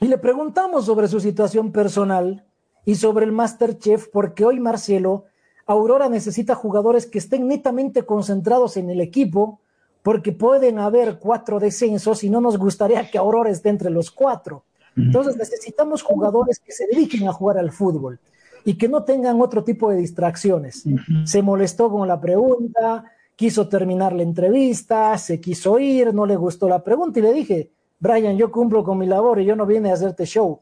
[0.00, 2.44] y le preguntamos sobre su situación personal
[2.84, 5.26] y sobre el Masterchef porque hoy Marcelo,
[5.66, 9.60] Aurora necesita jugadores que estén netamente concentrados en el equipo
[10.02, 14.64] porque pueden haber cuatro descensos y no nos gustaría que Aurora esté entre los cuatro.
[14.96, 18.18] Entonces necesitamos jugadores que se dediquen a jugar al fútbol
[18.64, 20.84] y que no tengan otro tipo de distracciones.
[21.24, 23.04] Se molestó con la pregunta,
[23.36, 27.70] quiso terminar la entrevista, se quiso ir, no le gustó la pregunta y le dije,
[27.98, 30.60] Brian, yo cumplo con mi labor y yo no vine a hacerte show,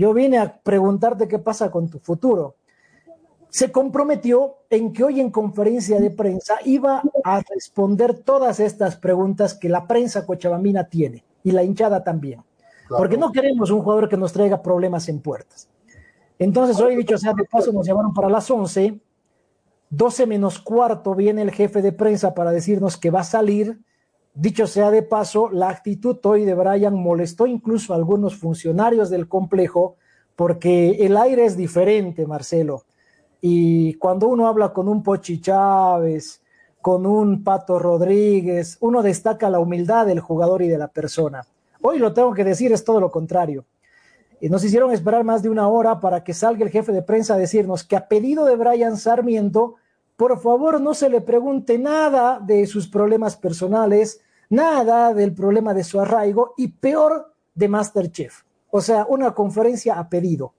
[0.00, 2.56] yo vine a preguntarte qué pasa con tu futuro.
[3.50, 9.52] Se comprometió en que hoy en conferencia de prensa iba a responder todas estas preguntas
[9.52, 12.42] que la prensa cochabambina tiene y la hinchada también.
[12.88, 15.68] Porque no queremos un jugador que nos traiga problemas en puertas.
[16.38, 18.98] Entonces, hoy, dicho sea de paso, nos llamaron para las 11.
[19.90, 23.78] 12 menos cuarto viene el jefe de prensa para decirnos que va a salir.
[24.34, 29.28] Dicho sea de paso, la actitud hoy de Brian molestó incluso a algunos funcionarios del
[29.28, 29.96] complejo
[30.36, 32.84] porque el aire es diferente, Marcelo.
[33.40, 36.40] Y cuando uno habla con un Pochi Chávez,
[36.80, 41.44] con un Pato Rodríguez, uno destaca la humildad del jugador y de la persona.
[41.82, 43.64] Hoy lo tengo que decir, es todo lo contrario.
[44.40, 47.34] Y nos hicieron esperar más de una hora para que salga el jefe de prensa
[47.34, 49.76] a decirnos que a pedido de Brian Sarmiento,
[50.20, 54.20] por favor no se le pregunte nada de sus problemas personales,
[54.50, 58.42] nada del problema de su arraigo y peor de Masterchef.
[58.70, 60.52] O sea, una conferencia a pedido.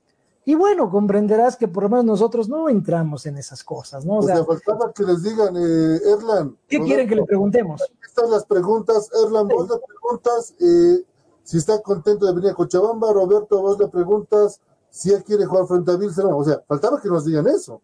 [0.46, 4.18] Y bueno, comprenderás que por lo menos nosotros no entramos en esas cosas, ¿no?
[4.18, 6.58] O, sea, faltaba que les digan, eh, Erlan.
[6.68, 7.84] ¿Qué quieren que le preguntemos?
[8.04, 11.06] Estas las preguntas, Erlan, vos las preguntas, eh,
[11.44, 14.60] si está contento de venir a Cochabamba, Roberto, vos le preguntas
[14.90, 16.36] si él quiere jugar frente a Bilzero.
[16.36, 17.80] O sea, faltaba que nos digan eso.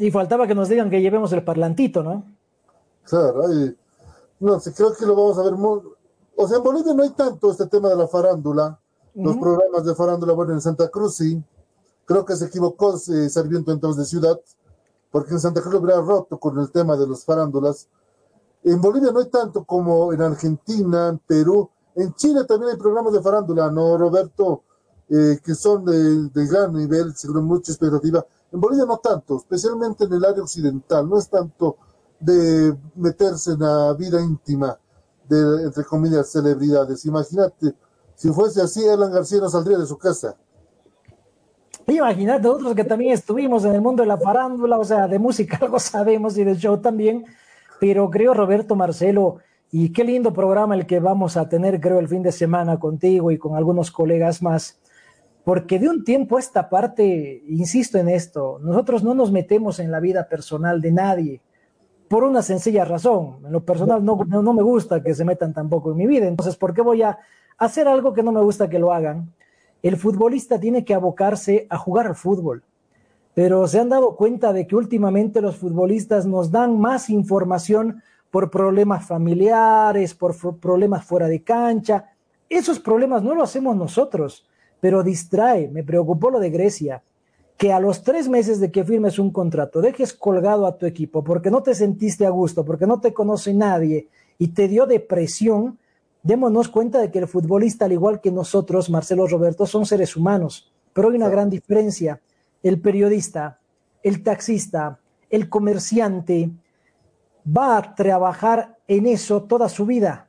[0.00, 2.24] Y faltaba que nos digan que llevemos el parlantito, ¿no?
[3.04, 3.44] Claro,
[4.40, 5.80] no sé, creo que lo vamos a ver muy...
[6.34, 8.78] O sea, en Bolivia no hay tanto este tema de la farándula,
[9.14, 11.42] los programas de farándula, bueno, en Santa Cruz sí.
[12.06, 14.40] Creo que se equivocó eh, Sarmiento entonces de ciudad,
[15.10, 17.86] porque en Santa Cruz hubiera roto con el tema de los farándulas.
[18.64, 23.12] En Bolivia no hay tanto como en Argentina, en Perú, en Chile también hay programas
[23.12, 24.62] de farándula, ¿no, Roberto?
[25.10, 28.24] Eh, que son de, gran nivel, según mucha expectativa.
[28.52, 31.76] En Bolivia no tanto, especialmente en el área occidental, no es tanto
[32.18, 34.78] de meterse en la vida íntima
[35.28, 37.04] de, entre comillas, celebridades.
[37.06, 37.74] Imagínate,
[38.14, 40.36] si fuese así, Alan García no saldría de su casa.
[41.86, 45.58] Imagínate, nosotros que también estuvimos en el mundo de la farándula, o sea, de música
[45.62, 47.24] algo sabemos y de show también,
[47.80, 49.38] pero creo, Roberto Marcelo,
[49.72, 53.30] y qué lindo programa el que vamos a tener, creo, el fin de semana contigo
[53.30, 54.78] y con algunos colegas más,
[55.50, 59.90] porque de un tiempo a esta parte, insisto en esto, nosotros no nos metemos en
[59.90, 61.40] la vida personal de nadie,
[62.06, 63.38] por una sencilla razón.
[63.44, 66.54] En lo personal no, no, me gusta que se metan tampoco en mi vida, entonces,
[66.54, 67.18] ¿por qué voy a
[67.58, 69.34] hacer algo que no me gusta que lo hagan?
[69.82, 72.62] El futbolista tiene que abocarse a jugar al fútbol,
[73.34, 78.52] pero se han dado cuenta de que últimamente los futbolistas nos dan más información por
[78.52, 82.12] problemas familiares, por problemas fuera de cancha.
[82.48, 84.46] Esos problemas no lo hacemos nosotros
[84.80, 85.68] pero distrae.
[85.68, 87.02] Me preocupó lo de Grecia,
[87.56, 91.22] que a los tres meses de que firmes un contrato dejes colgado a tu equipo
[91.22, 94.08] porque no te sentiste a gusto, porque no te conoce nadie
[94.38, 95.78] y te dio depresión,
[96.22, 100.72] démonos cuenta de que el futbolista, al igual que nosotros, Marcelo Roberto, son seres humanos,
[100.94, 102.20] pero hay una gran diferencia.
[102.62, 103.58] El periodista,
[104.02, 104.98] el taxista,
[105.28, 106.50] el comerciante
[107.46, 110.28] va a trabajar en eso toda su vida.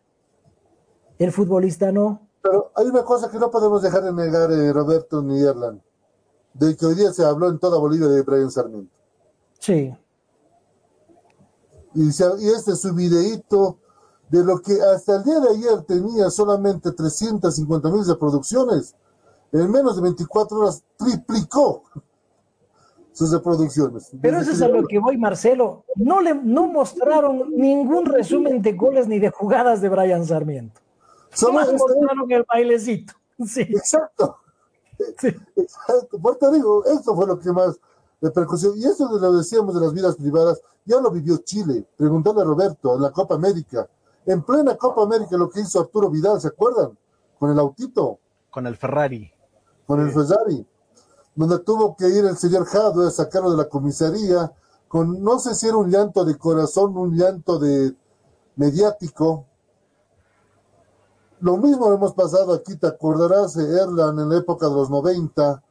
[1.17, 2.27] El futbolista no.
[2.41, 5.81] Pero hay una cosa que no podemos dejar de negar, eh, Roberto ni Erlan,
[6.53, 8.91] de que hoy día se habló en toda Bolivia de Brian Sarmiento.
[9.59, 9.93] Sí.
[11.93, 13.77] Y, y este es su videíto
[14.29, 18.95] de lo que hasta el día de ayer tenía solamente 350 mil reproducciones.
[19.51, 21.83] En menos de 24 horas triplicó
[23.11, 24.09] sus reproducciones.
[24.21, 25.83] Pero eso es a lo que voy, Marcelo.
[25.95, 30.79] No le no mostraron ningún resumen de goles ni de jugadas de Brian Sarmiento.
[31.33, 33.13] Solo mostraron el bailecito.
[33.43, 33.61] Sí.
[33.61, 34.37] Exacto.
[35.17, 35.35] Sí.
[35.55, 36.19] Exacto.
[36.19, 37.79] Por te digo, esto fue lo que más
[38.21, 38.73] repercusión.
[38.77, 41.83] Y eso de lo decíamos de las vidas privadas, ya lo vivió Chile.
[41.97, 43.89] Preguntarle a Roberto en la Copa América.
[44.27, 46.95] En plena Copa América lo que hizo Arturo Vidal, ¿se acuerdan?
[47.39, 48.19] Con el autito.
[48.51, 49.31] Con el Ferrari.
[49.87, 50.63] Con el Ferrari.
[51.33, 54.51] Donde tuvo que ir el señor Jado a sacarlo de la comisaría
[54.87, 57.95] con, no sé si era un llanto de corazón, un llanto de
[58.57, 59.45] mediático,
[61.41, 65.63] lo mismo hemos pasado aquí, te acordarás, Erlan, en la época de los 90,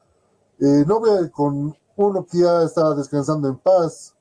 [0.59, 4.15] eh, no ve con uno que ya estaba descansando en paz,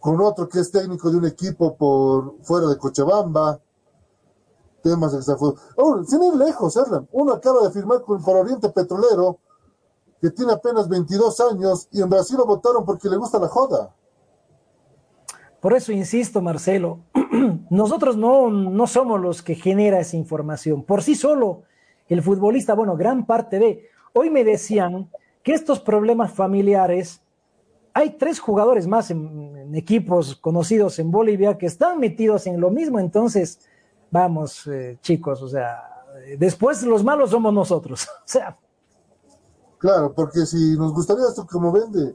[0.00, 3.60] con otro que es técnico de un equipo por fuera de Cochabamba,
[4.82, 5.60] temas extrafútbol.
[5.76, 9.38] Oh, sin ir lejos, Erlan, uno acaba de firmar con por Oriente Petrolero,
[10.20, 13.94] que tiene apenas 22 años, y en Brasil lo votaron porque le gusta la joda.
[15.64, 16.98] Por eso insisto, Marcelo,
[17.70, 20.82] nosotros no, no somos los que genera esa información.
[20.82, 21.62] Por sí solo,
[22.06, 23.88] el futbolista, bueno, gran parte de...
[24.12, 25.10] Hoy me decían
[25.42, 27.22] que estos problemas familiares,
[27.94, 32.98] hay tres jugadores más en, equipos conocidos en Bolivia que están metidos en lo mismo,
[32.98, 33.60] entonces,
[34.10, 35.82] vamos, eh, chicos, o sea,
[36.38, 38.54] después los malos somos nosotros, o sea.
[39.78, 42.14] Claro, porque si nos gustaría esto como vende,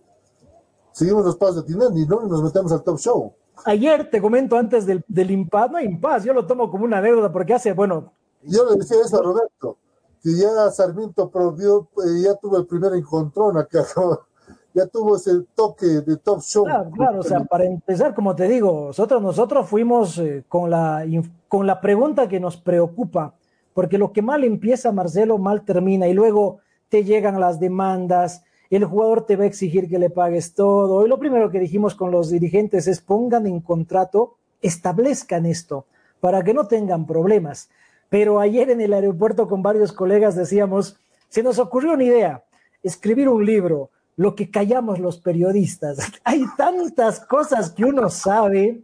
[0.91, 2.23] seguimos los pasos de Tinelli, ¿no?
[2.23, 3.33] Y nos metemos al top show.
[3.65, 7.01] Ayer te comento antes del, del impas, no hay impas, yo lo tomo como una
[7.01, 8.11] deuda porque hace, bueno.
[8.43, 9.77] Yo le decía eso a Roberto,
[10.23, 13.83] que ya Sarmiento prohibió, eh, ya tuvo el primer encontrón acá,
[14.73, 16.63] ya tuvo ese toque de top show.
[16.63, 21.05] Claro, claro, o sea, para empezar, como te digo, nosotros, nosotros fuimos eh, con, la,
[21.47, 23.35] con la pregunta que nos preocupa,
[23.73, 26.59] porque lo que mal empieza, Marcelo, mal termina, y luego
[26.89, 28.43] te llegan las demandas,
[28.77, 31.05] el jugador te va a exigir que le pagues todo.
[31.05, 35.85] Y lo primero que dijimos con los dirigentes es pongan en contrato, establezcan esto
[36.19, 37.69] para que no tengan problemas.
[38.09, 42.43] Pero ayer en el aeropuerto con varios colegas decíamos, se nos ocurrió una idea,
[42.83, 45.99] escribir un libro, lo que callamos los periodistas.
[46.23, 48.83] Hay tantas cosas que uno sabe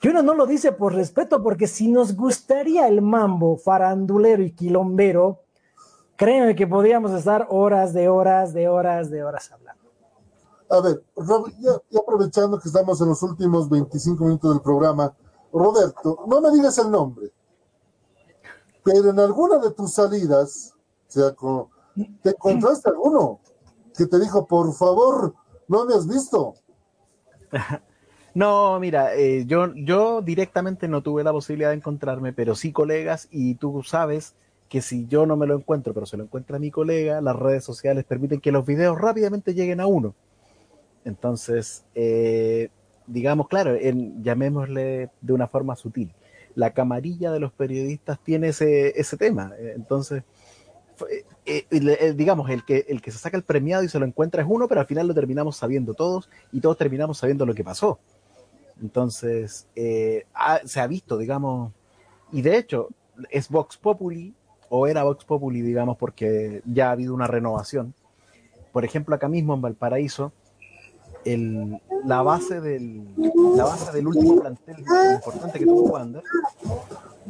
[0.00, 4.52] que uno no lo dice por respeto, porque si nos gustaría el mambo farandulero y
[4.52, 5.40] quilombero,
[6.16, 9.82] créeme que podríamos estar horas de horas de horas de horas hablando.
[10.68, 11.02] A ver,
[11.60, 15.14] ya, aprovechando que estamos en los últimos 25 minutos del programa,
[15.52, 17.30] Roberto, no me digas el nombre,
[18.82, 20.74] pero en alguna de tus salidas,
[21.08, 21.34] o sea,
[22.22, 23.40] ¿te encontraste alguno
[23.96, 25.34] que te dijo, por favor,
[25.68, 26.54] no me has visto?
[28.36, 33.28] No, mira, eh, yo, yo directamente no tuve la posibilidad de encontrarme, pero sí colegas,
[33.30, 34.34] y tú sabes
[34.68, 37.64] que si yo no me lo encuentro, pero se lo encuentra mi colega, las redes
[37.64, 40.14] sociales permiten que los videos rápidamente lleguen a uno.
[41.04, 42.70] Entonces, eh,
[43.06, 43.76] digamos, claro,
[44.22, 46.12] llamémosle de una forma sutil.
[46.56, 49.52] La camarilla de los periodistas tiene ese, ese tema.
[49.58, 50.24] Entonces,
[51.46, 54.42] eh, eh, digamos, el que, el que se saca el premiado y se lo encuentra
[54.42, 57.62] es uno, pero al final lo terminamos sabiendo todos y todos terminamos sabiendo lo que
[57.62, 58.00] pasó.
[58.82, 61.72] Entonces, se ha visto, digamos,
[62.32, 62.88] y de hecho,
[63.30, 64.34] es Vox Populi,
[64.68, 67.94] o era Vox Populi, digamos, porque ya ha habido una renovación.
[68.72, 70.32] Por ejemplo, acá mismo en Valparaíso,
[71.24, 73.04] el, la, base del,
[73.56, 74.76] la base del último plantel
[75.14, 76.22] importante que tuvo Wander,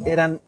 [0.05, 0.41] eran,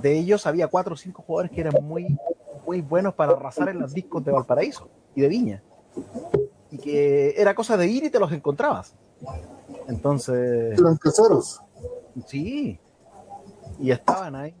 [0.00, 2.18] de ellos había cuatro o cinco jugadores que eran muy,
[2.66, 5.62] muy buenos para arrasar en los discos de Valparaíso y de Viña.
[6.70, 8.94] Y que era cosa de ir y te los encontrabas.
[9.86, 10.78] Entonces.
[10.78, 11.60] Eran caseros.
[12.26, 12.78] Sí.
[13.80, 14.54] Y estaban ahí,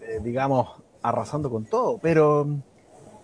[0.00, 0.68] eh, digamos,
[1.02, 1.98] arrasando con todo.
[2.02, 2.46] Pero,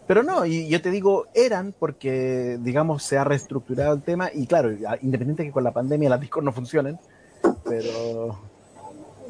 [0.07, 4.31] pero no, y yo te digo, eran porque, digamos, se ha reestructurado el tema.
[4.33, 4.71] Y claro,
[5.03, 6.99] independiente que con la pandemia las discos no funcionen,
[7.65, 8.39] pero,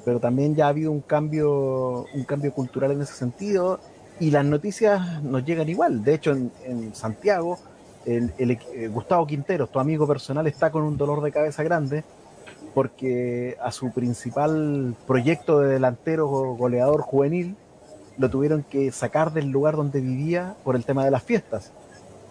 [0.05, 3.81] pero también ya ha habido un cambio, un cambio cultural en ese sentido.
[4.21, 6.05] Y las noticias nos llegan igual.
[6.05, 7.59] De hecho, en, en Santiago
[8.07, 12.05] el, eh, Gustavo Quinteros, tu amigo personal, está con un dolor de cabeza grande
[12.75, 17.57] porque a su principal proyecto de delantero goleador juvenil
[18.19, 21.73] lo tuvieron que sacar del lugar donde vivía por el tema de las fiestas,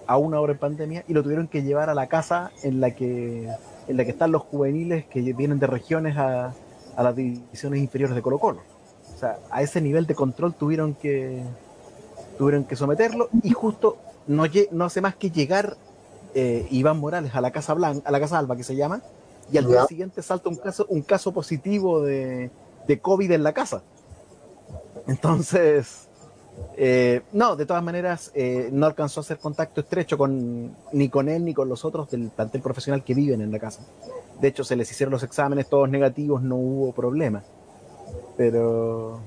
[0.07, 2.91] a una hora en pandemia, y lo tuvieron que llevar a la casa en la
[2.91, 3.49] que,
[3.87, 6.53] en la que están los juveniles que vienen de regiones a,
[6.95, 8.61] a las divisiones inferiores de Colo Colo.
[9.15, 11.43] O sea, a ese nivel de control tuvieron que,
[12.37, 13.97] tuvieron que someterlo y justo
[14.27, 15.77] no, no hace más que llegar
[16.35, 19.01] eh, Iván Morales a la Casa Blanca, a la Casa Alba que se llama,
[19.51, 22.49] y al día siguiente salta un caso, un caso positivo de,
[22.87, 23.83] de COVID en la casa.
[25.07, 26.07] Entonces,
[26.77, 31.29] eh, no, de todas maneras, eh, no alcanzó a hacer contacto estrecho con, ni con
[31.29, 33.81] él ni con los otros del plantel profesional que viven en la casa.
[34.39, 37.43] De hecho, se les hicieron los exámenes todos negativos, no hubo problema.
[38.37, 39.19] Pero,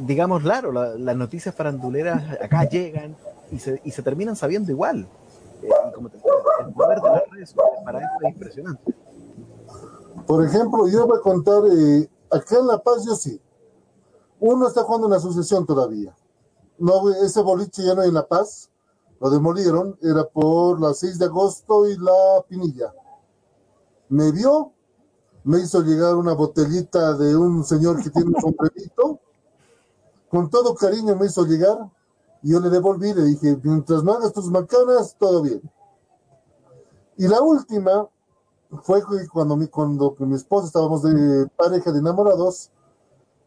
[0.00, 3.16] digamos, claro, las noticias faranduleras acá llegan,
[3.50, 5.06] y se, y se terminan sabiendo igual.
[5.62, 5.68] Eh,
[6.66, 7.54] el poder de las redes
[7.84, 8.94] para eso es impresionante.
[10.26, 11.62] Por ejemplo, yo voy a contar,
[12.30, 13.40] acá en La Paz yo sí.
[14.40, 16.14] Uno está jugando en la sucesión todavía.
[16.78, 18.70] No, ese boliche ya no hay en La Paz,
[19.20, 22.94] lo demolieron, era por la 6 de agosto y la Pinilla.
[24.08, 24.72] Me vio,
[25.42, 29.20] me hizo llegar una botellita de un señor que tiene un sombrerito,
[30.30, 31.90] con todo cariño me hizo llegar,
[32.42, 35.60] y yo le devolví, le dije, mientras no hagas tus macanas, todo bien.
[37.16, 38.08] Y la última
[38.82, 39.02] fue
[39.32, 42.70] cuando mi, cuando mi esposa estábamos de pareja de enamorados,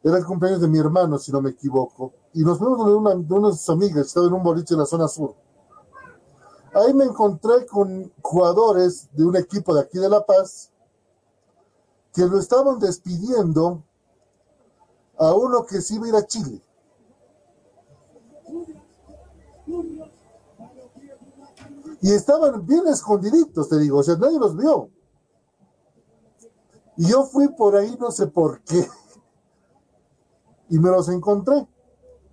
[0.04, 3.16] era el cumpleaños de mi hermano, si no me equivoco, y nos fuimos de una
[3.16, 5.36] de unas amigas, estaba en un boliche en la zona sur.
[6.74, 10.72] Ahí me encontré con jugadores de un equipo de aquí de La Paz
[12.14, 13.84] que lo estaban despidiendo
[15.18, 16.62] a uno que sí iba a ir a Chile.
[22.02, 24.90] Y estaban bien escondiditos, te digo, o sea, nadie los vio.
[26.98, 28.88] Y yo fui por ahí, no sé por qué.
[30.72, 31.68] Y me los encontré.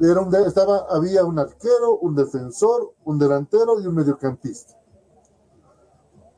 [0.00, 4.74] Era estaba, había un arquero, un defensor, un delantero y un mediocampista.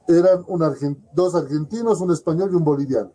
[0.08, 3.12] Eran un dos argentinos, un español y un boliviano.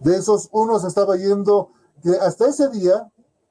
[0.00, 1.70] De esos, uno se estaba yendo,
[2.02, 3.08] que hasta ese día,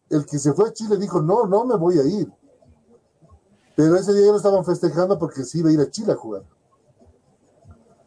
[0.09, 2.29] el que se fue a Chile dijo, no, no me voy a ir
[3.75, 6.15] pero ese día ya lo estaban festejando porque sí iba a ir a Chile a
[6.15, 6.43] jugar.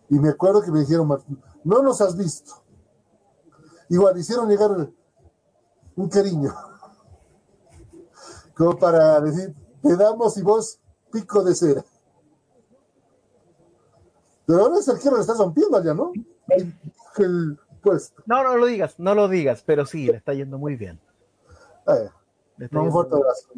[0.09, 1.09] Y me acuerdo que me dijeron,
[1.65, 2.53] no nos has visto.
[3.89, 4.71] Igual, hicieron llegar
[5.97, 6.53] un cariño.
[8.55, 10.81] Como para decir, te damos y vos
[11.13, 11.85] pico de cera.
[14.47, 16.13] Pero ahora es el que le está rompiendo allá, ¿no?
[17.17, 18.23] El, puesto.
[18.27, 21.01] No, no lo digas, no lo digas, pero sí, le está yendo muy bien.
[21.87, 22.11] Eh,
[22.73, 23.49] un fuerte abrazo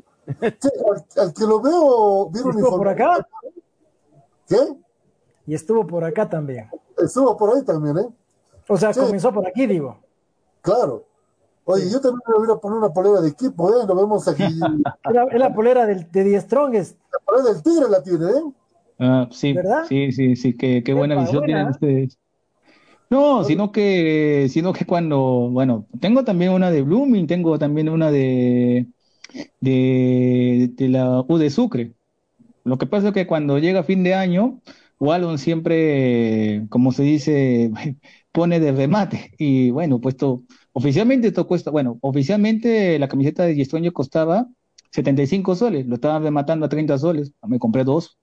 [1.17, 3.27] al, que lo veo, ¿Estuvo por acá?
[4.47, 4.77] ¿Qué?
[5.47, 6.69] Y estuvo por acá también.
[6.99, 8.09] Estuvo por ahí también, ¿eh?
[8.69, 9.99] O sea, comenzó por aquí, digo.
[10.69, 11.05] Claro.
[11.65, 13.87] Oye, yo también me voy a poner una polera de equipo, ¿eh?
[13.87, 14.43] Lo vemos aquí.
[15.33, 16.99] es la polera del, de The Strongest.
[17.11, 18.53] La polera del Tigre la tiene, ¿eh?
[18.99, 19.85] Ah, sí, ¿verdad?
[19.89, 22.19] Sí, sí, sí, qué, qué buena visión tienen ustedes.
[23.11, 28.11] No, sino que, sino que cuando, bueno, tengo también una de Blooming, tengo también una
[28.11, 28.87] de,
[29.61, 31.95] de, la U de Sucre.
[32.65, 34.61] Lo que pasa es que cuando llega fin de año,
[35.01, 37.71] Wallon siempre, como se dice,
[38.39, 39.33] pone de remate.
[39.37, 44.47] Y bueno, puesto, oficialmente esto cuesta, bueno, oficialmente la camiseta de Yestoño costaba
[44.93, 48.17] 75 soles, lo estaban rematando a 30 soles, me compré dos.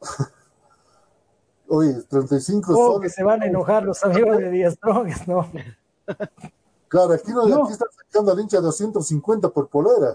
[1.68, 3.10] Oye, 35 oh, soles.
[3.10, 4.78] que se van a enojar los amigos de Díaz
[5.26, 5.46] ¿no?
[6.88, 10.14] Claro, aquí, no, aquí están sacando al hincha 250 por polera.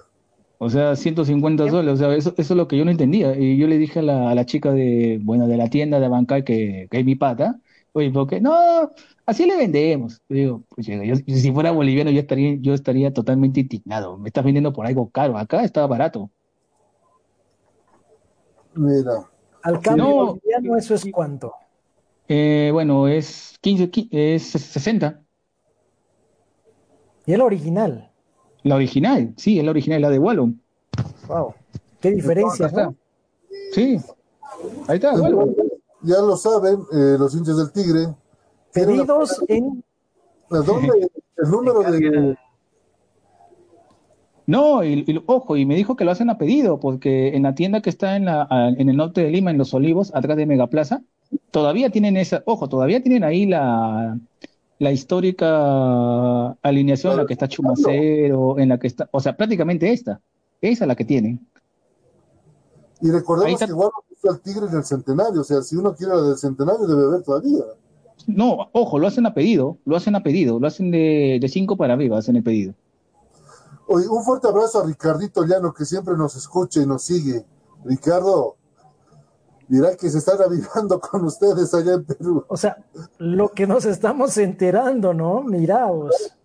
[0.57, 3.38] O sea, 150 soles, o sea, eso, eso es lo que yo no entendía.
[3.38, 6.07] Y yo le dije a la, a la chica de, bueno, de la tienda de
[6.07, 7.59] Bancay, que, que es mi pata,
[7.97, 8.91] Oye, porque no,
[9.25, 10.21] así le vendemos.
[10.29, 14.19] Digo, pues, si fuera boliviano yo estaría, yo estaría totalmente indignado.
[14.19, 15.35] Me estás vendiendo por algo caro.
[15.35, 16.29] Acá está barato.
[18.75, 19.27] Mira.
[19.63, 21.55] Al cambio boliviano, ¿eso es cuánto?
[22.27, 25.19] Eh, bueno, es 15, es 60.
[27.25, 28.11] ¿Y el original?
[28.61, 30.61] La original, sí, es la original, la de Wallon.
[31.27, 31.55] Wow,
[31.99, 32.95] qué diferencia, ¿no?
[33.71, 33.97] Sí,
[34.87, 35.13] ahí está,
[36.01, 38.13] Ya lo saben eh, los hinchas del Tigre.
[38.73, 39.83] Pedidos en...
[40.49, 41.09] ¿Dónde?
[41.37, 42.35] El número de...
[44.47, 47.81] No, y, ojo, y me dijo que lo hacen a pedido, porque en la tienda
[47.81, 48.47] que está en, la,
[48.77, 51.03] en el norte de Lima, en Los Olivos, atrás de Megaplaza,
[51.51, 54.17] todavía tienen esa, ojo, todavía tienen ahí la,
[54.79, 59.91] la histórica alineación en la que está Chumacero, en la que está, o sea, prácticamente
[59.91, 60.21] esta,
[60.61, 61.45] esa es la que tienen.
[63.01, 66.15] Y recordemos que igual está el Tigre en el centenario, o sea, si uno quiere
[66.15, 67.63] la del centenario debe haber todavía.
[68.25, 71.77] No, ojo, lo hacen a pedido, lo hacen a pedido, lo hacen de, de cinco
[71.77, 72.73] para arriba, hacen el pedido.
[73.87, 77.45] Oye, un fuerte abrazo a Ricardito Llano que siempre nos escucha y nos sigue.
[77.85, 78.57] Ricardo,
[79.67, 82.43] dirá que se está avivando con ustedes allá en Perú.
[82.47, 82.77] O sea,
[83.17, 85.41] lo que nos estamos enterando, ¿no?
[85.43, 86.36] Miraos.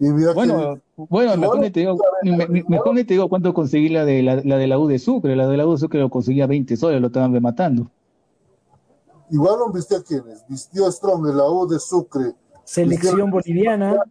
[0.00, 4.36] Y mira bueno, bueno, mejor te, digo, mejor te digo cuánto conseguí la de la,
[4.36, 7.02] de la U de Sucre, la de la U de Sucre lo conseguía 20 soles,
[7.02, 7.90] lo estaban rematando.
[9.30, 12.32] Igual lo vistió a quienes, vistió Strong de la U de Sucre.
[12.64, 14.02] Selección boliviana.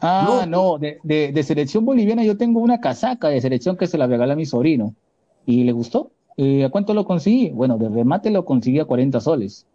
[0.00, 3.98] Ah, no, de, de, de, selección boliviana yo tengo una casaca de selección que se
[3.98, 4.94] la regala a mi sobrino.
[5.44, 6.12] ¿Y le gustó?
[6.36, 7.50] Eh, ¿A cuánto lo conseguí?
[7.50, 9.66] Bueno, de remate lo conseguí a 40 soles.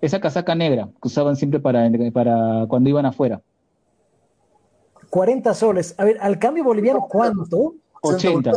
[0.00, 3.42] Esa casaca negra que usaban siempre para, para cuando iban afuera.
[5.14, 5.94] 40 soles.
[5.96, 7.76] A ver, al cambio boliviano, ¿cuánto?
[8.02, 8.50] 80.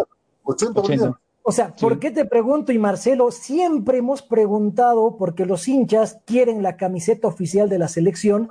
[0.44, 1.20] 80.
[1.44, 2.72] O sea, ¿por qué te pregunto?
[2.72, 8.50] Y Marcelo, siempre hemos preguntado porque los hinchas quieren la camiseta oficial de la selección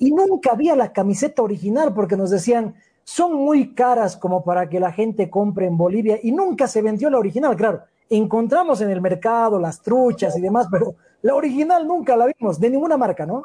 [0.00, 2.74] y nunca había la camiseta original porque nos decían,
[3.04, 7.08] son muy caras como para que la gente compre en Bolivia y nunca se vendió
[7.08, 12.16] la original, claro encontramos en el mercado las truchas y demás, pero la original nunca
[12.16, 13.42] la vimos, de ninguna marca, ¿no?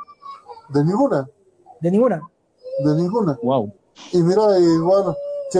[0.68, 1.30] De ninguna.
[1.80, 2.22] De ninguna.
[2.84, 3.40] De ninguna.
[3.41, 3.72] Wow.
[4.11, 5.15] Y mira, igual,
[5.51, 5.59] che,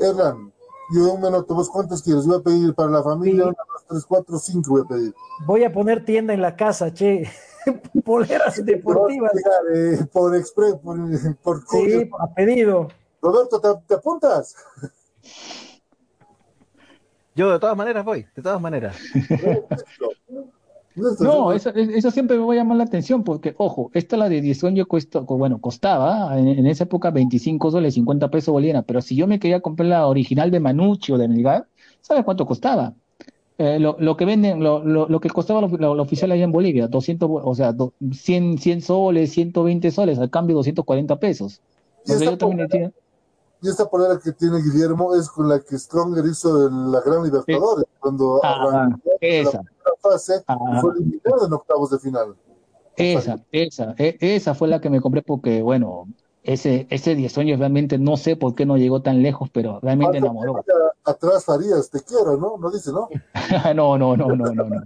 [0.00, 0.52] Erlan,
[0.94, 4.04] yo me noto, vos cuántos quieres, voy a pedir para la familia, una, dos, tres,
[4.06, 5.14] cuatro, cinco voy a pedir.
[5.46, 7.28] Voy a poner tienda en la casa, che,
[8.04, 9.32] poleras deportivas.
[9.74, 10.98] Eh, por express, por,
[11.42, 12.88] por Sí, a pedido.
[13.20, 14.54] Roberto, ¿te, te apuntas?
[17.34, 18.96] Yo de todas maneras voy, de todas maneras.
[21.20, 21.72] No, eso,
[22.10, 25.20] siempre me va a llamar la atención porque, ojo, esta la de 10 años cuesta,
[25.20, 29.60] bueno, costaba en, esa época 25 soles, 50 pesos bolivianos, pero si yo me quería
[29.60, 31.66] comprar la original de Manucci o de Melgar,
[32.00, 32.94] ¿sabes cuánto costaba?
[33.58, 37.54] Eh, lo, que venden, lo, lo, que costaba lo, oficial allá en Bolivia, 200, o
[37.54, 37.74] sea,
[38.12, 41.60] 100, 100 soles, 120 soles, al cambio 240 pesos.
[42.06, 42.36] yo
[43.60, 47.86] y esta polera que tiene Guillermo es con la que Stronger hizo la Gran Libertadores,
[47.98, 48.88] cuando ah,
[49.20, 49.58] esa.
[49.58, 49.64] la
[50.00, 50.78] fase ah.
[50.80, 52.36] fue eliminado en octavos de final.
[52.96, 56.08] Esa, esa, e, esa fue la que me compré porque, bueno,
[56.42, 60.18] ese, ese 10 años realmente no sé por qué no llegó tan lejos, pero realmente
[60.18, 60.64] enamoró.
[61.04, 62.56] Atrás Farías, te quiero, ¿no?
[62.58, 63.08] No dice, ¿no?
[63.74, 64.82] no, no, no, no, no, no.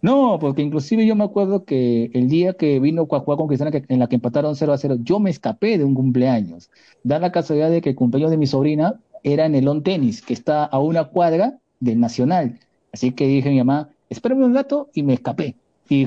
[0.00, 3.76] No, porque inclusive yo me acuerdo que el día que vino a jugar con Cristiana,
[3.88, 6.70] en la que empataron 0 a 0, yo me escapé de un cumpleaños.
[7.02, 10.22] Da la casualidad de que el cumpleaños de mi sobrina era en el on tenis,
[10.22, 12.60] que está a una cuadra del Nacional.
[12.92, 15.56] Así que dije a mi mamá, espérame un rato y me escapé.
[15.88, 16.06] Y,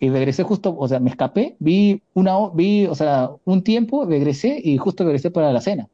[0.00, 4.78] regresé justo, o sea, me escapé, vi una, vi, o sea, un tiempo, regresé y
[4.78, 5.88] justo regresé para la cena.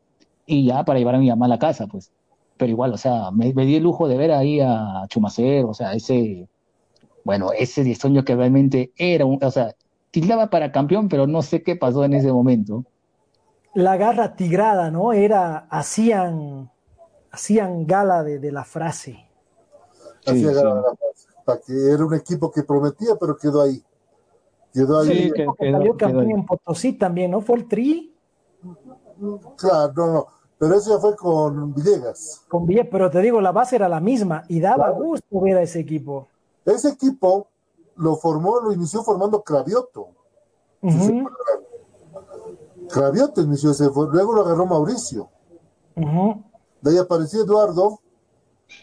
[0.46, 2.12] Y ya para llevar a mi mamá a la casa, pues.
[2.56, 5.74] Pero igual, o sea, me, me di el lujo de ver ahí a Chumacero, o
[5.74, 6.48] sea, ese,
[7.24, 9.74] bueno, ese diseño que realmente era un, o sea,
[10.12, 12.84] tildaba para campeón, pero no sé qué pasó en ese momento.
[13.74, 15.12] La garra tigrada, ¿no?
[15.12, 16.70] Era, hacían,
[17.30, 19.28] hacían gala de, la frase.
[20.24, 21.15] Hacía gala de la frase.
[21.64, 23.82] Que era un equipo que prometía, pero quedó ahí.
[24.72, 25.08] Quedó ahí.
[25.08, 27.40] Sí, que, salió campeón en Potosí también, ¿no?
[27.40, 28.14] Fue el tri.
[29.56, 30.26] Claro, no, no.
[30.58, 32.42] Pero eso ya fue con Villegas.
[32.48, 35.62] Con Villegas, pero te digo, la base era la misma y daba gusto ver a
[35.62, 36.28] ese equipo.
[36.64, 37.48] Ese equipo
[37.96, 40.08] lo formó, lo inició formando Cravioto.
[42.88, 45.28] Cravioto inició ese, luego lo agarró Mauricio.
[45.94, 48.00] De ahí apareció Eduardo,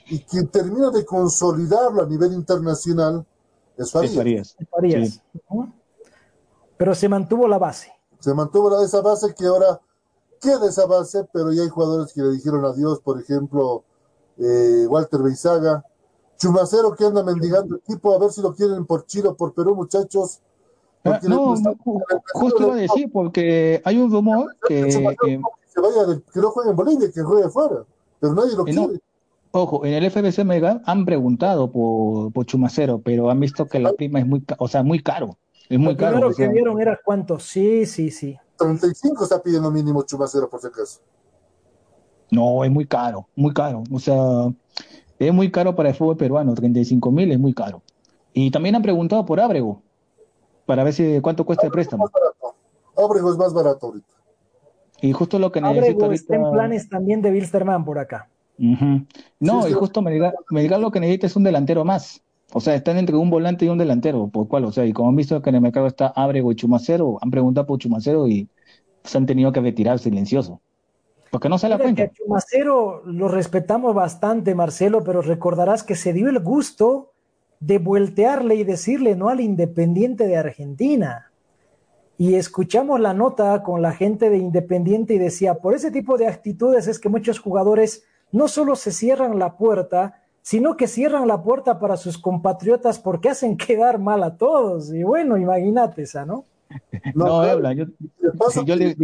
[0.08, 3.26] y quien termina de consolidarlo a nivel internacional
[3.78, 4.56] es Farías.
[6.78, 7.92] Pero se mantuvo la base.
[8.20, 9.80] Se mantuvo la, esa base que ahora
[10.40, 13.84] queda esa base, pero ya hay jugadores que le dijeron adiós, por ejemplo,
[14.38, 15.84] eh, Walter Beizaga,
[16.38, 19.76] Chumacero que anda mendigando equipo, a ver si lo quieren por Chile o por Perú,
[19.76, 20.42] muchachos.
[21.06, 21.56] Ah, no,
[22.34, 26.76] justo iba a decir, porque hay un rumor que, que, vaya que no juegue en
[26.76, 27.86] Bolivia, que juegue afuera,
[28.20, 29.02] pero nadie lo quiere.
[29.54, 33.94] Ojo, en el FBC Mega han preguntado por, por Chumacero, pero han visto que la
[33.94, 35.38] prima es muy, o sea, muy caro.
[35.70, 36.20] Es muy caro.
[36.20, 38.38] Lo que vieron era cuánto, sí, sí, sí.
[38.58, 41.00] 35 está pidiendo mínimo Chumacero, por si acaso.
[42.32, 43.84] No, es muy caro, muy caro.
[43.92, 44.52] O sea,
[45.20, 47.84] es muy caro para el fútbol peruano, 35 mil es muy caro.
[48.34, 49.84] Y también han preguntado por Ábrego,
[50.66, 52.10] para ver si cuánto cuesta el préstamo.
[52.98, 54.14] Ábrego es más barato ahorita.
[55.02, 56.16] Y justo lo que necesito ahorita...
[56.16, 58.30] está en planes también de Wilstermann por acá.
[58.58, 62.24] No, y justo me diga, me diga lo que necesita es un delantero más.
[62.54, 65.10] O sea, están entre un volante y un delantero, por cual, o sea, y como
[65.10, 68.48] han visto que en el mercado está Ábrego y Chumacero, han preguntado por Chumacero y
[69.04, 70.62] se han tenido que retirar silencioso.
[71.32, 72.12] Porque no se la cuenta.
[72.12, 77.14] Chumacero lo respetamos bastante, Marcelo, pero recordarás que se dio el gusto
[77.60, 81.32] de voltearle y decirle no al Independiente de Argentina.
[82.20, 86.28] Y escuchamos la nota con la gente de Independiente y decía, por ese tipo de
[86.28, 88.04] actitudes es que muchos jugadores
[88.34, 93.30] no solo se cierran la puerta, sino que cierran la puerta para sus compatriotas porque
[93.30, 94.94] hacen quedar mal a todos.
[94.94, 96.44] Y bueno, imagínate esa, ¿no?
[97.16, 97.86] No, habla, yo,
[98.76, 98.96] le,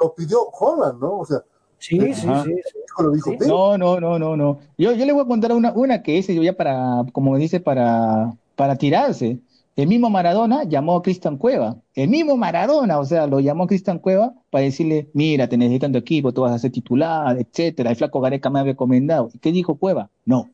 [0.00, 1.20] lo pidió Holland, ¿no?
[1.20, 1.38] O sea,
[1.78, 4.60] Sí, sí, sí, No, no, no, no, no.
[4.78, 7.58] Yo, yo le voy a contar una, una que es yo ya para, como dice,
[7.58, 9.40] para, para tirarse.
[9.74, 11.76] El mismo Maradona llamó a Cristian Cueva.
[11.94, 15.92] El mismo Maradona, o sea, lo llamó a Cristian Cueva para decirle, mira, te necesitan
[15.92, 17.90] tu equipo, tú vas a ser titular, etcétera.
[17.90, 19.30] El flaco Gareca me había recomendado.
[19.32, 20.10] ¿Y qué dijo Cueva?
[20.26, 20.50] No.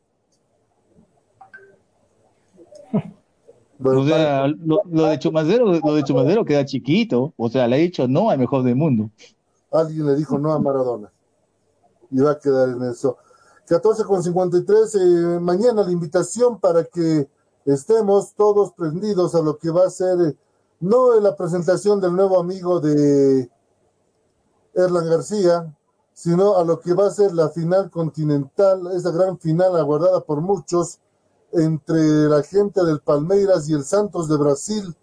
[3.82, 7.32] o sea, lo, de Chumacero, lo de Chumacero queda chiquito.
[7.36, 9.10] O sea, le ha dicho no al mejor del mundo.
[9.72, 11.10] Alguien le dijo no a Maradona
[12.10, 13.16] y va a quedar en eso.
[13.66, 14.98] 14 con 53, eh,
[15.40, 17.28] mañana la invitación para que
[17.72, 20.36] estemos todos prendidos a lo que va a ser, eh,
[20.80, 23.50] no la presentación del nuevo amigo de
[24.74, 25.76] Erlan García,
[26.14, 30.40] sino a lo que va a ser la final continental, esa gran final aguardada por
[30.40, 30.98] muchos
[31.52, 34.96] entre la gente del Palmeiras y el Santos de Brasil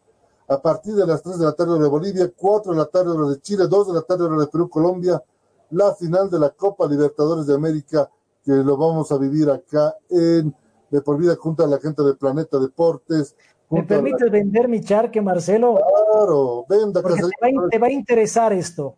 [0.47, 3.41] a partir de las 3 de la tarde de Bolivia, 4 de la tarde de
[3.41, 5.23] Chile, 2 de la tarde de Perú, Colombia,
[5.71, 8.09] la final de la Copa Libertadores de América,
[8.43, 10.55] que lo vamos a vivir acá en
[10.95, 13.35] de por vida junto a la gente de Planeta Deportes.
[13.69, 15.79] ¿Me permites vender mi charque, Marcelo?
[16.11, 17.01] Claro, venda.
[17.01, 17.21] Porque
[17.69, 18.97] te va, a interesar esto.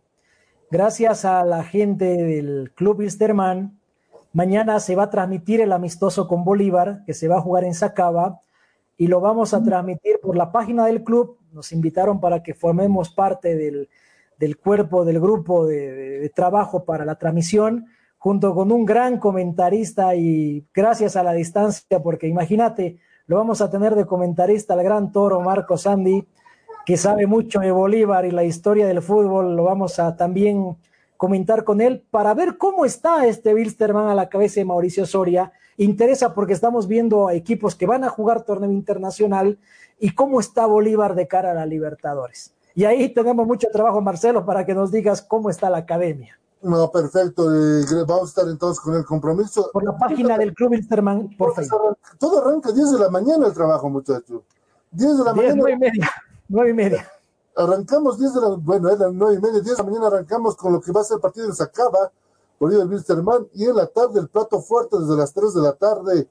[0.70, 3.80] Gracias a la gente del Club Wilstermann,
[4.32, 7.74] mañana se va a transmitir el amistoso con Bolívar, que se va a jugar en
[7.74, 8.40] Sacaba,
[8.96, 11.38] y lo vamos a transmitir por la página del club.
[11.52, 13.88] Nos invitaron para que formemos parte del,
[14.38, 17.86] del cuerpo, del grupo de, trabajo para la transmisión,
[18.18, 23.70] junto con un gran comentarista y gracias a la distancia, porque imagínate, lo vamos a
[23.70, 26.26] tener de comentarista al gran toro Marco Sandy,
[26.84, 30.76] que sabe mucho de Bolívar y la historia del fútbol, lo vamos a también
[31.18, 35.52] comentar con él para ver cómo está este Wilstermann a la cabeza de Mauricio Soria.
[35.76, 39.58] Interesa porque estamos viendo equipos que van a jugar torneo internacional
[39.98, 42.54] y cómo está Bolívar de cara a la Libertadores.
[42.74, 46.38] Y ahí tenemos mucho trabajo, Marcelo, para que nos digas cómo está la academia.
[46.60, 47.46] No, perfecto.
[48.06, 49.70] Vamos a estar entonces con el compromiso.
[49.72, 51.96] Por la página del Club Interman, por favor.
[52.18, 54.42] Todo arranca 10 de la mañana el trabajo, muchachos.
[54.90, 55.54] 10 de la mañana.
[55.56, 56.10] 9 y media.
[56.48, 57.08] 9 y media.
[57.56, 60.56] Arrancamos 10 de la, bueno, es las 9 y media, 10 de la mañana arrancamos
[60.56, 62.12] con lo que va a ser el partido en Sacaba,
[62.58, 65.72] por el Wilstermann, y en la tarde el plato fuerte desde las 3 de la
[65.72, 66.28] tarde,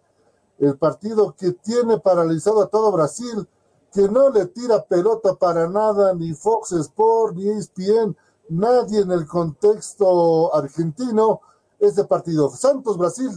[0.59, 3.47] el partido que tiene paralizado a todo Brasil,
[3.93, 8.15] que no le tira pelota para nada ni Fox Sport ni ESPN,
[8.49, 11.41] nadie en el contexto argentino,
[11.79, 12.49] este partido.
[12.49, 13.29] Santos Brasil,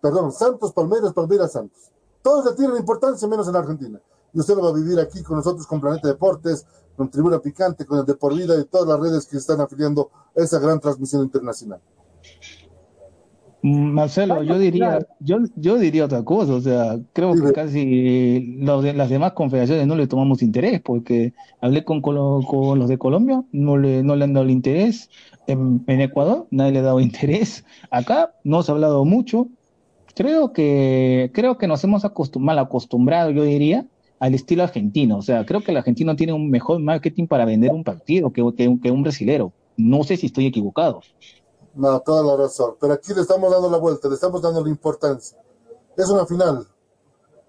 [0.00, 1.90] perdón, Santos Palmeiras, Palmeiras Santos.
[2.22, 4.00] Todos le tienen importancia menos en Argentina.
[4.32, 6.66] Y usted lo va a vivir aquí con nosotros, con Planeta Deportes,
[6.96, 10.10] con Tribuna Picante, con el de por vida y todas las redes que están afiliando
[10.36, 11.80] a esa gran transmisión internacional.
[13.60, 18.92] Marcelo, yo diría, yo, yo diría otra cosa, o sea, creo que casi los de,
[18.92, 22.14] las demás confederaciones no le tomamos interés, porque hablé con, con,
[22.78, 25.10] los de Colombia, no le, no le han dado el interés,
[25.48, 29.48] en, Ecuador nadie le ha dado interés, acá no se ha hablado mucho,
[30.14, 32.04] creo que, creo que nos hemos
[32.38, 33.86] mal acostumbrado, yo diría,
[34.20, 37.72] al estilo argentino, o sea, creo que el argentino tiene un mejor marketing para vender
[37.72, 41.00] un partido que, que, que un brasilero, no sé si estoy equivocado.
[41.78, 42.74] No, toda la razón.
[42.80, 45.38] Pero aquí le estamos dando la vuelta, le estamos dando la importancia.
[45.96, 46.66] Es una final.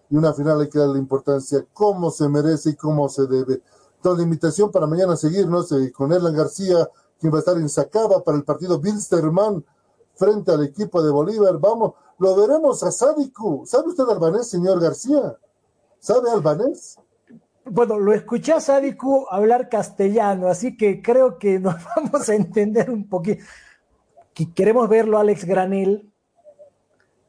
[0.08, 3.64] Y una final hay que darle importancia como se merece y cómo se debe.
[3.96, 6.88] Entonces, la invitación para mañana seguirnos eh, con Erlan García,
[7.20, 9.66] quien va a estar en Sacaba para el partido Bilsterman
[10.14, 11.58] frente al equipo de Bolívar.
[11.58, 13.64] Vamos, lo veremos a Sádico.
[13.66, 15.38] ¿Sabe usted albanés, señor García?
[16.00, 17.00] ¿Sabe albanés?
[17.66, 22.90] bueno, lo escuché a Sadiku hablar castellano, así que creo que nos vamos a entender
[22.90, 23.44] un poquito.
[24.48, 26.10] Queremos verlo Alex Granel,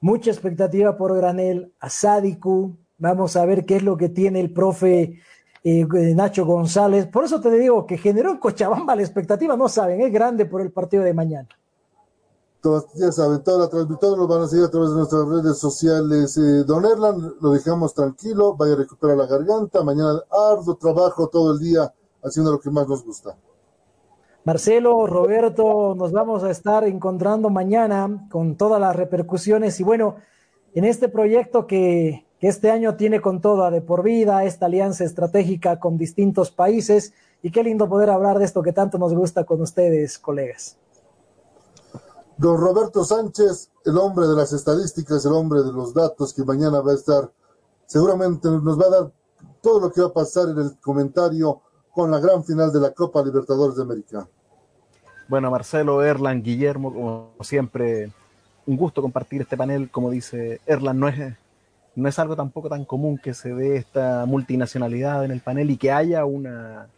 [0.01, 4.53] mucha expectativa por Granel, a Sadiku, vamos a ver qué es lo que tiene el
[4.53, 5.21] profe
[5.65, 7.07] eh, Nacho González.
[7.07, 10.61] Por eso te digo que generó en Cochabamba la expectativa, no saben, es grande por
[10.61, 11.49] el partido de mañana.
[12.61, 15.59] Todos, ya saben, toda la transmisión lo van a seguir a través de nuestras redes
[15.59, 16.37] sociales.
[16.37, 19.83] Eh, don Erland, lo dejamos tranquilo, vaya a recuperar la garganta.
[19.83, 21.93] Mañana arduo trabajo todo el día
[22.23, 23.35] haciendo lo que más nos gusta.
[24.45, 30.17] Marcelo, Roberto, nos vamos a estar encontrando mañana con todas las repercusiones y bueno,
[30.75, 35.79] en este proyecto que, este año tiene con todo de por vida, esta alianza estratégica
[35.79, 37.13] con distintos países
[37.43, 40.79] y qué lindo poder hablar de esto que tanto nos gusta con ustedes, colegas.
[42.39, 46.81] Don Roberto Sánchez, el hombre de las estadísticas, el hombre de los datos, que mañana
[46.81, 47.31] va a estar,
[47.85, 49.13] seguramente nos va a dar
[49.61, 51.61] todo lo que va a pasar en el comentario
[52.01, 54.27] con la gran final de la Copa Libertadores de América.
[55.29, 58.11] Bueno, Marcelo, Erlan, Guillermo, como siempre,
[58.65, 59.91] un gusto compartir este panel.
[59.91, 61.35] Como dice Erlan, no es,
[61.95, 65.77] no es algo tampoco tan común que se dé esta multinacionalidad en el panel y
[65.77, 66.89] que haya una,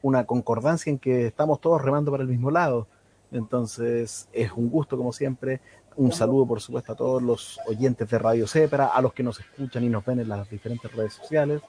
[0.00, 2.86] una concordancia en que estamos todos remando para el mismo lado.
[3.32, 5.60] Entonces, es un gusto, como siempre.
[5.96, 9.40] Un saludo, por supuesto, a todos los oyentes de Radio Cepra, a los que nos
[9.40, 11.62] escuchan y nos ven en las diferentes redes sociales.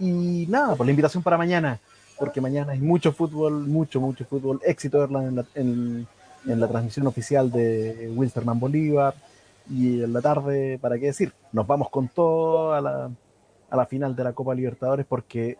[0.00, 1.78] Y nada, por la invitación para mañana,
[2.18, 4.60] porque mañana hay mucho fútbol, mucho, mucho fútbol.
[4.64, 6.06] Éxito verla en la, en,
[6.44, 9.14] la transmisión oficial de Wilstermann Bolívar.
[9.70, 11.32] Y en la tarde, ¿para qué decir?
[11.52, 13.10] Nos vamos con todo a la,
[13.70, 15.58] a la final de la Copa Libertadores, porque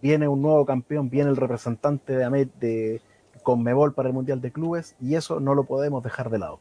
[0.00, 3.00] viene un nuevo campeón, viene el representante de, Amet, de
[3.42, 6.58] con Mebol para el Mundial de Clubes y eso no lo podemos dejar de lado.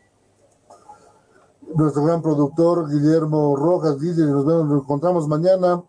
[1.76, 5.82] Nuestro gran productor Guillermo Rojas, Guille, nos, vemos, nos encontramos mañana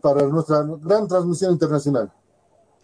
[0.00, 2.12] para nuestra gran transmisión internacional.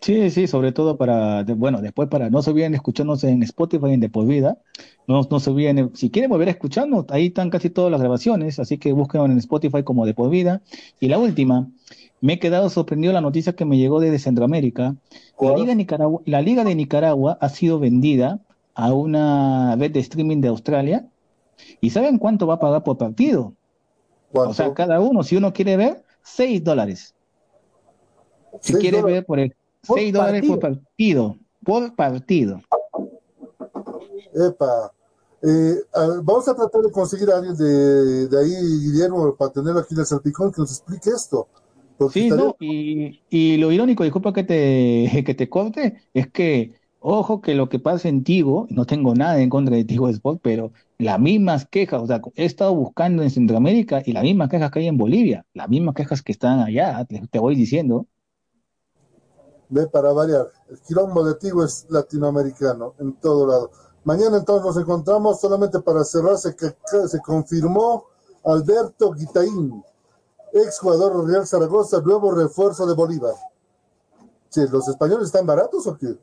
[0.00, 3.90] Sí, sí, sobre todo para, bueno, después para, no se olviden de escucharnos en Spotify
[3.90, 4.58] en De Por Vida,
[5.08, 8.58] no, no se olviden, si quieren volver a escucharnos, ahí están casi todas las grabaciones,
[8.60, 10.62] así que busquen en Spotify como De Por Vida.
[11.00, 11.68] Y la última,
[12.20, 14.94] me he quedado sorprendido la noticia que me llegó desde Centroamérica.
[15.40, 18.40] La Liga, Nicaragua, la Liga de Nicaragua ha sido vendida
[18.74, 21.08] a una red de streaming de Australia.
[21.80, 23.54] ¿Y saben cuánto va a pagar por partido?
[24.32, 27.14] O sea, cada uno, si uno quiere ver, 6 dólares.
[28.60, 31.36] Si quiere ver por el 6 dólares por partido.
[31.64, 32.60] Por partido.
[34.34, 34.92] Epa.
[35.42, 35.76] Eh,
[36.24, 40.00] vamos a tratar de conseguir a alguien de, de ahí, Guillermo, para tenerlo aquí en
[40.00, 41.46] el salpicón que nos explique esto.
[42.12, 47.40] Sí, no, y, y, lo irónico, disculpa que te, que te corte, es que, ojo,
[47.40, 50.72] que lo que pasa en Tigo, no tengo nada en contra de Tigo Sport, pero
[50.98, 54.80] las mismas quejas, o sea, he estado buscando en Centroamérica y las mismas quejas que
[54.80, 58.06] hay en Bolivia, las mismas quejas que están allá, te, voy diciendo.
[59.70, 63.70] Ve para variar, el quilombo de Tigo es latinoamericano, en todo lado.
[64.04, 66.74] Mañana entonces nos encontramos, solamente para cerrarse, que
[67.06, 68.04] se confirmó
[68.44, 69.84] Alberto Guitaín
[70.52, 73.34] ex jugador Real Zaragoza, nuevo refuerzo de Bolívar.
[74.72, 76.16] ¿Los españoles están baratos o qué?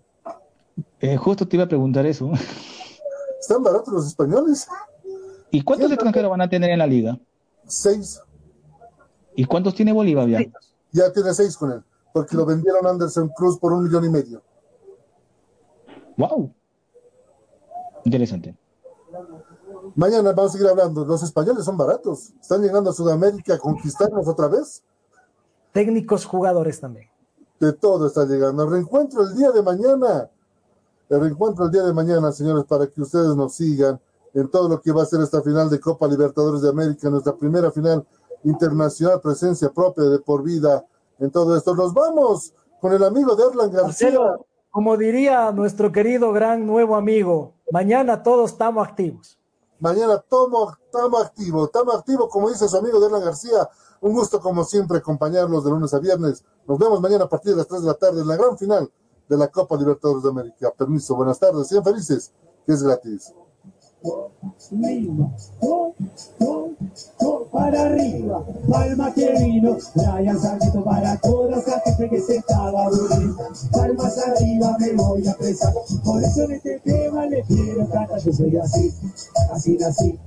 [0.99, 2.31] Eh, justo te iba a preguntar eso.
[3.39, 4.67] ¿Están baratos los españoles?
[5.51, 7.17] ¿Y cuántos extranjeros van a tener en la liga?
[7.67, 8.19] Seis.
[9.35, 10.39] ¿Y cuántos tiene Bolívar ya?
[10.91, 11.83] Ya tiene seis con él,
[12.15, 14.41] porque lo vendieron a Anderson Cruz por un millón y medio.
[16.15, 16.49] ¡Wow!
[18.05, 18.55] Interesante.
[19.95, 21.03] Mañana vamos a seguir hablando.
[21.03, 22.31] Los españoles son baratos.
[22.39, 24.81] Están llegando a Sudamérica a conquistarnos otra vez.
[25.73, 27.09] Técnicos, jugadores también.
[27.59, 28.63] De todo está llegando.
[28.63, 30.29] El reencuentro el día de mañana.
[31.09, 33.99] El reencuentro el día de mañana, señores, para que ustedes nos sigan
[34.33, 37.35] en todo lo que va a ser esta final de Copa Libertadores de América, nuestra
[37.35, 38.07] primera final
[38.45, 40.85] internacional, presencia propia de por vida
[41.19, 41.75] en todo esto.
[41.75, 44.19] Nos vamos con el amigo de Erlan García.
[44.69, 49.39] como diría nuestro querido gran nuevo amigo, mañana todos estamos activos.
[49.79, 50.73] Mañana estamos
[51.23, 53.69] activos, estamos activos, como dice su amigo Derlan García.
[54.01, 56.43] Un gusto, como siempre, acompañarlos de lunes a viernes.
[56.67, 58.91] Nos vemos mañana a partir de las 3 de la tarde en la gran final
[59.27, 60.71] de la Copa Libertadores de América.
[60.77, 62.31] Permiso, buenas tardes, sean felices,
[62.65, 63.33] que es gratis
[67.51, 73.37] para arriba, palma que vino, Brian Sargento para todas la gente que se estaba aburriendo.
[73.71, 75.73] Palmas arriba me voy a presar,
[76.03, 78.93] por eso en este tema le quiero cantar, yo soy así,
[79.51, 80.19] así nací.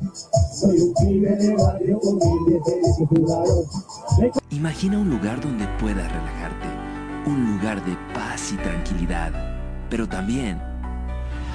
[0.52, 3.66] Soy un pibe de barrio humilde, feliz y jugador.
[4.50, 6.66] Imagina un lugar donde puedas relajarte,
[7.26, 9.32] un lugar de paz y tranquilidad,
[9.90, 10.67] pero también